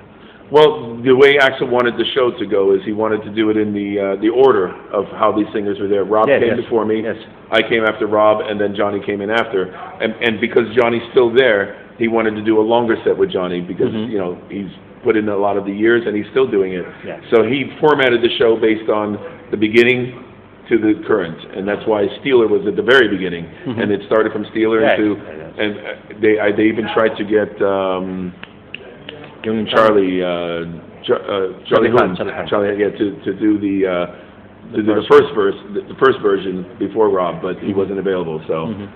Well, 0.50 0.96
the 1.04 1.12
way 1.14 1.36
Axel 1.38 1.68
wanted 1.68 1.94
the 1.98 2.06
show 2.16 2.30
to 2.38 2.46
go 2.46 2.72
is 2.74 2.80
he 2.84 2.92
wanted 2.92 3.20
to 3.28 3.30
do 3.34 3.50
it 3.50 3.56
in 3.64 3.70
the 3.74 3.88
uh, 4.00 4.04
the 4.24 4.30
order 4.30 4.72
of 4.98 5.04
how 5.20 5.30
these 5.36 5.44
singers 5.52 5.76
were 5.78 5.88
there. 5.94 6.04
Rob 6.04 6.26
Yes, 6.28 6.40
came 6.40 6.54
yes, 6.56 6.60
before 6.64 6.84
me. 6.92 7.02
yes. 7.04 7.16
I 7.52 7.60
came 7.70 7.84
after 7.84 8.06
Rob, 8.06 8.36
and 8.48 8.56
then 8.60 8.70
Johnny 8.74 9.00
came 9.04 9.20
in 9.24 9.28
after. 9.42 9.60
And 10.02 10.10
and 10.26 10.40
because 10.40 10.64
Johnny's 10.78 11.04
still 11.12 11.30
there, 11.42 11.62
he 12.02 12.08
wanted 12.08 12.32
to 12.40 12.42
do 12.50 12.54
a 12.62 12.64
longer 12.74 12.96
set 13.04 13.14
with 13.20 13.30
Johnny 13.30 13.60
because 13.60 13.92
Mhm. 13.92 14.08
you 14.12 14.18
know 14.22 14.32
he's 14.48 14.72
put 15.08 15.16
in 15.16 15.26
a 15.30 15.36
lot 15.36 15.56
of 15.56 15.64
the 15.64 15.72
years 15.72 16.02
and 16.06 16.12
he's 16.14 16.28
still 16.32 16.46
doing 16.46 16.74
it. 16.74 16.84
Yeah. 17.06 17.16
So 17.32 17.42
he 17.48 17.64
formatted 17.80 18.20
the 18.20 18.28
show 18.36 18.60
based 18.60 18.90
on 18.90 19.16
the 19.50 19.56
beginning 19.56 20.22
to 20.68 20.76
the 20.76 21.00
current, 21.08 21.38
and 21.56 21.66
that's 21.66 21.80
why 21.88 22.04
Steeler 22.20 22.44
was 22.46 22.60
at 22.68 22.76
the 22.76 22.82
very 22.84 23.08
beginning, 23.08 23.48
Mhm. 23.64 23.80
and 23.82 23.88
it 23.90 24.02
started 24.04 24.32
from 24.36 24.44
Steeler 24.52 24.82
Yes, 24.84 24.98
into, 25.00 25.16
and 25.56 26.20
they 26.22 26.38
I, 26.38 26.52
they 26.52 26.66
even 26.68 26.86
tried 26.92 27.16
to 27.16 27.24
get. 27.24 27.50
Um, 27.62 28.34
Young 29.44 29.64
Charlie, 29.72 30.20
uh, 30.20 30.28
uh, 30.28 30.64
Charlie 31.06 31.64
Charlie, 31.70 31.88
Huhn, 31.90 32.16
Charlie 32.18 32.32
Huhn. 32.32 32.48
Charlie, 32.50 32.80
yeah, 32.82 32.90
to 32.90 33.06
to 33.24 33.32
do 33.44 33.50
the 33.66 33.76
uh, 33.86 34.06
do 34.76 34.82
the 34.82 34.92
first 34.94 35.08
first 35.08 35.30
verse, 35.34 35.54
the, 35.72 35.80
the 35.88 35.94
first 36.04 36.18
version 36.20 36.66
before 36.78 37.08
Rob, 37.08 37.40
but 37.40 37.56
he 37.60 37.72
wasn't 37.72 37.98
available. 37.98 38.42
So, 38.46 38.66
Mhm. 38.66 38.88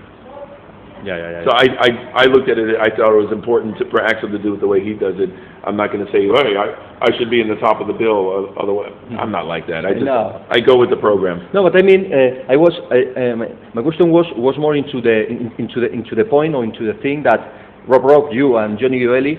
Yeah, 1.04 1.16
yeah, 1.18 1.30
yeah. 1.30 1.44
so 1.44 1.50
I, 1.50 1.66
I 1.86 1.88
I 2.22 2.24
looked 2.26 2.48
at 2.48 2.58
it. 2.58 2.78
I 2.78 2.88
thought 2.94 3.10
it 3.10 3.22
was 3.26 3.32
important 3.32 3.76
to, 3.78 3.90
for 3.90 4.00
Axel 4.02 4.30
to 4.30 4.38
do 4.38 4.54
it 4.54 4.60
the 4.60 4.66
way 4.68 4.78
he 4.82 4.94
does 4.94 5.14
it. 5.18 5.30
I'm 5.66 5.76
not 5.76 5.90
going 5.92 6.04
to 6.06 6.10
say, 6.12 6.22
hey, 6.26 6.54
I 6.56 6.66
I 7.02 7.10
should 7.18 7.30
be 7.30 7.40
in 7.40 7.48
the 7.48 7.56
top 7.56 7.80
of 7.80 7.86
the 7.88 7.92
bill. 7.92 8.20
uh, 8.54 8.62
Otherwise, 8.62 8.92
I'm 9.18 9.32
not 9.32 9.46
like 9.46 9.66
that. 9.66 9.84
I 9.84 9.92
just 9.94 10.04
No. 10.04 10.44
I 10.50 10.60
go 10.60 10.76
with 10.78 10.90
the 10.90 10.96
program. 10.96 11.48
No, 11.52 11.62
but 11.66 11.74
I 11.76 11.82
mean, 11.82 12.12
uh, 12.12 12.52
I 12.52 12.56
was, 12.56 12.72
I, 12.90 12.98
uh, 13.18 13.36
my, 13.36 13.48
my 13.74 13.82
question 13.82 14.10
was 14.10 14.26
was 14.36 14.54
more 14.58 14.74
into 14.76 15.00
the 15.00 15.26
in, 15.26 15.50
into 15.58 15.80
the 15.82 15.90
into 15.90 16.14
the 16.14 16.24
point 16.24 16.54
or 16.54 16.62
into 16.62 16.86
the 16.86 16.94
thing 17.02 17.22
that 17.24 17.40
Rob 17.88 18.04
Rock, 18.04 18.26
you 18.30 18.56
and 18.58 18.78
Johnny 18.78 19.00
Gioeli, 19.00 19.34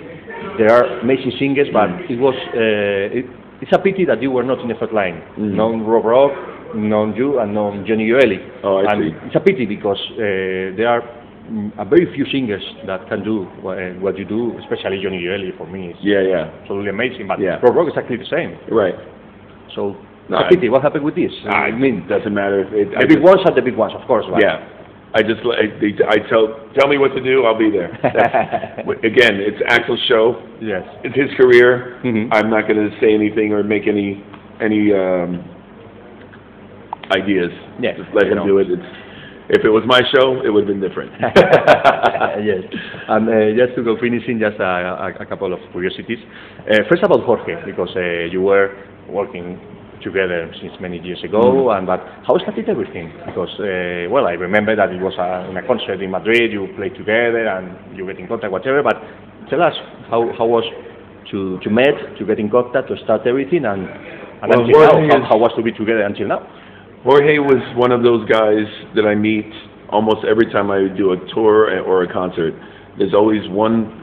they 0.57 0.67
are 0.67 0.99
amazing 0.99 1.31
singers, 1.39 1.67
but 1.71 1.89
it 2.11 2.19
was 2.19 2.35
uh, 2.53 3.17
it, 3.19 3.25
it's 3.61 3.71
a 3.71 3.79
pity 3.79 4.03
that 4.03 4.21
you 4.21 4.31
were 4.31 4.43
not 4.43 4.59
in 4.59 4.67
the 4.67 4.75
first 4.75 4.91
line. 4.91 5.21
Mhm. 5.39 5.55
Non 5.55 5.81
Rob 5.87 6.03
Rock, 6.03 6.31
non 6.75 7.15
you, 7.15 7.39
and 7.39 7.53
non 7.53 7.85
Johnny 7.87 8.07
Gioeli. 8.09 8.39
Oh, 8.63 8.77
I 8.83 8.91
and 8.91 8.99
see. 9.03 9.27
It's 9.27 9.35
a 9.35 9.39
pity 9.39 9.65
because 9.65 10.01
uh, 10.19 10.75
there 10.75 10.89
are 10.89 11.01
a 11.77 11.85
very 11.85 12.07
few 12.15 12.25
singers 12.31 12.63
that 12.87 13.07
can 13.09 13.23
do 13.23 13.43
what, 13.61 13.77
uh, 13.77 13.91
what 13.99 14.17
you 14.17 14.25
do, 14.25 14.57
especially 14.59 15.01
Johnny 15.03 15.19
Gioeli. 15.21 15.55
For 15.57 15.67
me, 15.67 15.89
it's 15.91 15.99
Yeah, 16.01 16.21
yeah, 16.21 16.49
absolutely 16.61 16.89
amazing. 16.89 17.27
But 17.27 17.39
Yeah. 17.39 17.59
Rob 17.61 17.75
Rock 17.75 17.87
is 17.87 17.93
exactly 17.93 18.17
the 18.17 18.25
same. 18.25 18.57
right. 18.69 18.95
So 19.75 19.95
No, 20.29 20.37
I- 20.37 20.47
pity. 20.49 20.69
What 20.69 20.81
happened 20.83 21.03
with 21.03 21.15
this? 21.15 21.33
I 21.49 21.71
mean, 21.71 22.07
doesn't 22.07 22.33
matter. 22.33 22.61
It, 22.73 22.95
I 22.95 23.01
the 23.01 23.07
big 23.07 23.17
just- 23.17 23.23
ones 23.23 23.41
are 23.45 23.53
the 23.53 23.61
big 23.61 23.75
ones, 23.75 23.93
of 23.93 24.01
course. 24.07 24.25
Yeah. 24.39 24.63
I 25.15 25.21
just 25.21 25.41
I, 25.45 25.69
I 26.09 26.17
tell 26.29 26.57
tell 26.73 26.87
me 26.87 26.97
what 26.97 27.13
to 27.13 27.21
do. 27.21 27.43
I'll 27.45 27.57
be 27.59 27.69
there. 27.69 27.91
Again, 29.03 29.35
it's 29.37 29.61
Axel's 29.67 29.99
show. 30.07 30.41
Yes. 30.61 30.81
It's 31.03 31.15
his 31.15 31.29
career. 31.37 31.99
Mhm. 32.03 32.29
I'm 32.31 32.49
not 32.49 32.67
going 32.67 32.89
to 32.89 32.99
say 32.99 33.13
anything 33.13 33.53
or 33.53 33.61
make 33.63 33.85
any 33.87 34.23
any 34.59 34.91
um, 34.93 35.43
ideas. 37.11 37.51
Yeah, 37.79 37.93
Just 37.97 38.09
let 38.15 38.27
him 38.27 38.37
know. 38.37 38.45
do 38.47 38.57
it. 38.59 38.67
It's, 38.71 38.81
if 39.49 39.63
it 39.65 39.69
was 39.69 39.83
my 39.85 40.01
show, 40.15 40.41
it 40.45 40.49
would 40.49 40.67
have 40.67 40.71
been 40.73 40.81
different. 40.81 41.11
yes. 42.43 42.63
And 43.07 43.27
uh, 43.27 43.51
just 43.57 43.75
to 43.75 43.83
go 43.83 43.97
finishing, 43.99 44.39
just 44.39 44.59
a, 44.59 45.17
a, 45.19 45.23
a 45.23 45.25
couple 45.25 45.53
of 45.53 45.59
curiosities. 45.71 46.19
Uh, 46.69 46.83
first 46.89 47.03
about 47.03 47.23
Jorge, 47.25 47.63
because 47.65 47.89
uh, 47.95 48.25
you 48.31 48.41
were 48.41 48.75
working 49.09 49.59
together 50.01 50.51
since 50.61 50.73
many 50.81 50.99
years 50.99 51.23
ago, 51.23 51.39
Mhm. 51.41 51.77
and 51.77 51.87
but 51.87 52.01
how 52.27 52.37
started 52.39 52.67
everything? 52.67 53.11
Because 53.25 53.51
uh, 53.59 54.09
well, 54.11 54.27
I 54.27 54.33
remember 54.33 54.75
that 54.75 54.91
it 54.91 55.01
was 55.01 55.15
a, 55.17 55.49
in 55.49 55.55
a 55.57 55.63
concert 55.65 56.01
in 56.01 56.11
Madrid. 56.11 56.51
You 56.51 56.67
played 56.75 56.95
together 56.95 57.47
and 57.47 57.95
you 57.97 58.05
get 58.05 58.19
in 58.19 58.27
contact, 58.27 58.51
whatever. 58.51 58.83
But 58.83 58.99
tell 59.49 59.61
us 59.63 59.73
how 60.09 60.27
how 60.37 60.45
was 60.45 60.65
to 61.31 61.57
to 61.59 61.69
meet, 61.69 61.95
to 62.19 62.25
get 62.25 62.39
in 62.39 62.49
contact, 62.49 62.89
to 62.89 62.97
start 63.03 63.25
everything, 63.25 63.63
and 63.65 63.87
and 64.43 64.47
Well, 64.51 64.59
until 64.67 65.07
now, 65.07 65.19
how, 65.23 65.29
how 65.29 65.37
was 65.37 65.51
to 65.55 65.63
be 65.63 65.71
together 65.71 66.03
until 66.03 66.27
now? 66.27 66.41
Jorge 67.03 67.39
was 67.39 67.61
one 67.75 67.91
of 67.91 68.01
those 68.01 68.27
guys 68.29 68.65
that 68.95 69.05
I 69.05 69.13
meet 69.15 69.51
almost 69.89 70.25
every 70.25 70.51
time 70.51 70.71
I 70.71 70.87
do 70.87 71.11
a 71.11 71.17
tour 71.33 71.67
or 71.83 72.03
a 72.03 72.11
concert. 72.11 72.53
There's 72.97 73.13
always 73.13 73.47
one 73.49 73.99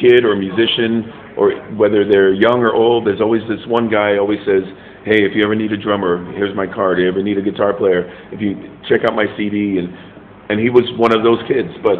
kid 0.00 0.24
or 0.24 0.36
musician, 0.36 1.10
or 1.36 1.52
whether 1.74 2.06
they're 2.06 2.32
young 2.32 2.62
or 2.62 2.74
old, 2.74 3.06
there's 3.06 3.20
always 3.20 3.42
this 3.48 3.64
one 3.66 3.90
guy 3.90 4.16
always 4.18 4.38
says, 4.46 4.62
hey, 5.04 5.26
if 5.26 5.34
you 5.34 5.42
ever 5.42 5.54
need 5.54 5.72
a 5.72 5.76
drummer, 5.76 6.24
here's 6.32 6.54
my 6.54 6.66
card. 6.66 6.98
If 6.98 7.04
you 7.04 7.08
ever 7.08 7.22
need 7.22 7.38
a 7.38 7.42
guitar 7.42 7.74
player, 7.74 8.06
if 8.32 8.40
you 8.40 8.56
check 8.88 9.02
out 9.04 9.14
my 9.14 9.26
CD. 9.36 9.78
And, 9.78 9.92
and 10.50 10.60
he 10.60 10.70
was 10.70 10.84
one 10.96 11.14
of 11.14 11.22
those 11.22 11.42
kids, 11.48 11.68
but 11.82 11.98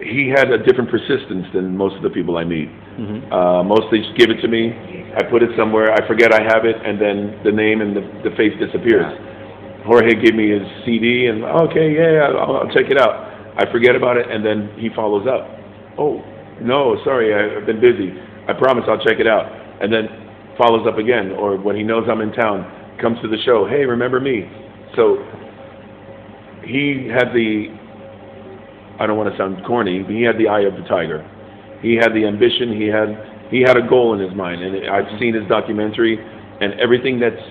he 0.00 0.28
had 0.28 0.50
a 0.50 0.58
different 0.58 0.90
persistence 0.90 1.46
than 1.54 1.76
most 1.76 1.96
of 1.96 2.02
the 2.02 2.10
people 2.10 2.36
I 2.36 2.44
meet. 2.44 2.68
Mhm. 2.98 3.32
Uh, 3.32 3.62
most 3.64 3.90
they 3.90 3.98
just 3.98 4.14
give 4.16 4.30
it 4.30 4.40
to 4.42 4.48
me, 4.48 4.74
I 5.16 5.24
put 5.30 5.42
it 5.42 5.50
somewhere, 5.56 5.92
I 5.92 6.06
forget 6.06 6.32
I 6.32 6.42
have 6.42 6.64
it, 6.64 6.76
and 6.84 7.00
then 7.00 7.40
the 7.44 7.52
name 7.52 7.80
and 7.80 7.96
the, 7.96 8.02
the 8.28 8.36
face 8.36 8.52
disappears. 8.60 9.06
Jorge 9.86 10.14
gave 10.20 10.34
me 10.34 10.50
his 10.50 10.66
CD, 10.84 11.26
and 11.26 11.44
okay, 11.44 11.94
yeah, 11.94 12.28
I'll, 12.28 12.58
I'll 12.58 12.72
check 12.74 12.90
it 12.90 13.00
out. 13.00 13.28
I 13.56 13.70
forget 13.72 13.96
about 13.96 14.16
it, 14.16 14.30
and 14.30 14.44
then 14.44 14.70
he 14.78 14.88
follows 14.94 15.26
up. 15.26 15.48
Oh, 15.98 16.22
no, 16.60 16.96
sorry, 17.04 17.32
I, 17.34 17.58
I've 17.58 17.66
been 17.66 17.80
busy. 17.80 18.12
I 18.46 18.52
promise 18.52 18.84
I'll 18.86 19.02
check 19.02 19.18
it 19.18 19.26
out. 19.26 19.50
And 19.80 19.92
then 19.92 20.08
follows 20.58 20.86
up 20.86 20.98
again, 20.98 21.32
or 21.32 21.56
when 21.56 21.76
he 21.76 21.82
knows 21.82 22.06
I'm 22.10 22.20
in 22.20 22.32
town, 22.32 22.66
comes 23.00 23.18
to 23.22 23.28
the 23.28 23.38
show. 23.44 23.66
Hey, 23.68 23.84
remember 23.84 24.20
me? 24.20 24.44
So 24.96 25.24
he 26.64 27.08
had 27.08 27.32
the, 27.32 27.68
I 29.00 29.06
don't 29.06 29.16
want 29.16 29.30
to 29.30 29.38
sound 29.38 29.64
corny, 29.64 30.02
but 30.02 30.12
he 30.12 30.22
had 30.22 30.36
the 30.38 30.48
eye 30.48 30.62
of 30.62 30.74
the 30.74 30.86
tiger. 30.88 31.24
He 31.80 31.94
had 31.94 32.12
the 32.12 32.26
ambition. 32.26 32.74
He 32.74 32.88
had 32.88 33.08
he 33.50 33.60
had 33.60 33.76
a 33.76 33.86
goal 33.86 34.14
in 34.14 34.20
his 34.20 34.34
mind, 34.36 34.62
and 34.62 34.88
I've 34.88 35.08
seen 35.18 35.34
his 35.34 35.46
documentary, 35.48 36.18
and 36.60 36.78
everything 36.80 37.18
that's 37.18 37.42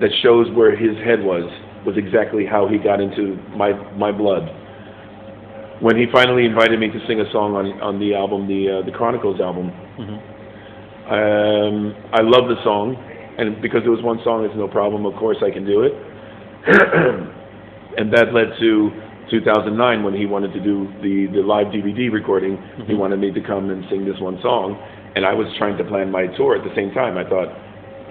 that 0.00 0.10
shows 0.22 0.46
where 0.52 0.76
his 0.76 0.96
head 1.04 1.22
was 1.22 1.44
was 1.86 1.96
exactly 1.96 2.44
how 2.44 2.68
he 2.68 2.78
got 2.78 3.00
into 3.00 3.36
my 3.56 3.72
my 3.96 4.12
blood. 4.12 4.44
When 5.80 5.96
he 5.96 6.06
finally 6.12 6.44
invited 6.44 6.80
me 6.80 6.88
to 6.88 7.00
sing 7.06 7.20
a 7.20 7.30
song 7.32 7.54
on 7.54 7.80
on 7.80 7.98
the 7.98 8.14
album, 8.14 8.46
the 8.48 8.80
uh, 8.80 8.86
the 8.86 8.92
Chronicles 8.92 9.40
album, 9.40 9.70
um, 11.06 11.94
I 12.12 12.20
love 12.20 12.48
the 12.48 12.60
song, 12.64 12.96
and 13.38 13.60
because 13.62 13.82
it 13.84 13.88
was 13.88 14.02
one 14.02 14.20
song, 14.24 14.44
it's 14.44 14.56
no 14.56 14.68
problem. 14.68 15.06
Of 15.06 15.14
course, 15.14 15.38
I 15.44 15.50
can 15.50 15.64
do 15.64 15.82
it. 15.82 15.92
and 17.96 18.12
that 18.12 18.34
led 18.34 18.52
to 18.60 18.90
2009 19.30 20.02
when 20.02 20.14
he 20.14 20.26
wanted 20.26 20.52
to 20.52 20.60
do 20.60 20.86
the 21.02 21.26
the 21.34 21.42
live 21.42 21.68
DVD 21.68 22.10
recording. 22.12 22.56
He 22.56 22.92
mm-hmm. 22.92 22.98
wanted 22.98 23.18
me 23.18 23.32
to 23.32 23.40
come 23.40 23.70
and 23.70 23.84
sing 23.90 24.04
this 24.04 24.18
one 24.20 24.38
song, 24.42 24.78
and 25.14 25.26
I 25.26 25.34
was 25.34 25.46
trying 25.58 25.76
to 25.78 25.84
plan 25.84 26.10
my 26.10 26.26
tour 26.36 26.56
at 26.56 26.62
the 26.62 26.74
same 26.74 26.92
time. 26.92 27.18
I 27.18 27.28
thought, 27.28 27.50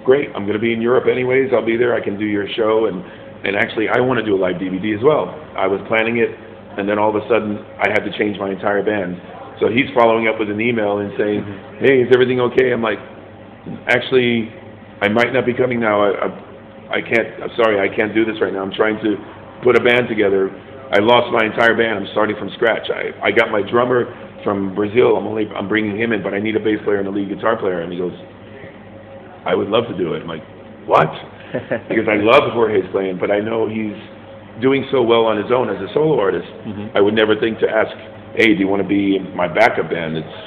great, 0.03 0.29
I'm 0.35 0.43
going 0.43 0.59
to 0.59 0.63
be 0.63 0.73
in 0.73 0.81
Europe 0.81 1.07
anyways. 1.09 1.51
I'll 1.53 1.65
be 1.65 1.77
there. 1.77 1.95
I 1.95 2.03
can 2.03 2.19
do 2.19 2.25
your 2.25 2.47
show, 2.55 2.87
and 2.87 2.99
and 3.45 3.55
actually, 3.55 3.87
I 3.89 3.99
want 4.01 4.19
to 4.19 4.25
do 4.25 4.35
a 4.35 4.41
live 4.41 4.55
DVD 4.55 4.97
as 4.97 5.03
well. 5.03 5.29
I 5.55 5.67
was 5.67 5.79
planning 5.87 6.17
it, 6.17 6.33
and 6.77 6.89
then 6.89 6.97
all 6.97 7.09
of 7.09 7.15
a 7.15 7.25
sudden, 7.29 7.61
I 7.79 7.93
had 7.93 8.03
to 8.03 8.11
change 8.17 8.39
my 8.39 8.51
entire 8.51 8.83
band. 8.83 9.21
So 9.61 9.69
he's 9.71 9.87
following 9.95 10.27
up 10.27 10.39
with 10.39 10.49
an 10.49 10.59
email 10.59 10.99
and 10.99 11.13
saying, 11.17 11.41
mm-hmm. 11.41 11.85
"Hey, 11.85 12.03
is 12.03 12.09
everything 12.11 12.41
okay?" 12.51 12.73
I'm 12.73 12.83
like, 12.83 12.99
"Actually, 13.87 14.51
I 15.01 15.07
might 15.09 15.31
not 15.31 15.45
be 15.45 15.53
coming 15.53 15.79
now. 15.79 16.01
I, 16.01 16.09
I, 16.09 16.97
I 16.97 17.01
can't. 17.01 17.43
I'm 17.43 17.53
sorry, 17.55 17.79
I 17.79 17.93
can't 17.93 18.13
do 18.13 18.25
this 18.25 18.41
right 18.41 18.51
now. 18.51 18.61
I'm 18.63 18.73
trying 18.73 18.97
to 19.03 19.15
put 19.63 19.75
a 19.75 19.83
band 19.83 20.07
together. 20.07 20.49
I 20.95 21.03
lost 21.03 21.27
my 21.35 21.43
entire 21.43 21.75
band. 21.75 21.99
I'm 21.99 22.07
starting 22.15 22.39
from 22.39 22.47
scratch. 22.55 22.87
I, 22.87 23.11
I 23.19 23.31
got 23.35 23.51
my 23.51 23.59
drummer 23.59 24.07
from 24.47 24.71
Brazil. 24.71 25.19
I'm 25.19 25.27
only 25.27 25.43
I'm 25.51 25.67
bringing 25.67 25.99
him 25.99 26.15
in, 26.15 26.23
but 26.23 26.33
I 26.33 26.39
need 26.39 26.55
a 26.55 26.63
bass 26.63 26.79
player 26.87 27.03
and 27.03 27.07
a 27.07 27.11
lead 27.11 27.27
guitar 27.27 27.59
player." 27.59 27.83
And 27.83 27.91
he 27.91 27.99
goes, 27.99 28.15
"I 29.43 29.59
would 29.59 29.67
love 29.67 29.91
to 29.91 29.97
do 29.99 30.15
it." 30.15 30.23
I'm 30.23 30.31
like, 30.31 30.47
"What?" 30.87 31.11
because 31.91 32.07
I 32.07 32.23
love 32.23 32.47
Jorge's 32.55 32.87
playing, 32.95 33.19
but 33.19 33.27
I 33.27 33.43
know 33.43 33.67
he's 33.67 33.99
doing 34.63 34.87
so 34.87 35.03
well 35.03 35.27
on 35.27 35.35
his 35.35 35.51
own 35.51 35.67
as 35.67 35.75
a 35.83 35.91
solo 35.91 36.15
artist. 36.15 36.47
Mm-hmm. 36.63 36.95
I 36.95 37.01
would 37.03 37.13
never 37.13 37.35
think 37.35 37.59
to 37.59 37.67
ask, 37.67 37.91
"Hey, 38.39 38.55
do 38.55 38.59
you 38.63 38.71
want 38.71 38.81
to 38.81 38.87
be 38.87 39.19
my 39.35 39.51
backup 39.51 39.91
band?" 39.91 40.15
It's 40.15 40.37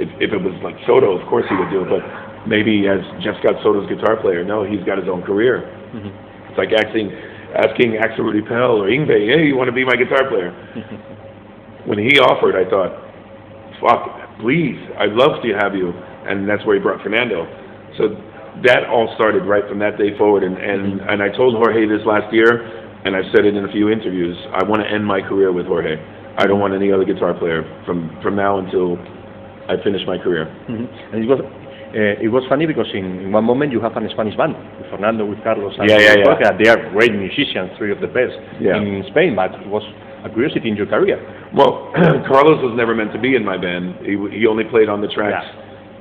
if, 0.00 0.08
if 0.24 0.30
it 0.32 0.40
was 0.40 0.56
like 0.64 0.80
Soto, 0.88 1.12
of 1.12 1.28
course 1.28 1.44
he 1.52 1.56
would 1.60 1.68
do 1.68 1.84
it, 1.84 1.92
but 1.92 2.00
maybe 2.48 2.88
as 2.88 3.04
Jeff 3.20 3.36
Scott 3.44 3.60
Soto's 3.60 3.84
guitar 3.92 4.16
player, 4.16 4.40
no, 4.40 4.64
he's 4.64 4.80
got 4.88 4.96
his 4.96 5.04
own 5.04 5.20
career. 5.20 5.68
Mm-hmm. 5.92 6.48
It's 6.48 6.56
like 6.56 6.72
asking 6.72 7.12
asking 7.54 7.96
Axel 7.96 8.24
Rudi 8.24 8.42
Pell 8.42 8.82
or 8.82 8.88
Yngwie, 8.88 9.28
"Hey, 9.34 9.46
you 9.46 9.56
want 9.56 9.68
to 9.68 9.72
be 9.72 9.84
my 9.84 9.96
guitar 9.96 10.28
player?" 10.28 10.50
when 11.84 11.98
he 11.98 12.18
offered, 12.18 12.56
I 12.56 12.68
thought, 12.68 12.92
"Fuck, 13.80 14.38
please, 14.40 14.78
I'd 14.98 15.12
love 15.12 15.42
to 15.42 15.52
have 15.54 15.74
you," 15.74 15.92
and 16.26 16.48
that's 16.48 16.64
where 16.64 16.76
he 16.76 16.82
brought 16.82 17.02
Fernando. 17.02 17.46
So 17.98 18.16
that 18.64 18.84
all 18.88 19.12
started 19.14 19.44
right 19.44 19.66
from 19.68 19.78
that 19.80 19.98
day 19.98 20.16
forward, 20.16 20.44
and 20.44 20.56
and 20.58 21.00
and 21.00 21.22
I 21.22 21.28
told 21.28 21.54
Jorge 21.54 21.86
this 21.86 22.04
last 22.06 22.32
year, 22.32 22.64
and 23.04 23.16
I've 23.16 23.30
said 23.34 23.44
it 23.44 23.56
in 23.56 23.64
a 23.64 23.72
few 23.72 23.90
interviews. 23.90 24.36
I 24.52 24.64
want 24.64 24.82
to 24.82 24.88
end 24.88 25.04
my 25.04 25.20
career 25.20 25.52
with 25.52 25.66
Jorge. 25.66 25.96
I 26.38 26.46
don't 26.46 26.60
want 26.60 26.74
any 26.74 26.92
other 26.92 27.04
guitar 27.04 27.34
player 27.34 27.64
from 27.84 28.10
from 28.22 28.36
now 28.36 28.58
until 28.58 28.96
I 29.68 29.76
finish 29.82 30.02
my 30.06 30.18
career. 30.18 30.46
Mhm. 30.68 30.88
And 31.12 31.22
he 31.22 31.28
was 31.28 31.40
uh, 31.92 32.24
it 32.24 32.28
was 32.32 32.42
funny 32.48 32.64
because 32.66 32.88
in, 32.94 33.04
in 33.20 33.32
one 33.32 33.44
moment 33.44 33.70
you 33.72 33.80
have 33.80 33.92
a 33.96 34.08
Spanish 34.10 34.36
band 34.36 34.56
with 34.80 34.88
Fernando, 34.90 35.26
with 35.26 35.42
Carlos, 35.44 35.74
and 35.78 35.88
Yeah, 35.88 35.98
yeah, 36.00 36.14
yeah. 36.40 36.50
They 36.56 36.68
are 36.68 36.90
great 36.90 37.12
musicians, 37.12 37.70
three 37.76 37.92
of 37.92 38.00
the 38.00 38.08
best 38.08 38.32
Yeah. 38.60 38.80
in 38.80 39.04
Spain. 39.12 39.36
But 39.36 39.54
it 39.60 39.68
was 39.68 39.84
a 40.24 40.28
curiosity 40.30 40.68
in 40.70 40.76
your 40.76 40.86
career. 40.86 41.20
Well, 41.52 41.92
Carlos 42.28 42.62
was 42.64 42.72
never 42.76 42.94
meant 42.94 43.12
to 43.12 43.20
be 43.20 43.36
in 43.36 43.44
my 43.44 43.56
band. 43.60 44.00
He 44.08 44.16
he 44.32 44.46
only 44.46 44.64
played 44.64 44.88
on 44.88 45.00
the 45.00 45.08
tracks 45.08 45.44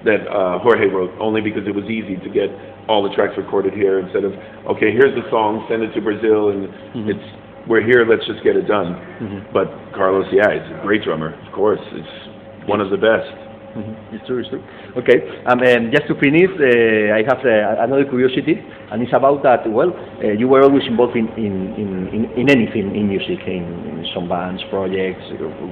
that 0.05 0.25
uh, 0.31 0.59
Jorge 0.63 0.87
wrote, 0.87 1.11
only 1.19 1.41
because 1.41 1.67
it 1.67 1.75
was 1.75 1.85
easy 1.85 2.15
to 2.17 2.29
get 2.29 2.49
all 2.89 3.03
the 3.03 3.13
tracks 3.13 3.33
recorded 3.37 3.73
here 3.73 3.99
instead 3.99 4.23
of 4.23 4.31
okay, 4.73 4.91
here's 4.95 5.13
the 5.13 5.27
song, 5.29 5.65
send 5.69 5.83
it 5.83 5.91
to 5.93 6.01
Brazil, 6.01 6.49
and 6.49 6.65
it's 7.09 7.27
we're 7.67 7.85
here, 7.85 8.05
let's 8.09 8.25
just 8.25 8.41
get 8.43 8.55
it 8.55 8.65
done. 8.65 8.97
But 9.53 9.67
Carlos, 9.93 10.25
yeah, 10.33 10.49
he's 10.49 10.65
a 10.71 10.81
great 10.81 11.03
drummer, 11.03 11.35
of 11.45 11.53
course. 11.53 11.79
It's 11.93 12.67
one 12.67 12.81
of 12.81 12.89
the 12.89 12.97
best. 12.97 13.29
Mhm. 13.71 13.95
It's 14.13 14.25
true, 14.27 14.39
it's 14.39 14.49
true. 14.49 14.61
Okay, 14.97 15.23
um, 15.45 15.63
and 15.63 15.91
just 15.95 16.05
to 16.07 16.15
finish, 16.19 16.51
uh, 16.59 17.15
I 17.15 17.23
have 17.23 17.39
uh, 17.39 17.83
another 17.83 18.03
curiosity, 18.03 18.59
and 18.91 19.01
it's 19.01 19.13
about 19.13 19.43
that. 19.43 19.63
Well, 19.69 19.95
uh, 20.21 20.27
you 20.35 20.47
were 20.49 20.61
always 20.63 20.83
involved 20.87 21.15
in 21.15 21.27
in, 21.39 21.53
in, 21.79 21.89
in, 22.11 22.21
in 22.35 22.49
anything 22.49 22.93
in 22.93 23.07
music, 23.07 23.39
in, 23.47 23.63
in 23.63 24.05
some 24.13 24.27
bands, 24.27 24.61
projects, 24.69 25.23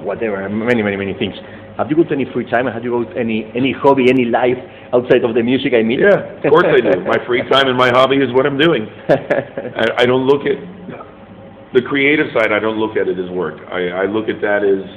whatever, 0.08 0.48
many, 0.48 0.82
many, 0.82 0.96
many 0.96 1.14
things. 1.14 1.36
Have 1.78 1.90
you 1.90 1.98
got 1.98 2.12
any 2.12 2.26
free 2.32 2.50
time? 2.50 2.68
Have 2.68 2.84
you 2.86 3.04
got 3.04 3.18
any 3.18 3.52
any 3.54 3.74
hobby, 3.74 4.08
any 4.10 4.26
life 4.26 4.58
outside 4.94 5.24
of 5.28 5.36
the 5.36 5.44
music? 5.44 5.74
I 5.76 5.84
mean, 5.84 6.00
Yeah, 6.00 6.40
of 6.40 6.52
course 6.52 6.68
I 6.72 6.80
do. 6.80 7.04
My 7.04 7.20
free 7.28 7.44
time 7.52 7.68
and 7.68 7.78
my 7.78 7.90
hobby 7.90 8.18
is 8.18 8.32
what 8.32 8.46
I'm 8.46 8.58
doing. 8.58 8.88
I, 9.10 10.04
I 10.04 10.06
don't 10.06 10.24
look 10.26 10.48
at 10.48 10.56
the 11.74 11.82
creative 11.82 12.28
side. 12.34 12.52
I 12.52 12.60
don't 12.60 12.80
look 12.80 12.96
at 12.96 13.08
it 13.08 13.20
as 13.20 13.30
work. 13.30 13.60
I, 13.68 13.90
I 13.90 14.06
look 14.06 14.30
at 14.30 14.40
that 14.42 14.64
as 14.64 14.88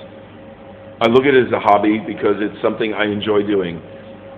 I 1.02 1.08
look 1.08 1.26
at 1.26 1.34
it 1.34 1.46
as 1.48 1.52
a 1.52 1.58
hobby 1.58 1.98
because 1.98 2.38
it's 2.38 2.54
something 2.62 2.94
I 2.94 3.10
enjoy 3.10 3.42
doing. 3.42 3.82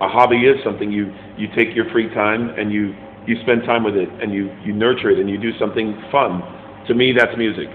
A 0.01 0.09
hobby 0.09 0.49
is 0.49 0.57
something 0.63 0.91
you 0.91 1.13
you 1.37 1.47
take 1.55 1.75
your 1.75 1.85
free 1.91 2.09
time 2.09 2.49
and 2.57 2.73
you 2.73 2.95
you 3.27 3.37
spend 3.43 3.63
time 3.69 3.83
with 3.83 3.95
it 3.95 4.09
and 4.09 4.33
you 4.33 4.49
you 4.65 4.73
nurture 4.73 5.11
it 5.11 5.19
and 5.19 5.29
you 5.29 5.37
do 5.37 5.53
something 5.59 5.93
fun. 6.11 6.41
To 6.87 6.95
me, 6.95 7.13
that's 7.13 7.37
music. 7.37 7.69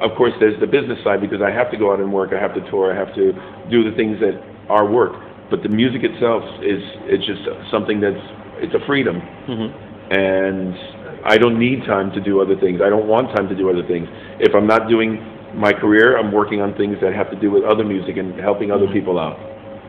Of 0.00 0.16
course, 0.16 0.32
there's 0.40 0.58
the 0.58 0.66
business 0.66 0.96
side 1.04 1.20
because 1.20 1.42
I 1.44 1.50
have 1.50 1.70
to 1.70 1.76
go 1.76 1.92
out 1.92 2.00
and 2.00 2.10
work. 2.10 2.32
I 2.32 2.40
have 2.40 2.54
to 2.54 2.62
tour. 2.70 2.94
I 2.94 2.96
have 2.96 3.14
to 3.14 3.32
do 3.68 3.84
the 3.84 3.94
things 3.94 4.16
that 4.20 4.40
are 4.70 4.88
work. 4.88 5.12
But 5.50 5.62
the 5.62 5.68
music 5.68 6.00
itself 6.02 6.42
is 6.64 6.80
it's 7.12 7.26
just 7.26 7.44
something 7.70 8.00
that's 8.00 8.24
it's 8.64 8.74
a 8.74 8.80
freedom 8.86 9.20
Mhm. 9.20 9.68
and 10.16 10.74
I 11.24 11.36
don't 11.36 11.58
need 11.58 11.84
time 11.84 12.10
to 12.12 12.20
do 12.20 12.40
other 12.40 12.56
things. 12.56 12.80
I 12.80 12.88
don't 12.88 13.06
want 13.06 13.36
time 13.36 13.48
to 13.48 13.54
do 13.54 13.68
other 13.68 13.82
things. 13.82 14.08
If 14.40 14.54
I'm 14.54 14.66
not 14.66 14.88
doing 14.88 15.20
my 15.54 15.72
career, 15.72 16.16
I'm 16.18 16.32
working 16.32 16.60
on 16.60 16.74
things 16.74 16.96
that 17.02 17.14
have 17.14 17.30
to 17.30 17.36
do 17.40 17.50
with 17.50 17.64
other 17.64 17.84
music 17.84 18.16
and 18.16 18.38
helping 18.38 18.70
other 18.70 18.86
people 18.92 19.18
out. 19.18 19.38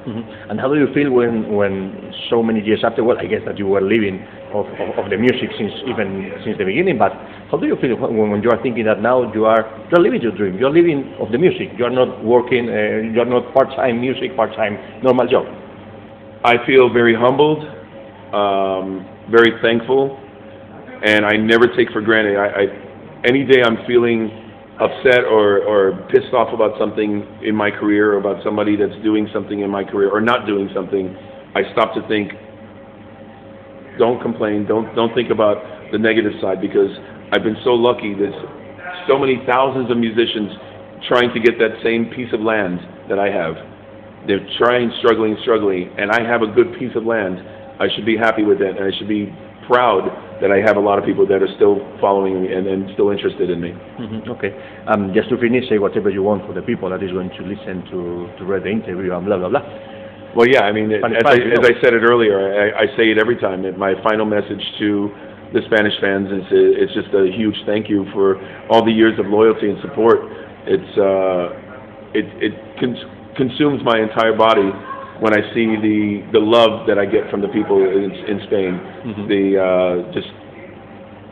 Mhm. 0.06 0.24
And 0.50 0.60
how 0.60 0.74
do 0.74 0.80
you 0.80 0.88
feel 0.94 1.12
when, 1.12 1.52
when 1.54 2.14
so 2.30 2.42
many 2.42 2.62
years 2.62 2.84
after? 2.84 3.04
Well, 3.04 3.20
I 3.20 3.26
guess 3.26 3.44
that 3.46 3.60
you 3.60 3.68
were 3.68 3.82
living 3.82 4.26
of, 4.54 4.66
of, 4.80 4.98
of 4.98 5.10
the 5.10 5.18
music 5.18 5.52
since 5.58 5.74
even 5.86 6.32
since 6.46 6.58
the 6.58 6.64
beginning. 6.64 6.98
But 6.98 7.12
how 7.52 7.58
do 7.58 7.68
you 7.68 7.76
feel 7.76 7.96
when, 7.98 8.32
when 8.32 8.42
you 8.42 8.50
are 8.50 8.62
thinking 8.64 8.86
that 8.86 9.02
now 9.02 9.32
you 9.34 9.46
are 9.46 9.68
you 9.92 9.98
are 9.98 10.02
living 10.02 10.22
your 10.22 10.32
dream? 10.32 10.58
You 10.58 10.68
are 10.68 10.72
living 10.72 11.14
of 11.20 11.32
the 11.32 11.38
music. 11.38 11.78
You 11.78 11.86
are 11.86 11.92
not 11.92 12.24
working. 12.24 12.70
Uh, 12.70 13.12
you 13.14 13.20
are 13.20 13.26
not 13.26 13.54
part-time 13.54 14.00
music, 14.00 14.36
part-time 14.38 15.04
normal 15.04 15.28
job. 15.28 15.46
I 16.46 16.66
feel 16.66 16.88
very 16.92 17.14
humbled, 17.14 17.60
um, 18.34 19.06
very 19.30 19.52
thankful, 19.62 20.18
and 21.04 21.26
I 21.26 21.36
never 21.36 21.68
take 21.76 21.92
for 21.92 22.02
granted. 22.02 22.38
I, 22.38 22.48
I 22.48 22.64
any 23.26 23.44
day 23.44 23.62
I'm 23.62 23.86
feeling 23.86 24.32
upset 24.80 25.28
or, 25.28 25.60
or 25.64 26.08
pissed 26.08 26.34
off 26.34 26.54
about 26.54 26.80
something 26.80 27.28
in 27.44 27.54
my 27.54 27.70
career 27.70 28.14
or 28.14 28.18
about 28.18 28.44
somebody 28.44 28.76
that's 28.76 28.96
doing 29.04 29.28
something 29.34 29.60
in 29.60 29.70
my 29.70 29.84
career 29.84 30.10
or 30.10 30.22
not 30.22 30.48
doing 30.48 30.70
something, 30.74 31.16
I 31.56 31.68
stop 31.74 31.94
to 31.96 32.08
think, 32.08 32.32
don't 33.98 34.22
complain, 34.22 34.66
don't 34.66 34.96
don't 34.96 35.14
think 35.14 35.30
about 35.30 35.60
the 35.92 35.98
negative 36.00 36.32
side 36.40 36.62
because 36.62 36.90
I've 37.34 37.44
been 37.44 37.60
so 37.64 37.76
lucky. 37.76 38.16
There's 38.16 38.34
so 39.08 39.20
many 39.20 39.44
thousands 39.46 39.92
of 39.92 39.98
musicians 39.98 40.56
trying 41.08 41.34
to 41.34 41.40
get 41.40 41.60
that 41.60 41.84
same 41.84 42.08
piece 42.16 42.32
of 42.32 42.40
land 42.40 42.80
that 43.10 43.20
I 43.20 43.28
have. 43.28 43.56
They're 44.28 44.46
trying, 44.58 44.92
struggling, 45.00 45.36
struggling, 45.42 45.92
and 45.98 46.12
I 46.12 46.24
have 46.24 46.42
a 46.42 46.48
good 46.48 46.78
piece 46.80 46.96
of 46.96 47.04
land. 47.04 47.40
I 47.80 47.88
should 47.96 48.06
be 48.06 48.16
happy 48.16 48.44
with 48.44 48.62
it, 48.62 48.78
and 48.78 48.84
I 48.84 48.98
should 48.98 49.08
be 49.08 49.28
proud 49.68 50.08
that 50.42 50.52
I 50.52 50.58
have 50.66 50.78
a 50.78 50.80
lot 50.80 50.98
of 51.00 51.06
people 51.06 51.26
that 51.28 51.42
are 51.44 51.54
still 51.56 51.78
following 52.00 52.42
me 52.42 52.54
and, 52.54 52.66
and 52.68 52.90
still 52.94 53.10
interested 53.12 53.50
in 53.50 53.60
me. 53.62 53.72
Mhm, 54.00 54.28
Okay. 54.30 54.52
Um, 54.88 55.14
just 55.14 55.30
to 55.30 55.38
finish, 55.38 55.68
say 55.70 55.78
whatever 55.80 56.10
you 56.10 56.24
want 56.24 56.46
for 56.48 56.54
the 56.54 56.62
people 56.62 56.90
that 56.90 57.04
is 57.04 57.12
going 57.12 57.30
to 57.32 57.42
listen 57.44 57.84
to 57.92 58.00
to 58.38 58.46
read 58.46 58.64
the 58.64 58.70
interview 58.72 59.14
and 59.14 59.26
blah 59.26 59.38
blah 59.38 59.50
blah. 59.50 59.64
Well, 60.36 60.48
yeah, 60.48 60.62
I 60.70 60.72
mean, 60.72 60.92
as, 60.92 61.02
I, 61.26 61.36
as. 61.58 61.60
I 61.66 61.74
said 61.82 61.94
it 61.94 62.04
earlier, 62.06 62.38
I, 62.38 62.84
I 62.84 62.86
say 62.96 63.10
it 63.12 63.18
every 63.18 63.36
time. 63.38 63.64
that 63.64 63.78
My 63.78 63.94
final 64.04 64.26
message 64.26 64.62
to 64.80 65.10
the 65.54 65.62
Spanish 65.66 65.98
fans 66.00 66.30
is 66.32 66.46
it's 66.52 66.94
just 66.94 67.10
a 67.16 67.26
huge 67.36 67.58
thank 67.66 67.90
you 67.90 68.06
for 68.14 68.38
all 68.70 68.86
the 68.86 68.92
years 68.92 69.18
of 69.18 69.26
loyalty 69.26 69.70
and 69.70 69.82
support. 69.82 70.20
It's 70.68 70.94
uh, 70.98 72.14
it 72.14 72.26
it 72.48 72.54
cons- 72.80 73.08
consumes 73.36 73.82
my 73.84 73.98
entire 74.00 74.36
body 74.38 74.70
when 75.22 75.34
I 75.34 75.42
see 75.54 75.68
the 75.88 76.24
the 76.34 76.40
love 76.40 76.88
that 76.88 76.98
I 76.98 77.06
get 77.06 77.30
from 77.30 77.42
the 77.42 77.50
people 77.50 77.78
in, 77.84 78.12
in 78.32 78.38
Spain. 78.48 78.74
Mhm. 78.80 79.28
The 79.28 79.44
uh, 79.60 80.12
just 80.14 80.30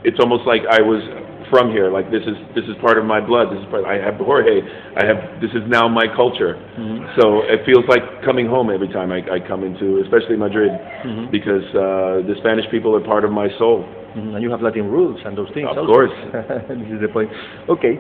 it's 0.04 0.20
almost 0.20 0.46
like 0.46 0.62
I 0.70 0.82
was 0.82 1.02
from 1.50 1.72
here. 1.72 1.90
Like 1.90 2.12
this 2.12 2.24
is 2.28 2.36
this 2.56 2.66
is 2.66 2.76
part 2.82 2.98
of 2.98 3.06
my 3.06 3.20
blood. 3.22 3.48
This 3.52 3.60
is 3.64 3.68
part. 3.72 3.86
I 3.86 3.96
have 4.04 4.16
Jorge. 4.20 4.62
I 5.00 5.06
have 5.06 5.40
this 5.42 5.52
is 5.52 5.64
now 5.68 5.88
my 5.88 6.06
culture. 6.16 6.56
Mhm. 6.78 7.16
So 7.20 7.42
it 7.48 7.64
feels 7.66 7.86
like 7.88 8.04
coming 8.24 8.48
home 8.48 8.70
every 8.70 8.90
time 8.90 9.12
I, 9.12 9.20
I 9.36 9.40
come 9.40 9.64
into, 9.64 10.02
especially 10.04 10.36
Madrid, 10.36 10.72
Mhm. 11.06 11.32
because 11.32 11.64
uh, 11.76 12.28
the 12.28 12.36
Spanish 12.44 12.68
people 12.70 12.96
are 12.96 13.02
part 13.14 13.24
of 13.24 13.32
my 13.32 13.48
soul. 13.58 13.86
Mhm. 14.16 14.36
And 14.36 14.42
you 14.44 14.50
have 14.52 14.62
Latin 14.62 14.90
roots 14.92 15.22
and 15.26 15.38
those 15.38 15.50
things. 15.54 15.68
Of 15.72 15.78
also. 15.78 15.92
course. 15.94 16.12
this 16.70 16.92
is 16.96 17.00
the 17.02 17.08
point. 17.08 17.30
Okay. 17.70 18.00